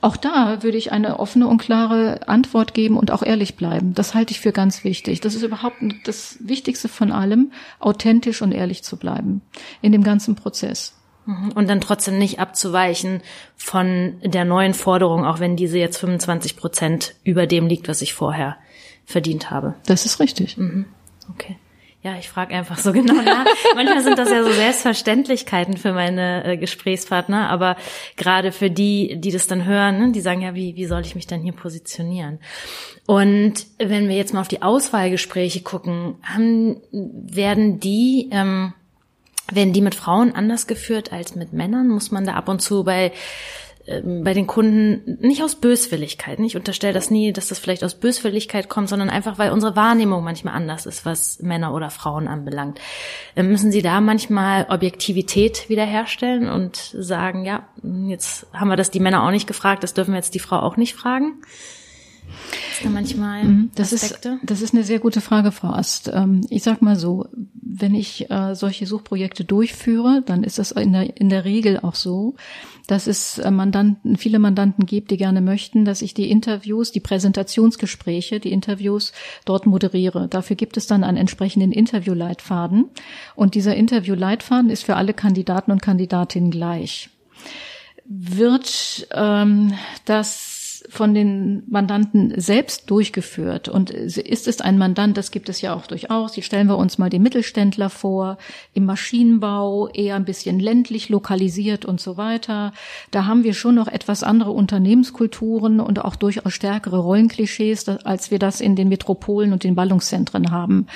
Auch 0.00 0.16
da 0.16 0.64
würde 0.64 0.76
ich 0.76 0.90
eine 0.90 1.20
offene 1.20 1.46
und 1.46 1.58
klare 1.58 2.26
Antwort 2.26 2.74
geben 2.74 2.96
und 2.96 3.12
auch 3.12 3.22
ehrlich 3.22 3.54
bleiben. 3.54 3.94
Das 3.94 4.14
halte 4.14 4.32
ich 4.32 4.40
für 4.40 4.50
ganz 4.50 4.82
wichtig. 4.82 5.20
Das 5.20 5.36
ist 5.36 5.42
überhaupt 5.42 5.76
das 6.04 6.38
Wichtigste 6.40 6.88
von 6.88 7.12
allem, 7.12 7.52
authentisch 7.78 8.42
und 8.42 8.52
ehrlich 8.52 8.82
zu 8.82 8.96
bleiben 8.96 9.42
in 9.80 9.92
dem 9.92 10.02
ganzen 10.02 10.34
Prozess. 10.34 10.94
Mhm. 11.24 11.52
Und 11.52 11.70
dann 11.70 11.80
trotzdem 11.80 12.18
nicht 12.18 12.40
abzuweichen 12.40 13.22
von 13.56 14.14
der 14.24 14.44
neuen 14.44 14.74
Forderung, 14.74 15.24
auch 15.24 15.38
wenn 15.38 15.56
diese 15.56 15.78
jetzt 15.78 15.98
25 15.98 16.56
Prozent 16.56 17.14
über 17.22 17.46
dem 17.46 17.68
liegt, 17.68 17.88
was 17.88 18.02
ich 18.02 18.12
vorher 18.12 18.56
verdient 19.04 19.50
habe. 19.50 19.74
Das 19.86 20.04
ist 20.04 20.18
richtig. 20.18 20.56
Mhm. 20.56 20.86
Okay. 21.30 21.56
Ja, 22.02 22.16
ich 22.18 22.28
frage 22.28 22.54
einfach 22.54 22.78
so 22.78 22.92
genau 22.92 23.14
nach. 23.14 23.46
Manchmal 23.76 24.02
sind 24.02 24.18
das 24.18 24.30
ja 24.30 24.42
so 24.42 24.50
Selbstverständlichkeiten 24.50 25.76
für 25.76 25.92
meine 25.92 26.44
äh, 26.44 26.56
Gesprächspartner, 26.56 27.48
aber 27.48 27.76
gerade 28.16 28.50
für 28.50 28.70
die, 28.70 29.16
die 29.20 29.30
das 29.30 29.46
dann 29.46 29.64
hören, 29.64 29.98
ne, 29.98 30.12
die 30.12 30.20
sagen 30.20 30.42
ja, 30.42 30.54
wie, 30.54 30.74
wie 30.74 30.86
soll 30.86 31.02
ich 31.02 31.14
mich 31.14 31.28
denn 31.28 31.42
hier 31.42 31.52
positionieren? 31.52 32.40
Und 33.06 33.66
wenn 33.78 34.08
wir 34.08 34.16
jetzt 34.16 34.34
mal 34.34 34.40
auf 34.40 34.48
die 34.48 34.62
Auswahlgespräche 34.62 35.62
gucken, 35.62 36.16
haben, 36.22 36.80
werden 36.90 37.78
die, 37.78 38.28
ähm, 38.32 38.74
werden 39.52 39.72
die 39.72 39.80
mit 39.80 39.94
Frauen 39.94 40.34
anders 40.34 40.66
geführt 40.66 41.12
als 41.12 41.36
mit 41.36 41.52
Männern? 41.52 41.88
Muss 41.88 42.10
man 42.10 42.26
da 42.26 42.34
ab 42.34 42.48
und 42.48 42.60
zu 42.60 42.84
bei 42.84 43.12
bei 43.84 44.32
den 44.32 44.46
Kunden 44.46 45.18
nicht 45.20 45.42
aus 45.42 45.56
Böswilligkeit. 45.56 46.38
Ich 46.38 46.56
unterstelle 46.56 46.92
das 46.92 47.10
nie, 47.10 47.32
dass 47.32 47.48
das 47.48 47.58
vielleicht 47.58 47.82
aus 47.82 47.94
Böswilligkeit 47.94 48.68
kommt, 48.68 48.88
sondern 48.88 49.10
einfach, 49.10 49.38
weil 49.38 49.50
unsere 49.50 49.74
Wahrnehmung 49.74 50.22
manchmal 50.22 50.54
anders 50.54 50.86
ist, 50.86 51.04
was 51.04 51.40
Männer 51.40 51.74
oder 51.74 51.90
Frauen 51.90 52.28
anbelangt. 52.28 52.80
Ähm, 53.34 53.48
müssen 53.48 53.72
Sie 53.72 53.82
da 53.82 54.00
manchmal 54.00 54.66
Objektivität 54.68 55.68
wiederherstellen 55.68 56.48
und 56.48 56.76
sagen, 56.96 57.44
ja, 57.44 57.66
jetzt 58.06 58.46
haben 58.52 58.68
wir 58.68 58.76
das 58.76 58.92
die 58.92 59.00
Männer 59.00 59.24
auch 59.24 59.32
nicht 59.32 59.48
gefragt, 59.48 59.82
das 59.82 59.94
dürfen 59.94 60.12
wir 60.12 60.18
jetzt 60.18 60.34
die 60.34 60.38
Frau 60.38 60.60
auch 60.60 60.76
nicht 60.76 60.94
fragen? 60.94 61.42
da 62.82 62.90
manchmal 62.90 63.44
mhm. 63.44 63.70
das 63.74 63.92
Aspekte? 63.92 64.38
Ist, 64.40 64.50
das 64.50 64.62
ist 64.62 64.74
eine 64.74 64.84
sehr 64.84 64.98
gute 64.98 65.20
Frage, 65.20 65.52
Frau 65.52 65.68
Ast. 65.68 66.10
Ähm, 66.12 66.46
ich 66.50 66.62
sag 66.62 66.82
mal 66.82 66.96
so, 66.96 67.26
wenn 67.54 67.94
ich 67.94 68.30
äh, 68.30 68.54
solche 68.54 68.86
Suchprojekte 68.86 69.44
durchführe, 69.44 70.22
dann 70.24 70.42
ist 70.44 70.58
das 70.58 70.72
in 70.72 70.92
der, 70.92 71.16
in 71.16 71.28
der 71.28 71.44
Regel 71.44 71.80
auch 71.80 71.94
so, 71.94 72.34
dass 72.86 73.06
es 73.06 73.38
äh, 73.38 73.50
Mandanten, 73.50 74.16
viele 74.16 74.38
Mandanten 74.38 74.86
gibt, 74.86 75.10
die 75.10 75.16
gerne 75.16 75.40
möchten, 75.40 75.84
dass 75.84 76.02
ich 76.02 76.14
die 76.14 76.30
Interviews, 76.30 76.92
die 76.92 77.00
Präsentationsgespräche, 77.00 78.40
die 78.40 78.52
Interviews 78.52 79.12
dort 79.44 79.66
moderiere. 79.66 80.28
Dafür 80.28 80.56
gibt 80.56 80.76
es 80.76 80.86
dann 80.86 81.04
einen 81.04 81.16
entsprechenden 81.16 81.72
Interviewleitfaden. 81.72 82.86
Und 83.34 83.54
dieser 83.54 83.74
Interviewleitfaden 83.76 84.70
ist 84.70 84.84
für 84.84 84.96
alle 84.96 85.14
Kandidaten 85.14 85.72
und 85.72 85.82
Kandidatinnen 85.82 86.50
gleich. 86.50 87.10
Wird 88.04 89.06
ähm, 89.12 89.74
das 90.04 90.51
von 90.88 91.14
den 91.14 91.62
Mandanten 91.68 92.32
selbst 92.40 92.90
durchgeführt. 92.90 93.68
Und 93.68 93.90
ist 93.90 94.48
es 94.48 94.60
ein 94.60 94.78
Mandant, 94.78 95.16
das 95.16 95.30
gibt 95.30 95.48
es 95.48 95.60
ja 95.60 95.74
auch 95.74 95.86
durchaus, 95.86 96.34
hier 96.34 96.42
stellen 96.42 96.68
wir 96.68 96.76
uns 96.76 96.98
mal 96.98 97.10
den 97.10 97.22
Mittelständler 97.22 97.90
vor, 97.90 98.38
im 98.74 98.84
Maschinenbau, 98.84 99.88
eher 99.88 100.16
ein 100.16 100.24
bisschen 100.24 100.60
ländlich 100.60 101.08
lokalisiert 101.08 101.84
und 101.84 102.00
so 102.00 102.16
weiter. 102.16 102.72
Da 103.10 103.26
haben 103.26 103.44
wir 103.44 103.54
schon 103.54 103.74
noch 103.74 103.88
etwas 103.88 104.22
andere 104.22 104.50
Unternehmenskulturen 104.50 105.80
und 105.80 106.04
auch 106.04 106.16
durchaus 106.16 106.52
stärkere 106.52 106.98
Rollenklischees, 106.98 107.88
als 107.88 108.30
wir 108.30 108.38
das 108.38 108.60
in 108.60 108.76
den 108.76 108.88
Metropolen 108.88 109.52
und 109.52 109.64
den 109.64 109.74
Ballungszentren 109.74 110.50
haben. 110.50 110.86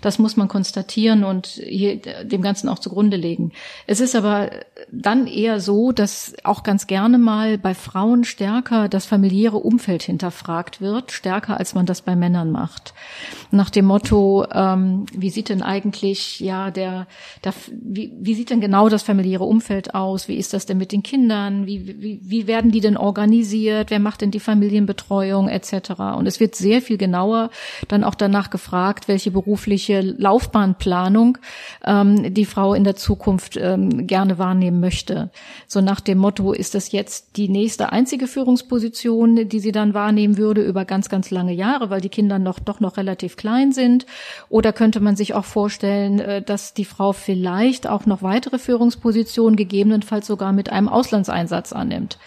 Das 0.00 0.18
muss 0.18 0.36
man 0.36 0.48
konstatieren 0.48 1.24
und 1.24 1.46
hier 1.46 1.96
dem 1.96 2.42
Ganzen 2.42 2.68
auch 2.68 2.78
zugrunde 2.78 3.16
legen. 3.16 3.52
Es 3.86 4.00
ist 4.00 4.14
aber 4.14 4.50
dann 4.90 5.26
eher 5.26 5.60
so, 5.60 5.92
dass 5.92 6.34
auch 6.44 6.62
ganz 6.62 6.86
gerne 6.86 7.18
mal 7.18 7.58
bei 7.58 7.74
Frauen 7.74 8.24
stärker 8.24 8.88
das 8.88 9.06
familiäre 9.06 9.58
Umfeld 9.58 10.02
hinterfragt 10.02 10.80
wird, 10.80 11.12
stärker 11.12 11.58
als 11.58 11.74
man 11.74 11.86
das 11.86 12.02
bei 12.02 12.16
Männern 12.16 12.50
macht. 12.50 12.94
Nach 13.50 13.70
dem 13.70 13.84
Motto, 13.84 14.46
ähm, 14.52 15.06
wie 15.12 15.30
sieht 15.30 15.48
denn 15.48 15.62
eigentlich, 15.62 16.40
ja, 16.40 16.70
der, 16.70 17.06
der 17.44 17.52
wie, 17.70 18.12
wie 18.18 18.34
sieht 18.34 18.50
denn 18.50 18.60
genau 18.60 18.88
das 18.88 19.02
familiäre 19.02 19.44
Umfeld 19.44 19.94
aus? 19.94 20.28
Wie 20.28 20.36
ist 20.36 20.54
das 20.54 20.66
denn 20.66 20.78
mit 20.78 20.92
den 20.92 21.02
Kindern? 21.02 21.66
Wie, 21.66 22.00
wie, 22.00 22.20
wie 22.22 22.46
werden 22.46 22.70
die 22.70 22.80
denn 22.80 22.96
organisiert? 22.96 23.90
Wer 23.90 24.00
macht 24.00 24.22
denn 24.22 24.30
die 24.30 24.40
Familienbetreuung 24.40 25.48
etc.? 25.48 25.90
Und 26.16 26.26
es 26.26 26.40
wird 26.40 26.54
sehr 26.54 26.80
viel 26.82 26.98
genauer 26.98 27.50
dann 27.88 28.04
auch 28.04 28.14
danach 28.14 28.50
gefragt, 28.50 29.08
welche 29.08 29.30
berufliche 29.30 30.00
Laufbahnplanung 30.00 31.38
ähm, 31.84 32.32
die 32.34 32.44
Frau 32.46 32.74
in 32.74 32.84
der 32.84 32.96
Zukunft 32.96 33.56
ähm, 33.56 34.06
gerne 34.06 34.38
wahrnehmen 34.38 34.77
möchte. 34.80 35.30
So 35.66 35.80
nach 35.80 36.00
dem 36.00 36.18
Motto, 36.18 36.52
ist 36.52 36.74
das 36.74 36.92
jetzt 36.92 37.36
die 37.36 37.48
nächste 37.48 37.92
einzige 37.92 38.26
Führungsposition? 38.26 38.78
Position, 38.78 39.48
die 39.48 39.60
sie 39.60 39.72
dann 39.72 39.92
wahrnehmen 39.92 40.36
würde 40.36 40.62
über 40.62 40.84
ganz, 40.84 41.08
ganz 41.08 41.30
lange 41.30 41.52
Jahre, 41.52 41.90
weil 41.90 42.00
die 42.00 42.08
Kinder 42.08 42.38
noch 42.38 42.58
doch 42.58 42.80
noch 42.80 42.96
relativ 42.96 43.36
klein 43.36 43.72
sind? 43.72 44.06
Oder 44.48 44.72
könnte 44.72 45.00
man 45.00 45.16
sich 45.16 45.34
auch 45.34 45.44
vorstellen, 45.44 46.20
äh, 46.20 46.42
dass 46.42 46.74
die 46.74 46.84
Frau 46.84 47.12
vielleicht 47.12 47.86
auch 47.86 48.06
noch 48.06 48.22
weitere 48.22 48.58
Führungspositionen 48.58 49.56
gegebenenfalls 49.56 50.26
sogar 50.26 50.52
mit 50.52 50.70
einem 50.70 50.88
Auslandseinsatz 50.88 51.72
annimmt? 51.72 52.18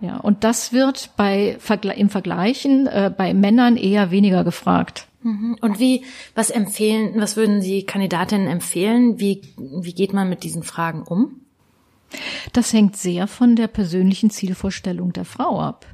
Ja, 0.00 0.18
und 0.18 0.44
das 0.44 0.72
wird 0.72 1.10
bei 1.16 1.58
im 1.96 2.10
Vergleichen 2.10 2.86
äh, 2.86 3.12
bei 3.16 3.34
Männern 3.34 3.76
eher 3.76 4.10
weniger 4.10 4.44
gefragt. 4.44 5.06
Mhm. 5.22 5.56
Und 5.60 5.80
wie, 5.80 6.04
was 6.34 6.50
empfehlen, 6.50 7.14
was 7.16 7.36
würden 7.36 7.60
Sie 7.60 7.82
Kandidatinnen 7.82 8.46
empfehlen? 8.46 9.18
Wie, 9.18 9.42
wie 9.56 9.94
geht 9.94 10.12
man 10.12 10.28
mit 10.28 10.44
diesen 10.44 10.62
Fragen 10.62 11.02
um? 11.02 11.40
Das 12.52 12.72
hängt 12.72 12.96
sehr 12.96 13.26
von 13.26 13.56
der 13.56 13.68
persönlichen 13.68 14.30
Zielvorstellung 14.30 15.12
der 15.12 15.24
Frau 15.24 15.60
ab. 15.60 15.86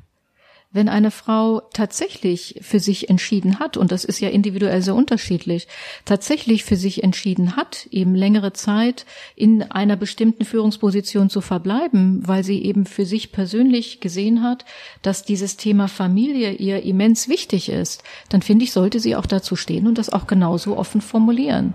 Wenn 0.75 0.89
eine 0.89 1.13
Frau 1.13 1.63
tatsächlich 1.73 2.59
für 2.61 2.81
sich 2.81 3.09
entschieden 3.09 3.61
hat, 3.61 3.77
und 3.77 3.93
das 3.93 4.05
ist 4.05 4.19
ja 4.19 4.29
individuell 4.29 4.83
sehr 4.83 4.97
unterschiedlich, 4.97 5.69
tatsächlich 6.05 6.65
für 6.65 6.75
sich 6.75 7.05
entschieden 7.05 7.55
hat, 7.55 7.87
eben 7.93 8.17
längere 8.17 8.53
Zeit 8.53 9.07
in 9.37 9.63
einer 9.63 9.95
bestimmten 9.95 10.45
Führungsposition 10.45 11.31
zu 11.31 11.41
verbleiben, 11.43 12.27
weil 12.27 12.43
sie 12.43 12.61
eben 12.65 12.87
für 12.87 13.07
sich 13.07 13.31
persönlich 13.31 14.01
gesehen 14.01 14.43
hat, 14.43 14.65
dass 15.01 15.23
dieses 15.23 15.57
Thema 15.57 15.87
Familie 15.87 16.51
ihr 16.51 16.83
immens 16.83 17.29
wichtig 17.29 17.69
ist, 17.69 18.03
dann 18.29 18.43
finde 18.43 18.65
ich, 18.65 18.73
sollte 18.73 18.99
sie 18.99 19.15
auch 19.15 19.27
dazu 19.27 19.55
stehen 19.55 19.87
und 19.87 19.97
das 19.97 20.11
auch 20.11 20.27
genauso 20.27 20.77
offen 20.77 21.01
formulieren. 21.01 21.75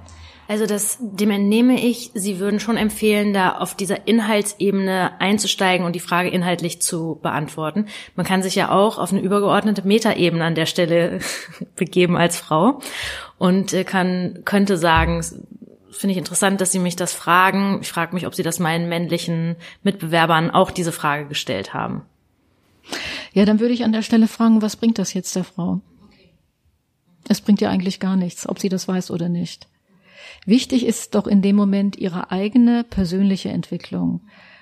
Also 0.49 0.65
das, 0.65 0.97
dem 0.99 1.29
entnehme 1.29 1.79
ich, 1.79 2.09
Sie 2.15 2.39
würden 2.39 2.59
schon 2.59 2.75
empfehlen, 2.75 3.33
da 3.33 3.59
auf 3.59 3.75
dieser 3.75 4.07
Inhaltsebene 4.07 5.11
einzusteigen 5.21 5.85
und 5.85 5.93
die 5.93 5.99
Frage 5.99 6.29
inhaltlich 6.29 6.81
zu 6.81 7.19
beantworten. 7.21 7.85
Man 8.15 8.25
kann 8.25 8.41
sich 8.41 8.55
ja 8.55 8.71
auch 8.71 8.97
auf 8.97 9.11
eine 9.11 9.21
übergeordnete 9.21 9.87
Metaebene 9.87 10.43
an 10.43 10.55
der 10.55 10.65
Stelle 10.65 11.19
begeben 11.75 12.17
als 12.17 12.37
Frau 12.37 12.79
und 13.37 13.73
äh, 13.73 13.83
kann, 13.83 14.39
könnte 14.43 14.77
sagen, 14.79 15.23
finde 15.91 16.13
ich 16.13 16.17
interessant, 16.17 16.59
dass 16.61 16.71
Sie 16.71 16.79
mich 16.79 16.95
das 16.95 17.13
fragen. 17.13 17.77
Ich 17.83 17.89
frage 17.89 18.15
mich, 18.15 18.25
ob 18.25 18.33
Sie 18.33 18.41
das 18.41 18.57
meinen 18.57 18.89
männlichen 18.89 19.55
Mitbewerbern 19.83 20.49
auch 20.49 20.71
diese 20.71 20.91
Frage 20.91 21.27
gestellt 21.27 21.75
haben. 21.75 22.01
Ja, 23.33 23.45
dann 23.45 23.59
würde 23.59 23.75
ich 23.75 23.83
an 23.83 23.91
der 23.91 24.01
Stelle 24.01 24.27
fragen, 24.27 24.63
was 24.63 24.77
bringt 24.77 24.97
das 24.97 25.13
jetzt 25.13 25.35
der 25.35 25.43
Frau? 25.43 25.81
Es 27.27 27.39
bringt 27.39 27.61
ja 27.61 27.69
eigentlich 27.69 27.99
gar 27.99 28.15
nichts, 28.15 28.49
ob 28.49 28.57
sie 28.57 28.69
das 28.69 28.87
weiß 28.87 29.11
oder 29.11 29.29
nicht. 29.29 29.67
Wichtig 30.45 30.85
ist 30.85 31.15
doch 31.15 31.27
in 31.27 31.41
dem 31.41 31.55
Moment 31.55 31.97
ihre 31.97 32.31
eigene 32.31 32.83
persönliche 32.83 33.49
Entwicklung. 33.49 34.21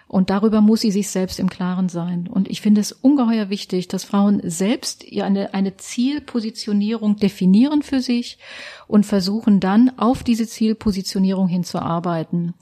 Und 0.09 0.29
darüber 0.29 0.61
muss 0.61 0.81
sie 0.81 0.91
sich 0.91 1.09
selbst 1.09 1.37
im 1.37 1.49
Klaren 1.49 1.89
sein. 1.89 2.29
Und 2.31 2.47
ich 2.47 2.61
finde 2.61 2.79
es 2.79 2.93
ungeheuer 2.93 3.49
wichtig, 3.49 3.89
dass 3.89 4.05
Frauen 4.05 4.39
selbst 4.43 5.05
eine, 5.13 5.53
eine 5.53 5.75
Zielpositionierung 5.75 7.17
definieren 7.17 7.81
für 7.81 7.99
sich 7.99 8.37
und 8.87 9.05
versuchen 9.05 9.59
dann 9.59 9.91
auf 9.97 10.23
diese 10.23 10.47
Zielpositionierung 10.47 11.49
hinzuarbeiten. 11.49 12.53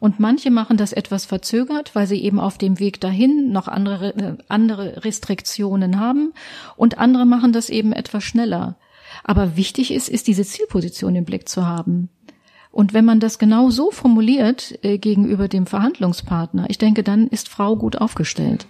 Und 0.00 0.18
manche 0.18 0.50
machen 0.50 0.78
das 0.78 0.94
etwas 0.94 1.26
verzögert, 1.26 1.94
weil 1.94 2.06
sie 2.06 2.22
eben 2.22 2.40
auf 2.40 2.56
dem 2.56 2.78
Weg 2.78 3.02
dahin 3.02 3.52
noch 3.52 3.68
andere, 3.68 4.14
äh, 4.16 4.36
andere 4.48 5.04
Restriktionen 5.04 6.00
haben. 6.00 6.32
Und 6.76 6.96
andere 6.96 7.26
machen 7.26 7.52
das 7.52 7.68
eben 7.68 7.92
etwas 7.92 8.24
schneller. 8.24 8.78
Aber 9.22 9.56
wichtig 9.56 9.92
ist, 9.92 10.08
ist 10.08 10.26
diese 10.26 10.44
Zielposition 10.44 11.14
im 11.16 11.26
Blick 11.26 11.50
zu 11.50 11.66
haben. 11.66 12.08
Und 12.74 12.92
wenn 12.92 13.04
man 13.04 13.20
das 13.20 13.38
genau 13.38 13.70
so 13.70 13.92
formuliert 13.92 14.76
äh, 14.82 14.98
gegenüber 14.98 15.46
dem 15.46 15.66
Verhandlungspartner, 15.66 16.66
ich 16.68 16.76
denke, 16.76 17.04
dann 17.04 17.28
ist 17.28 17.48
Frau 17.48 17.76
gut 17.76 17.96
aufgestellt. 17.96 18.66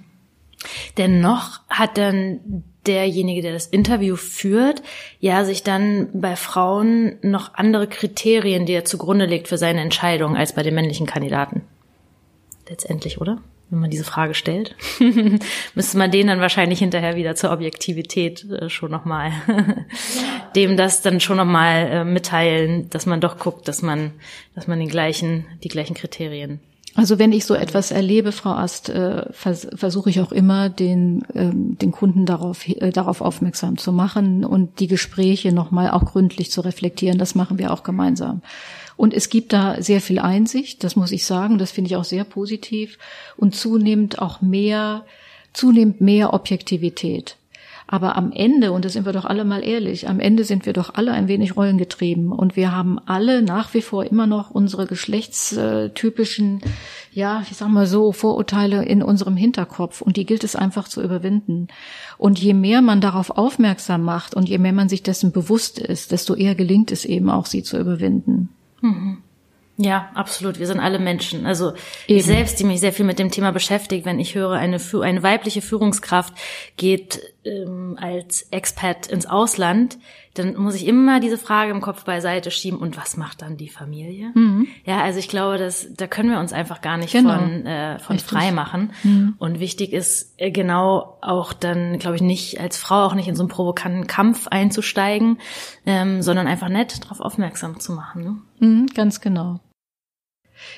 Dennoch 0.99 1.61
hat 1.71 1.97
dann 1.97 2.65
derjenige, 2.87 3.41
der 3.41 3.55
das 3.55 3.67
Interview 3.67 4.17
führt, 4.17 4.83
ja 5.21 5.47
sich 5.47 5.63
dann 5.63 6.09
bei 6.13 6.37
Frauen 6.37 7.17
noch 7.23 7.55
andere 7.55 7.87
Kriterien, 7.87 8.67
die 8.67 8.75
er 8.75 8.85
zugrunde 8.85 9.25
legt 9.25 9.49
für 9.49 9.57
seine 9.57 9.81
Entscheidung 9.81 10.37
als 10.37 10.55
bei 10.55 10.63
den 10.63 10.75
männlichen 10.75 11.07
Kandidaten. 11.07 11.63
Letztendlich, 12.69 13.23
oder? 13.23 13.41
Wenn 13.75 13.81
man 13.81 13.91
diese 13.91 14.05
Frage 14.05 14.35
stellt, 14.35 14.77
müsste 15.75 15.99
man 15.99 16.11
den 16.11 16.29
dann 16.29 16.41
wahrscheinlich 16.41 16.79
hinterher 16.79 17.17
wieder 17.17 17.35
zur 17.35 17.51
Objektivität 17.51 18.49
äh, 18.51 18.71
schon 18.71 18.91
nochmal, 18.91 19.33
dem 20.57 20.77
das 20.77 21.03
dann 21.03 21.19
schon 21.19 21.37
nochmal 21.37 21.89
äh, 21.89 22.05
mitteilen, 22.05 22.89
dass 22.91 23.05
man 23.05 23.21
doch 23.21 23.39
guckt, 23.39 23.67
dass 23.67 23.83
man, 23.83 24.13
dass 24.55 24.69
man 24.69 24.79
den 24.79 24.89
gleichen, 24.89 25.47
die 25.65 25.69
gleichen 25.69 25.95
Kriterien 25.95 26.61
also 26.97 27.19
wenn 27.19 27.33
ich 27.33 27.45
so 27.45 27.55
etwas 27.55 27.91
erlebe, 27.91 28.31
Frau 28.31 28.51
Ast, 28.51 28.89
äh, 28.89 29.25
vers 29.33 29.67
versuche 29.75 30.11
ich 30.11 30.21
auch 30.21 30.31
immer, 30.31 30.69
den, 30.69 31.25
ähm, 31.35 31.77
den 31.77 31.91
Kunden 31.91 32.25
darauf, 32.25 32.69
äh, 32.69 32.91
darauf 32.93 33.21
aufmerksam 33.21 33.79
zu 33.79 33.93
machen 33.93 34.45
und 34.45 34.79
die 34.79 34.87
Gespräche 34.87 35.53
nochmal 35.53 35.91
auch 35.91 36.05
gründlich 36.05 36.53
zu 36.53 36.61
reflektieren. 36.61 37.19
Das 37.19 37.35
machen 37.35 37.59
wir 37.59 37.73
auch 37.73 37.83
gemeinsam. 37.83 38.43
Und 38.97 39.15
es 39.15 39.29
gibt 39.29 39.53
da 39.53 39.83
sehr 39.83 40.01
viel 40.01 40.19
Einsicht, 40.19 40.85
das 40.85 40.97
muss 40.97 41.13
ich 41.13 41.25
sagen, 41.25 41.59
das 41.59 41.73
finde 41.73 41.91
ich 41.91 41.97
auch 41.97 42.05
sehr 42.05 42.25
positiv 42.25 42.99
und 43.37 43.55
zunehmend 43.55 44.21
auch 44.21 44.41
mehr, 44.41 45.05
zunehmend 45.53 46.01
mehr 46.01 46.33
Objektivität. 46.33 47.37
Aber 47.87 48.17
am 48.17 48.33
Ende, 48.33 48.73
und 48.73 48.85
da 48.85 48.89
sind 48.89 49.05
wir 49.05 49.13
doch 49.13 49.27
alle 49.27 49.45
mal 49.45 49.63
ehrlich, 49.63 50.09
am 50.09 50.19
Ende 50.19 50.45
sind 50.45 50.65
wir 50.65 50.73
doch 50.73 50.95
alle 50.95 51.13
ein 51.13 51.29
wenig 51.29 51.55
rollengetrieben 51.55 52.33
und 52.33 52.57
wir 52.57 52.73
haben 52.73 52.99
alle 53.05 53.43
nach 53.43 53.75
wie 53.75 53.83
vor 53.83 54.05
immer 54.07 54.27
noch 54.27 54.51
unsere 54.51 54.87
geschlechtstypischen, 54.87 56.63
ja, 57.13 57.45
ich 57.49 57.55
sag 57.57 57.69
mal 57.69 57.87
so, 57.87 58.13
Vorurteile 58.13 58.85
in 58.87 59.03
unserem 59.03 59.37
Hinterkopf 59.37 60.01
und 60.01 60.17
die 60.17 60.25
gilt 60.25 60.45
es 60.45 60.57
einfach 60.57 60.89
zu 60.89 61.03
überwinden. 61.03 61.69
Und 62.17 62.39
je 62.39 62.55
mehr 62.55 62.81
man 62.81 63.03
darauf 63.03 63.31
aufmerksam 63.31 64.03
macht 64.03 64.35
und 64.35 64.49
je 64.49 64.59
mehr 64.59 64.73
man 64.73 64.89
sich 64.89 65.03
dessen 65.03 65.31
bewusst 65.31 65.79
ist, 65.79 66.11
desto 66.11 66.35
eher 66.35 66.55
gelingt 66.55 66.91
es 66.91 67.05
eben 67.05 67.29
auch, 67.29 67.45
sie 67.45 67.63
zu 67.63 67.79
überwinden. 67.79 68.49
Mhm. 68.85 69.23
Ja, 69.77 70.11
absolut. 70.15 70.61
Wir 70.61 70.69
sind 70.69 70.79
alle 70.79 71.01
Menschen. 71.01 71.47
Also 71.47 71.71
Eben. 72.07 72.19
ich 72.19 72.25
selbst, 72.25 72.61
die 72.61 72.65
mich 72.65 72.79
sehr 72.79 72.93
viel 72.93 73.05
mit 73.05 73.19
dem 73.19 73.33
Thema 73.33 73.51
beschäftigt, 73.51 74.05
wenn 74.07 74.21
ich 74.21 74.37
höre, 74.37 74.53
eine, 74.53 74.79
eine 75.01 75.23
weibliche 75.25 75.63
Führungskraft 75.63 76.33
geht 76.77 77.21
ähm, 77.45 77.99
als 78.01 78.43
Expat 78.53 79.09
ins 79.09 79.27
Ausland, 79.27 79.99
dann 80.35 80.57
muss 80.57 80.75
ich 80.75 80.87
immer 80.87 81.21
diese 81.21 81.39
Frage 81.39 81.71
im 81.71 81.81
Kopf 81.81 82.05
beiseite 82.05 82.51
schieben, 82.51 82.81
und 82.81 82.97
was 82.97 83.17
macht 83.17 83.43
dann 83.43 83.57
die 83.57 83.69
Familie? 83.69 84.33
Mhm. 84.35 84.67
Ja, 84.85 85.03
also 85.03 85.21
ich 85.21 85.29
glaube, 85.29 85.59
dass, 85.59 85.87
da 85.95 86.09
können 86.09 86.31
wir 86.31 86.41
uns 86.41 86.53
einfach 86.53 86.81
gar 86.81 86.97
nicht 86.97 87.13
genau. 87.13 87.39
von, 87.39 87.67
äh, 87.67 87.99
von 88.01 88.19
frei 88.19 88.51
machen. 88.51 88.93
Mhm. 89.05 89.35
Und 89.39 89.61
wichtig 89.61 89.93
ist 89.93 90.35
äh, 90.39 90.51
genau 90.51 91.19
auch 91.21 91.53
dann, 91.53 91.99
glaube 92.01 92.17
ich, 92.17 92.23
nicht 92.23 92.61
als 92.61 92.77
Frau 92.77 93.05
auch 93.05 93.15
nicht 93.15 93.29
in 93.29 93.37
so 93.37 93.43
einen 93.43 93.49
provokanten 93.49 94.09
Kampf 94.09 94.49
einzusteigen, 94.49 95.39
ähm, 95.87 96.21
sondern 96.21 96.49
einfach 96.49 96.69
nett 96.69 97.05
darauf 97.05 97.21
aufmerksam 97.21 97.79
zu 97.79 97.93
machen. 97.93 98.25
Ne? 98.25 98.37
Mhm, 98.59 98.87
ganz 98.89 99.21
genau. 99.21 99.61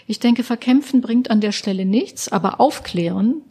Ich 0.06 0.20
denke, 0.20 0.44
verkämpfen 0.44 1.00
bringt 1.00 1.30
an 1.30 1.40
der 1.40 1.52
Stelle 1.52 1.86
nichts, 1.86 2.30
aber 2.30 2.60
aufklären 2.60 3.42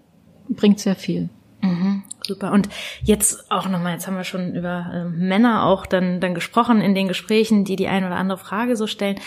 bringt 0.49 0.79
sehr 0.79 0.95
viel. 0.95 1.29
Mhm, 1.61 2.03
super. 2.25 2.51
Und 2.51 2.69
jetzt 3.03 3.51
auch 3.51 3.67
nochmal, 3.67 3.93
jetzt 3.93 4.07
haben 4.07 4.17
wir 4.17 4.23
schon 4.23 4.55
über 4.55 4.91
äh, 4.93 5.03
Männer 5.05 5.65
auch 5.65 5.85
dann, 5.85 6.19
dann 6.19 6.35
gesprochen 6.35 6.81
in 6.81 6.95
den 6.95 7.07
Gesprächen, 7.07 7.65
die 7.65 7.75
die 7.75 7.87
eine 7.87 8.07
oder 8.07 8.17
andere 8.17 8.37
Frage 8.37 8.75
so 8.75 8.87
stellen. 8.87 9.19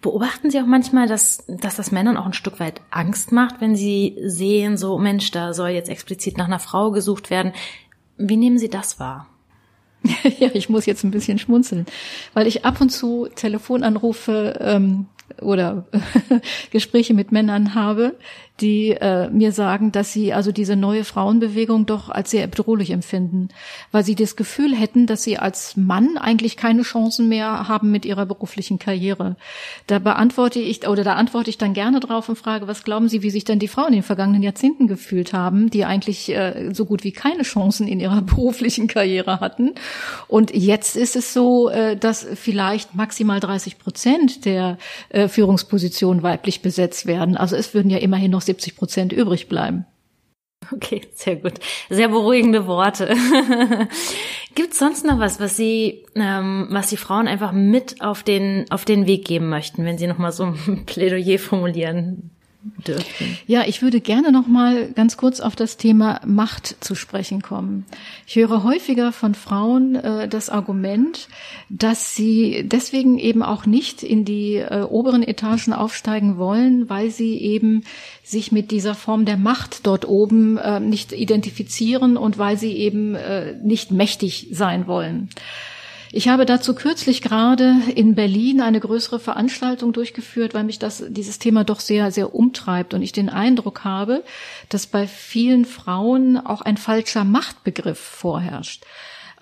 Beobachten 0.00 0.50
Sie 0.50 0.60
auch 0.60 0.66
manchmal, 0.66 1.08
dass, 1.08 1.44
dass 1.48 1.76
das 1.76 1.90
Männern 1.90 2.16
auch 2.16 2.26
ein 2.26 2.34
Stück 2.34 2.60
weit 2.60 2.82
Angst 2.90 3.32
macht, 3.32 3.60
wenn 3.60 3.74
sie 3.74 4.18
sehen, 4.22 4.76
so 4.76 4.98
Mensch, 4.98 5.30
da 5.30 5.54
soll 5.54 5.70
jetzt 5.70 5.88
explizit 5.88 6.36
nach 6.36 6.46
einer 6.46 6.58
Frau 6.58 6.90
gesucht 6.90 7.30
werden. 7.30 7.52
Wie 8.18 8.36
nehmen 8.36 8.58
Sie 8.58 8.68
das 8.68 9.00
wahr? 9.00 9.28
ja, 10.38 10.50
ich 10.52 10.68
muss 10.68 10.86
jetzt 10.86 11.04
ein 11.04 11.10
bisschen 11.10 11.38
schmunzeln, 11.38 11.86
weil 12.34 12.46
ich 12.46 12.64
ab 12.64 12.80
und 12.80 12.90
zu 12.90 13.28
Telefonanrufe 13.34 14.58
ähm, 14.60 15.06
oder 15.40 15.86
Gespräche 16.70 17.14
mit 17.14 17.32
Männern 17.32 17.74
habe, 17.74 18.14
die 18.60 18.90
äh, 18.90 19.28
mir 19.30 19.50
sagen, 19.50 19.90
dass 19.90 20.12
sie 20.12 20.32
also 20.32 20.52
diese 20.52 20.76
neue 20.76 21.02
Frauenbewegung 21.02 21.86
doch 21.86 22.08
als 22.08 22.30
sehr 22.30 22.46
bedrohlich 22.46 22.90
empfinden, 22.90 23.48
weil 23.90 24.04
sie 24.04 24.14
das 24.14 24.36
Gefühl 24.36 24.76
hätten, 24.76 25.06
dass 25.06 25.24
sie 25.24 25.38
als 25.38 25.76
Mann 25.76 26.16
eigentlich 26.18 26.56
keine 26.56 26.82
Chancen 26.82 27.28
mehr 27.28 27.66
haben 27.66 27.90
mit 27.90 28.04
ihrer 28.04 28.26
beruflichen 28.26 28.78
Karriere. 28.78 29.34
Da 29.88 29.98
beantworte 29.98 30.60
ich 30.60 30.86
oder 30.86 31.02
da 31.02 31.14
antworte 31.14 31.50
ich 31.50 31.58
dann 31.58 31.74
gerne 31.74 31.98
drauf 31.98 32.28
und 32.28 32.36
frage, 32.36 32.68
was 32.68 32.84
glauben 32.84 33.08
Sie, 33.08 33.22
wie 33.22 33.30
sich 33.30 33.44
denn 33.44 33.58
die 33.58 33.66
Frauen 33.66 33.88
in 33.88 33.94
den 33.94 34.02
vergangenen 34.04 34.42
Jahrzehnten 34.44 34.86
gefühlt 34.86 35.32
haben, 35.32 35.68
die 35.70 35.84
eigentlich 35.84 36.30
äh, 36.30 36.70
so 36.72 36.84
gut 36.84 37.02
wie 37.02 37.12
keine 37.12 37.42
Chancen 37.42 37.88
in 37.88 37.98
ihrer 37.98 38.22
beruflichen 38.22 38.86
Karriere 38.86 39.40
hatten. 39.40 39.72
Und 40.28 40.54
jetzt 40.54 40.94
ist 40.96 41.16
es 41.16 41.32
so, 41.32 41.70
äh, 41.70 41.96
dass 41.96 42.24
vielleicht 42.34 42.94
maximal 42.94 43.40
30 43.40 43.78
Prozent 43.78 44.44
der 44.44 44.78
äh, 45.08 45.26
Führungspositionen 45.26 46.22
weiblich 46.22 46.62
besetzt 46.62 47.06
werden. 47.06 47.36
Also 47.36 47.56
es 47.56 47.74
würden 47.74 47.90
ja 47.90 47.98
immerhin 47.98 48.30
noch 48.30 48.43
70 48.46 48.76
Prozent 48.76 49.12
übrig 49.12 49.48
bleiben. 49.48 49.86
Okay, 50.72 51.02
sehr 51.14 51.36
gut. 51.36 51.54
Sehr 51.90 52.08
beruhigende 52.08 52.66
Worte. 52.66 53.08
Gibt 54.54 54.72
es 54.72 54.78
sonst 54.78 55.04
noch 55.04 55.18
was, 55.18 55.40
was 55.40 55.56
Sie, 55.56 56.06
ähm, 56.14 56.68
was 56.70 56.88
die 56.88 56.96
Frauen 56.96 57.28
einfach 57.28 57.52
mit 57.52 58.00
auf 58.00 58.22
den 58.22 58.64
auf 58.70 58.84
den 58.84 59.06
Weg 59.06 59.26
geben 59.26 59.48
möchten, 59.48 59.84
wenn 59.84 59.98
Sie 59.98 60.06
noch 60.06 60.18
mal 60.18 60.32
so 60.32 60.44
ein 60.44 60.84
Plädoyer 60.86 61.38
formulieren 61.38 62.33
dürfen. 62.86 63.38
Ja, 63.46 63.64
ich 63.66 63.82
würde 63.82 64.00
gerne 64.00 64.32
noch 64.32 64.46
mal 64.46 64.90
ganz 64.92 65.16
kurz 65.16 65.40
auf 65.40 65.56
das 65.56 65.76
Thema 65.76 66.20
Macht 66.26 66.76
zu 66.80 66.94
sprechen 66.94 67.42
kommen. 67.42 67.84
Ich 68.26 68.36
höre 68.36 68.62
häufiger 68.62 69.12
von 69.12 69.34
Frauen 69.34 69.94
äh, 69.96 70.28
das 70.28 70.50
Argument, 70.50 71.28
dass 71.68 72.14
sie 72.14 72.64
deswegen 72.64 73.18
eben 73.18 73.42
auch 73.42 73.66
nicht 73.66 74.02
in 74.02 74.24
die 74.24 74.56
äh, 74.56 74.82
oberen 74.82 75.22
Etagen 75.22 75.72
aufsteigen 75.72 76.38
wollen, 76.38 76.88
weil 76.88 77.10
sie 77.10 77.38
eben 77.38 77.84
sich 78.22 78.50
mit 78.50 78.70
dieser 78.70 78.94
Form 78.94 79.24
der 79.24 79.36
Macht 79.36 79.86
dort 79.86 80.08
oben 80.08 80.56
äh, 80.56 80.80
nicht 80.80 81.12
identifizieren 81.12 82.16
und 82.16 82.38
weil 82.38 82.56
sie 82.58 82.72
eben 82.72 83.14
äh, 83.14 83.54
nicht 83.62 83.90
mächtig 83.90 84.48
sein 84.50 84.86
wollen. 84.86 85.28
Ich 86.16 86.28
habe 86.28 86.46
dazu 86.46 86.76
kürzlich 86.76 87.22
gerade 87.22 87.74
in 87.92 88.14
Berlin 88.14 88.60
eine 88.60 88.78
größere 88.78 89.18
Veranstaltung 89.18 89.92
durchgeführt, 89.92 90.54
weil 90.54 90.62
mich 90.62 90.78
das, 90.78 91.02
dieses 91.08 91.40
Thema 91.40 91.64
doch 91.64 91.80
sehr, 91.80 92.12
sehr 92.12 92.36
umtreibt 92.36 92.94
und 92.94 93.02
ich 93.02 93.10
den 93.10 93.28
Eindruck 93.28 93.82
habe, 93.82 94.22
dass 94.68 94.86
bei 94.86 95.08
vielen 95.08 95.64
Frauen 95.64 96.36
auch 96.36 96.60
ein 96.60 96.76
falscher 96.76 97.24
Machtbegriff 97.24 97.98
vorherrscht. 97.98 98.84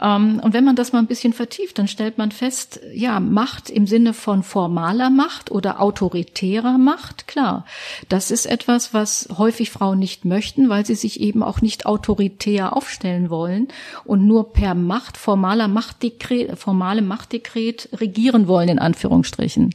Ähm, 0.03 0.40
und 0.42 0.53
wenn 0.53 0.64
man 0.64 0.76
das 0.76 0.92
mal 0.92 0.98
ein 0.98 1.07
bisschen 1.07 1.32
vertieft, 1.32 1.78
dann 1.78 1.86
stellt 1.86 2.18
man 2.18 2.32
fest, 2.32 2.80
ja, 2.92 3.20
Macht 3.20 3.70
im 3.70 3.86
Sinne 3.86 4.12
von 4.12 4.42
formaler 4.42 5.11
Macht 5.11 5.50
oder 5.50 5.80
autoritärer 5.80 6.76
Macht, 6.76 7.28
klar. 7.28 7.64
Das 8.09 8.30
ist 8.30 8.46
etwas, 8.46 8.92
was 8.92 9.28
häufig 9.38 9.70
Frauen 9.70 10.00
nicht 10.00 10.24
möchten, 10.24 10.68
weil 10.68 10.84
sie 10.84 10.96
sich 10.96 11.20
eben 11.20 11.42
auch 11.42 11.61
nicht 11.61 11.86
autoritär 11.86 12.76
aufstellen 12.76 13.30
wollen 13.30 13.68
und 14.05 14.26
nur 14.26 14.53
per 14.53 14.74
Macht, 14.74 15.16
formaler 15.16 15.68
Machtdekret, 15.68 16.59
formale 16.59 17.03
Machtdekret 17.03 17.88
regieren 17.92 18.48
wollen, 18.48 18.68
in 18.68 18.78
Anführungsstrichen. 18.80 19.70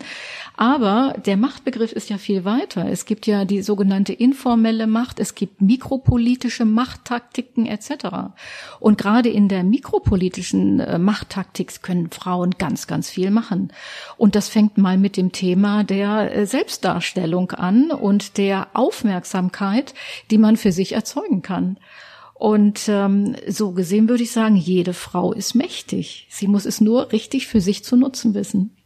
Aber 0.57 1.13
der 1.23 1.38
Machtbegriff 1.38 1.91
ist 1.91 2.09
ja 2.09 2.17
viel 2.17 2.43
weiter. 2.43 2.89
Es 2.89 3.05
gibt 3.05 3.28
ja 3.28 3.45
die 3.45 3.61
sogenannte 3.61 4.11
informelle 4.11 4.88
Macht, 4.88 5.19
es 5.19 5.36
gibt 5.36 5.61
mikropolitische 5.61 6.65
Machttaktiken 6.65 7.67
etc. 7.67 8.32
Und 8.80 8.97
gerade 8.97 9.30
in 9.30 9.47
der 9.47 9.63
mikropolitischen 9.63 10.16
äh, 10.22 10.97
Machttaktik 10.97 11.82
können 11.82 12.11
Frauen 12.11 12.51
ganz, 12.57 12.88
ganz 12.88 13.09
viel 13.09 13.32
machen. 13.32 13.72
Und 14.18 14.36
das 14.36 14.49
fängt 14.49 14.78
mal 14.78 14.97
mit 14.97 15.18
dem 15.18 15.32
Thema 15.32 15.84
der 15.84 16.36
äh, 16.36 16.45
Selbstdarstellung 16.45 17.51
an 17.51 17.91
und 17.91 18.38
der 18.38 18.68
Aufmerksamkeit, 18.74 19.93
die 20.32 20.38
man 20.38 20.57
für 20.57 20.72
sich 20.72 20.93
erzeugen 20.93 21.41
kann. 21.41 21.78
Und 22.34 22.88
ähm, 22.88 23.36
so 23.47 23.72
gesehen 23.72 24.09
würde 24.09 24.24
ich 24.24 24.32
sagen, 24.32 24.55
jede 24.55 24.93
Frau 24.93 25.34
ist 25.34 25.55
mächtig. 25.55 26.28
Sie 26.30 26.47
muss 26.47 26.65
es 26.65 26.82
nur 26.82 27.11
richtig 27.11 27.47
für 27.47 27.61
sich 27.61 27.84
zu 27.84 27.95
nutzen 27.95 28.36
wissen. 28.36 28.78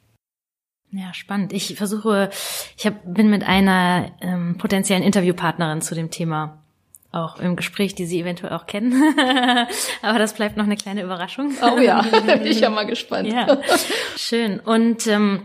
Ja, 0.94 1.14
spannend. 1.14 1.54
Ich 1.54 1.76
versuche, 1.76 2.30
ich 2.78 2.86
hab, 2.86 3.02
bin 3.06 3.30
mit 3.30 3.44
einer 3.44 4.12
ähm, 4.22 4.58
potenziellen 4.58 5.04
Interviewpartnerin 5.04 5.82
zu 5.82 5.96
dem 5.96 6.12
Thema 6.12 6.61
auch 7.12 7.40
im 7.40 7.56
Gespräch, 7.56 7.96
die 7.96 8.06
Sie 8.06 8.22
eventuell 8.22 8.54
auch 8.54 8.66
kennen. 8.66 8.94
Aber 10.02 10.20
das 10.20 10.34
bleibt 10.34 10.58
noch 10.58 10.66
eine 10.66 10.78
kleine 10.78 11.04
Überraschung. 11.04 11.54
Oh 11.62 11.80
ja, 11.80 12.02
bin 12.26 12.46
ich 12.46 12.62
ja 12.62 12.70
mal 12.70 12.86
gespannt. 12.86 13.28
Ja, 13.28 13.60
schön. 14.16 14.60
Und 14.60 15.08
ähm, 15.08 15.42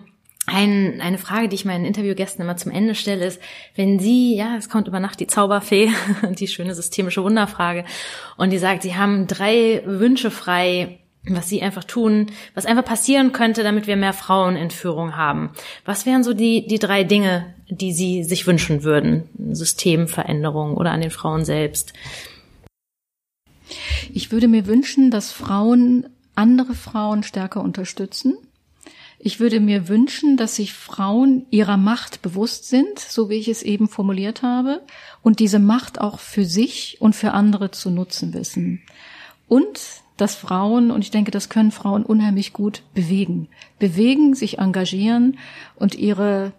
ein, 0.47 1.01
eine 1.01 1.19
Frage, 1.19 1.49
die 1.49 1.57
ich 1.57 1.65
meinen 1.65 1.85
Interviewgästen 1.85 2.45
immer 2.45 2.57
zum 2.57 2.71
Ende 2.71 2.95
stelle, 2.95 3.27
ist, 3.27 3.43
wenn 3.75 3.99
Sie, 3.99 4.37
ja, 4.37 4.57
es 4.57 4.69
kommt 4.69 4.87
über 4.87 5.01
Nacht 5.01 5.19
die 5.19 5.27
Zauberfee, 5.27 5.91
die 6.39 6.47
schöne 6.47 6.75
systemische 6.75 7.25
Wunderfrage, 7.25 7.85
und 8.37 8.51
die 8.51 8.59
sagt, 8.59 8.83
Sie 8.83 8.95
haben 8.95 9.27
drei 9.27 9.83
Wünsche 9.85 10.31
frei, 10.31 11.01
was 11.29 11.49
sie 11.49 11.61
einfach 11.61 11.83
tun, 11.83 12.27
was 12.55 12.67
einfach 12.67 12.85
passieren 12.85 13.33
könnte, 13.33 13.65
damit 13.65 13.89
wir 13.89 13.97
mehr 13.97 14.13
Frauen 14.13 14.55
in 14.55 14.71
Führung 14.71 15.17
haben. 15.17 15.51
Was 15.85 16.07
wären 16.07 16.23
so 16.23 16.35
die, 16.35 16.69
die 16.69 16.79
drei 16.79 17.03
Dinge, 17.03 17.56
die 17.69 17.93
Sie 17.93 18.25
sich 18.25 18.47
wünschen 18.47 18.83
würden? 18.83 19.25
Systemveränderung 19.53 20.77
oder 20.77 20.93
an 20.93 21.01
den 21.01 21.11
Frauen 21.11 21.45
selbst? 21.45 21.93
Ich 24.13 24.31
würde 24.31 24.49
mir 24.49 24.67
wünschen, 24.67 25.11
dass 25.11 25.33
Frauen 25.33 26.09
andere 26.35 26.75
Frauen 26.75 27.23
stärker 27.23 27.63
unterstützen. 27.63 28.37
Ich 29.19 29.41
würde 29.41 29.61
mir 29.61 29.89
wünschen, 29.89 30.37
dass 30.37 30.57
sich 30.57 30.75
Frauen 30.75 31.47
ihrer 31.51 31.79
Macht 31.79 32.23
bewusst 32.23 32.69
sind, 32.69 32.99
so 32.99 33.31
wie 33.31 33.37
ich 33.37 33.49
es 33.49 33.63
eben 33.63 33.89
formuliert 33.89 34.43
habe, 34.43 34.83
und 35.23 35.41
diese 35.41 35.59
Macht 35.59 36.01
auch 36.01 36.21
für 36.21 36.45
sich 36.45 36.99
und 37.01 37.17
für 37.17 37.33
andere 37.33 37.71
zu 37.71 37.91
nutzen 37.91 38.35
wissen. 38.35 38.83
Und 39.49 39.81
dass 40.17 40.35
Frauen, 40.35 40.91
und 40.91 41.03
ich 41.03 41.11
denke, 41.11 41.31
das 41.31 41.49
können 41.49 41.71
Frauen 41.71 42.05
unheimlich 42.05 42.53
gut 42.53 42.83
bewegen. 42.95 43.49
Bewegen, 43.79 44.35
sich 44.35 44.59
engagieren 44.59 45.39
und 45.77 45.95
ihre 45.95 46.53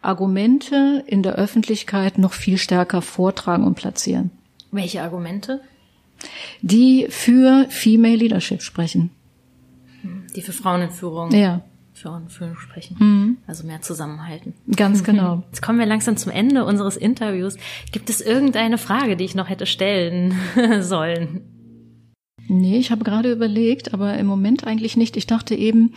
Argumente 0.00 1.02
in 1.06 1.22
der 1.22 1.34
Öffentlichkeit 1.34 2.18
noch 2.18 2.32
viel 2.32 2.58
stärker 2.58 3.02
vortragen 3.02 3.64
und 3.64 3.74
platzieren. 3.74 4.30
Welche 4.70 5.02
Argumente? 5.02 5.60
Die 6.62 7.06
für 7.08 7.66
Female 7.68 8.16
Leadership 8.16 8.62
sprechen. 8.62 9.10
Die 10.34 10.42
für 10.42 10.52
Frauen 10.52 10.82
in 10.82 10.90
Frauenführung. 10.90 11.32
Ja. 11.32 11.62
Frauenführung 11.94 12.56
sprechen. 12.56 12.96
Mhm. 12.98 13.36
Also 13.46 13.66
mehr 13.66 13.82
zusammenhalten. 13.82 14.54
Ganz 14.74 15.02
genau. 15.04 15.42
Jetzt 15.48 15.62
kommen 15.62 15.78
wir 15.78 15.86
langsam 15.86 16.16
zum 16.16 16.30
Ende 16.30 16.64
unseres 16.64 16.96
Interviews. 16.96 17.56
Gibt 17.92 18.08
es 18.10 18.20
irgendeine 18.20 18.78
Frage, 18.78 19.16
die 19.16 19.24
ich 19.24 19.34
noch 19.34 19.48
hätte 19.48 19.66
stellen 19.66 20.34
sollen? 20.80 21.42
Nee, 22.46 22.78
ich 22.78 22.90
habe 22.90 23.04
gerade 23.04 23.30
überlegt, 23.30 23.92
aber 23.92 24.16
im 24.16 24.26
Moment 24.26 24.66
eigentlich 24.66 24.96
nicht. 24.96 25.16
Ich 25.16 25.26
dachte 25.26 25.54
eben, 25.54 25.92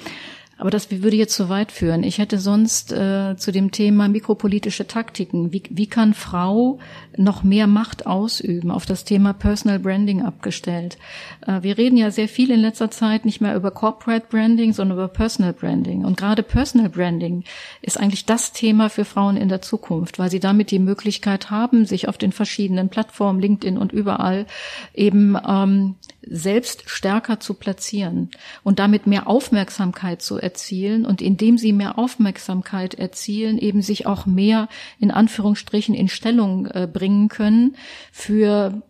aber 0.62 0.70
das 0.70 0.92
würde 0.92 1.16
jetzt 1.16 1.34
zu 1.34 1.50
weit 1.50 1.72
führen. 1.72 2.04
Ich 2.04 2.20
hätte 2.20 2.38
sonst 2.38 2.94
äh, 2.94 3.36
zu 3.36 3.52
dem 3.52 3.72
Thema 3.72 4.08
mikropolitische 4.08 4.86
Taktiken, 4.86 5.52
wie, 5.52 5.64
wie 5.72 5.88
kann 5.88 6.14
Frau 6.14 6.78
noch 7.18 7.42
mehr 7.42 7.66
Macht 7.66 8.06
ausüben, 8.06 8.70
auf 8.70 8.86
das 8.86 9.04
Thema 9.04 9.34
Personal 9.34 9.80
Branding 9.80 10.22
abgestellt. 10.22 11.00
Äh, 11.48 11.64
wir 11.64 11.80
reden 11.80 11.98
ja 11.98 12.12
sehr 12.12 12.28
viel 12.28 12.52
in 12.52 12.60
letzter 12.60 12.92
Zeit 12.92 13.26
nicht 13.26 13.42
mehr 13.42 13.56
über 13.56 13.72
Corporate 13.72 14.28
Branding, 14.30 14.72
sondern 14.72 15.00
über 15.00 15.08
Personal 15.08 15.54
Branding. 15.54 16.06
Und 16.06 16.18
gerade 16.18 16.44
Personal 16.44 16.90
Branding 16.90 17.44
ist 17.82 18.00
eigentlich 18.00 18.28
das 18.28 18.54
Thema 18.54 18.90
für 18.90 19.04
Frauen 19.04 19.38
in 19.38 19.50
der 19.50 19.64
Zukunft, 19.64 20.20
weil 20.20 20.30
sie 20.30 20.40
damit 20.40 20.70
die 20.70 20.78
Möglichkeit 20.78 21.50
haben, 21.50 21.88
sich 21.88 22.08
auf 22.08 22.20
den 22.20 22.32
verschiedenen 22.32 22.90
Plattformen, 22.90 23.40
LinkedIn 23.40 23.80
und 23.80 23.92
überall 23.92 24.46
eben 24.94 25.36
ähm, 25.44 25.96
selbst 26.28 26.90
stärker 26.90 27.40
zu 27.40 27.54
platzieren 27.54 28.30
und 28.64 28.80
damit 28.80 29.08
mehr 29.08 29.28
Aufmerksamkeit 29.28 30.22
zu 30.22 30.38
erzielen 30.38 31.06
und 31.06 31.22
indem 31.22 31.58
sie 31.58 31.74
mehr 31.74 31.98
Aufmerksamkeit 31.98 32.94
erzielen, 32.94 33.58
eben 33.58 33.82
sich 33.82 34.06
auch 34.06 34.26
mehr 34.26 34.68
in 35.00 35.12
Anführungsstrichen 35.12 35.96
in 35.96 36.08
Stellung 36.08 36.68
äh, 36.68 36.88
bringen 36.92 37.28
können 37.28 37.76
für 38.12 38.82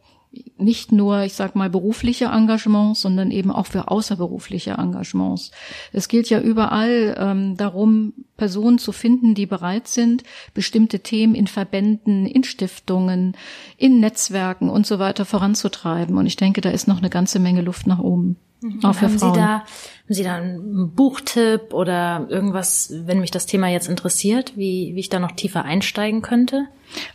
nicht 0.57 0.91
nur, 0.91 1.23
ich 1.23 1.33
sag 1.33 1.55
mal, 1.55 1.69
berufliche 1.69 2.25
Engagements, 2.25 3.01
sondern 3.01 3.31
eben 3.31 3.51
auch 3.51 3.65
für 3.65 3.89
außerberufliche 3.89 4.71
Engagements. 4.71 5.51
Es 5.91 6.07
gilt 6.07 6.29
ja 6.29 6.39
überall 6.39 7.15
ähm, 7.19 7.57
darum, 7.57 8.13
Personen 8.37 8.77
zu 8.77 8.91
finden, 8.91 9.35
die 9.35 9.45
bereit 9.45 9.87
sind, 9.87 10.23
bestimmte 10.53 11.01
Themen 11.01 11.35
in 11.35 11.47
Verbänden, 11.47 12.25
in 12.25 12.43
Stiftungen, 12.43 13.35
in 13.77 13.99
Netzwerken 13.99 14.69
und 14.69 14.87
so 14.87 14.99
weiter 14.99 15.25
voranzutreiben. 15.25 16.17
Und 16.17 16.25
ich 16.25 16.37
denke, 16.37 16.61
da 16.61 16.69
ist 16.69 16.87
noch 16.87 16.99
eine 16.99 17.09
ganze 17.09 17.39
Menge 17.39 17.61
Luft 17.61 17.87
nach 17.87 17.99
oben. 17.99 18.37
Mhm. 18.61 18.83
Auch 18.83 18.93
für 18.93 19.07
haben 19.07 19.19
Frauen. 19.19 19.33
Sie 19.33 19.39
da, 19.39 19.47
haben 19.47 19.65
Sie 20.07 20.23
da 20.23 20.35
einen 20.35 20.91
Buchtipp 20.93 21.73
oder 21.73 22.27
irgendwas, 22.29 22.93
wenn 22.93 23.19
mich 23.19 23.31
das 23.31 23.45
Thema 23.47 23.67
jetzt 23.67 23.89
interessiert, 23.89 24.55
wie, 24.55 24.91
wie 24.95 24.99
ich 24.99 25.09
da 25.09 25.19
noch 25.19 25.31
tiefer 25.31 25.65
einsteigen 25.65 26.21
könnte? 26.21 26.67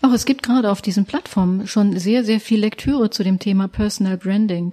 Auch 0.02 0.12
es 0.12 0.24
gibt 0.24 0.42
gerade 0.42 0.70
auf 0.70 0.82
diesen 0.82 1.04
Plattformen 1.04 1.66
schon 1.66 1.98
sehr, 1.98 2.24
sehr 2.24 2.40
viel 2.40 2.60
Lektüre 2.60 3.10
zu 3.10 3.22
dem 3.22 3.38
Thema 3.38 3.68
Personal 3.68 4.16
Branding. 4.16 4.72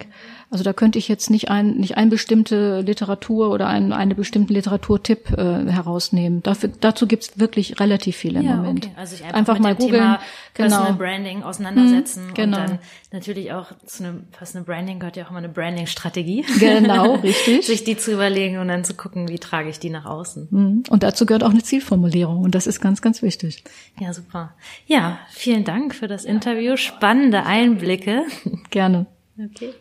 Also 0.53 0.63
da 0.63 0.71
könnte 0.71 0.99
ich 0.99 1.07
jetzt 1.07 1.31
nicht 1.31 1.49
ein, 1.49 1.77
nicht 1.77 1.97
ein 1.97 2.11
bestimmte 2.11 2.81
Literatur 2.81 3.49
oder 3.49 3.65
einen, 3.65 3.91
eine 3.91 4.13
bestimmten 4.13 4.53
Literaturtipp 4.53 5.31
äh, 5.31 5.65
herausnehmen. 5.65 6.43
Dafür, 6.43 6.69
dazu 6.79 7.07
gibt's 7.07 7.39
wirklich 7.39 7.79
relativ 7.79 8.17
viele 8.17 8.41
im 8.41 8.45
ja, 8.45 8.55
Moment. 8.57 8.85
Okay. 8.85 8.93
Also 8.95 9.15
ich 9.15 9.23
einfach, 9.23 9.35
einfach 9.35 9.57
mal 9.57 9.73
googeln, 9.73 9.93
Thema 9.93 10.19
Personal 10.53 10.85
genau. 10.89 10.97
Branding 10.99 11.41
auseinandersetzen 11.41 12.27
hm, 12.27 12.33
genau. 12.35 12.59
und 12.59 12.69
dann 12.69 12.79
natürlich 13.11 13.51
auch 13.51 13.71
zu 13.87 14.03
einem 14.03 14.25
Personal 14.27 14.63
Branding 14.63 14.99
gehört 14.99 15.17
ja 15.17 15.25
auch 15.25 15.31
immer 15.31 15.39
eine 15.39 15.49
Branding-Strategie. 15.49 16.45
Genau, 16.59 17.15
richtig. 17.23 17.65
Sich 17.65 17.83
die 17.83 17.97
zu 17.97 18.11
überlegen 18.11 18.59
und 18.59 18.67
dann 18.67 18.83
zu 18.83 18.93
gucken, 18.93 19.29
wie 19.29 19.39
trage 19.39 19.71
ich 19.71 19.79
die 19.79 19.89
nach 19.89 20.05
außen. 20.05 20.49
Hm. 20.51 20.83
Und 20.87 21.01
dazu 21.01 21.25
gehört 21.25 21.43
auch 21.43 21.49
eine 21.49 21.63
Zielformulierung 21.63 22.43
und 22.43 22.53
das 22.53 22.67
ist 22.67 22.79
ganz, 22.79 23.01
ganz 23.01 23.23
wichtig. 23.23 23.63
Ja, 23.99 24.13
super. 24.13 24.53
Ja, 24.85 25.17
vielen 25.31 25.63
Dank 25.63 25.95
für 25.95 26.07
das 26.07 26.25
Interview. 26.25 26.77
Spannende 26.77 27.43
Einblicke. 27.43 28.21
Gerne. 28.69 29.07
Okay. 29.35 29.73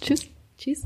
Tschüss. 0.00 0.26
Tschüss. 0.58 0.82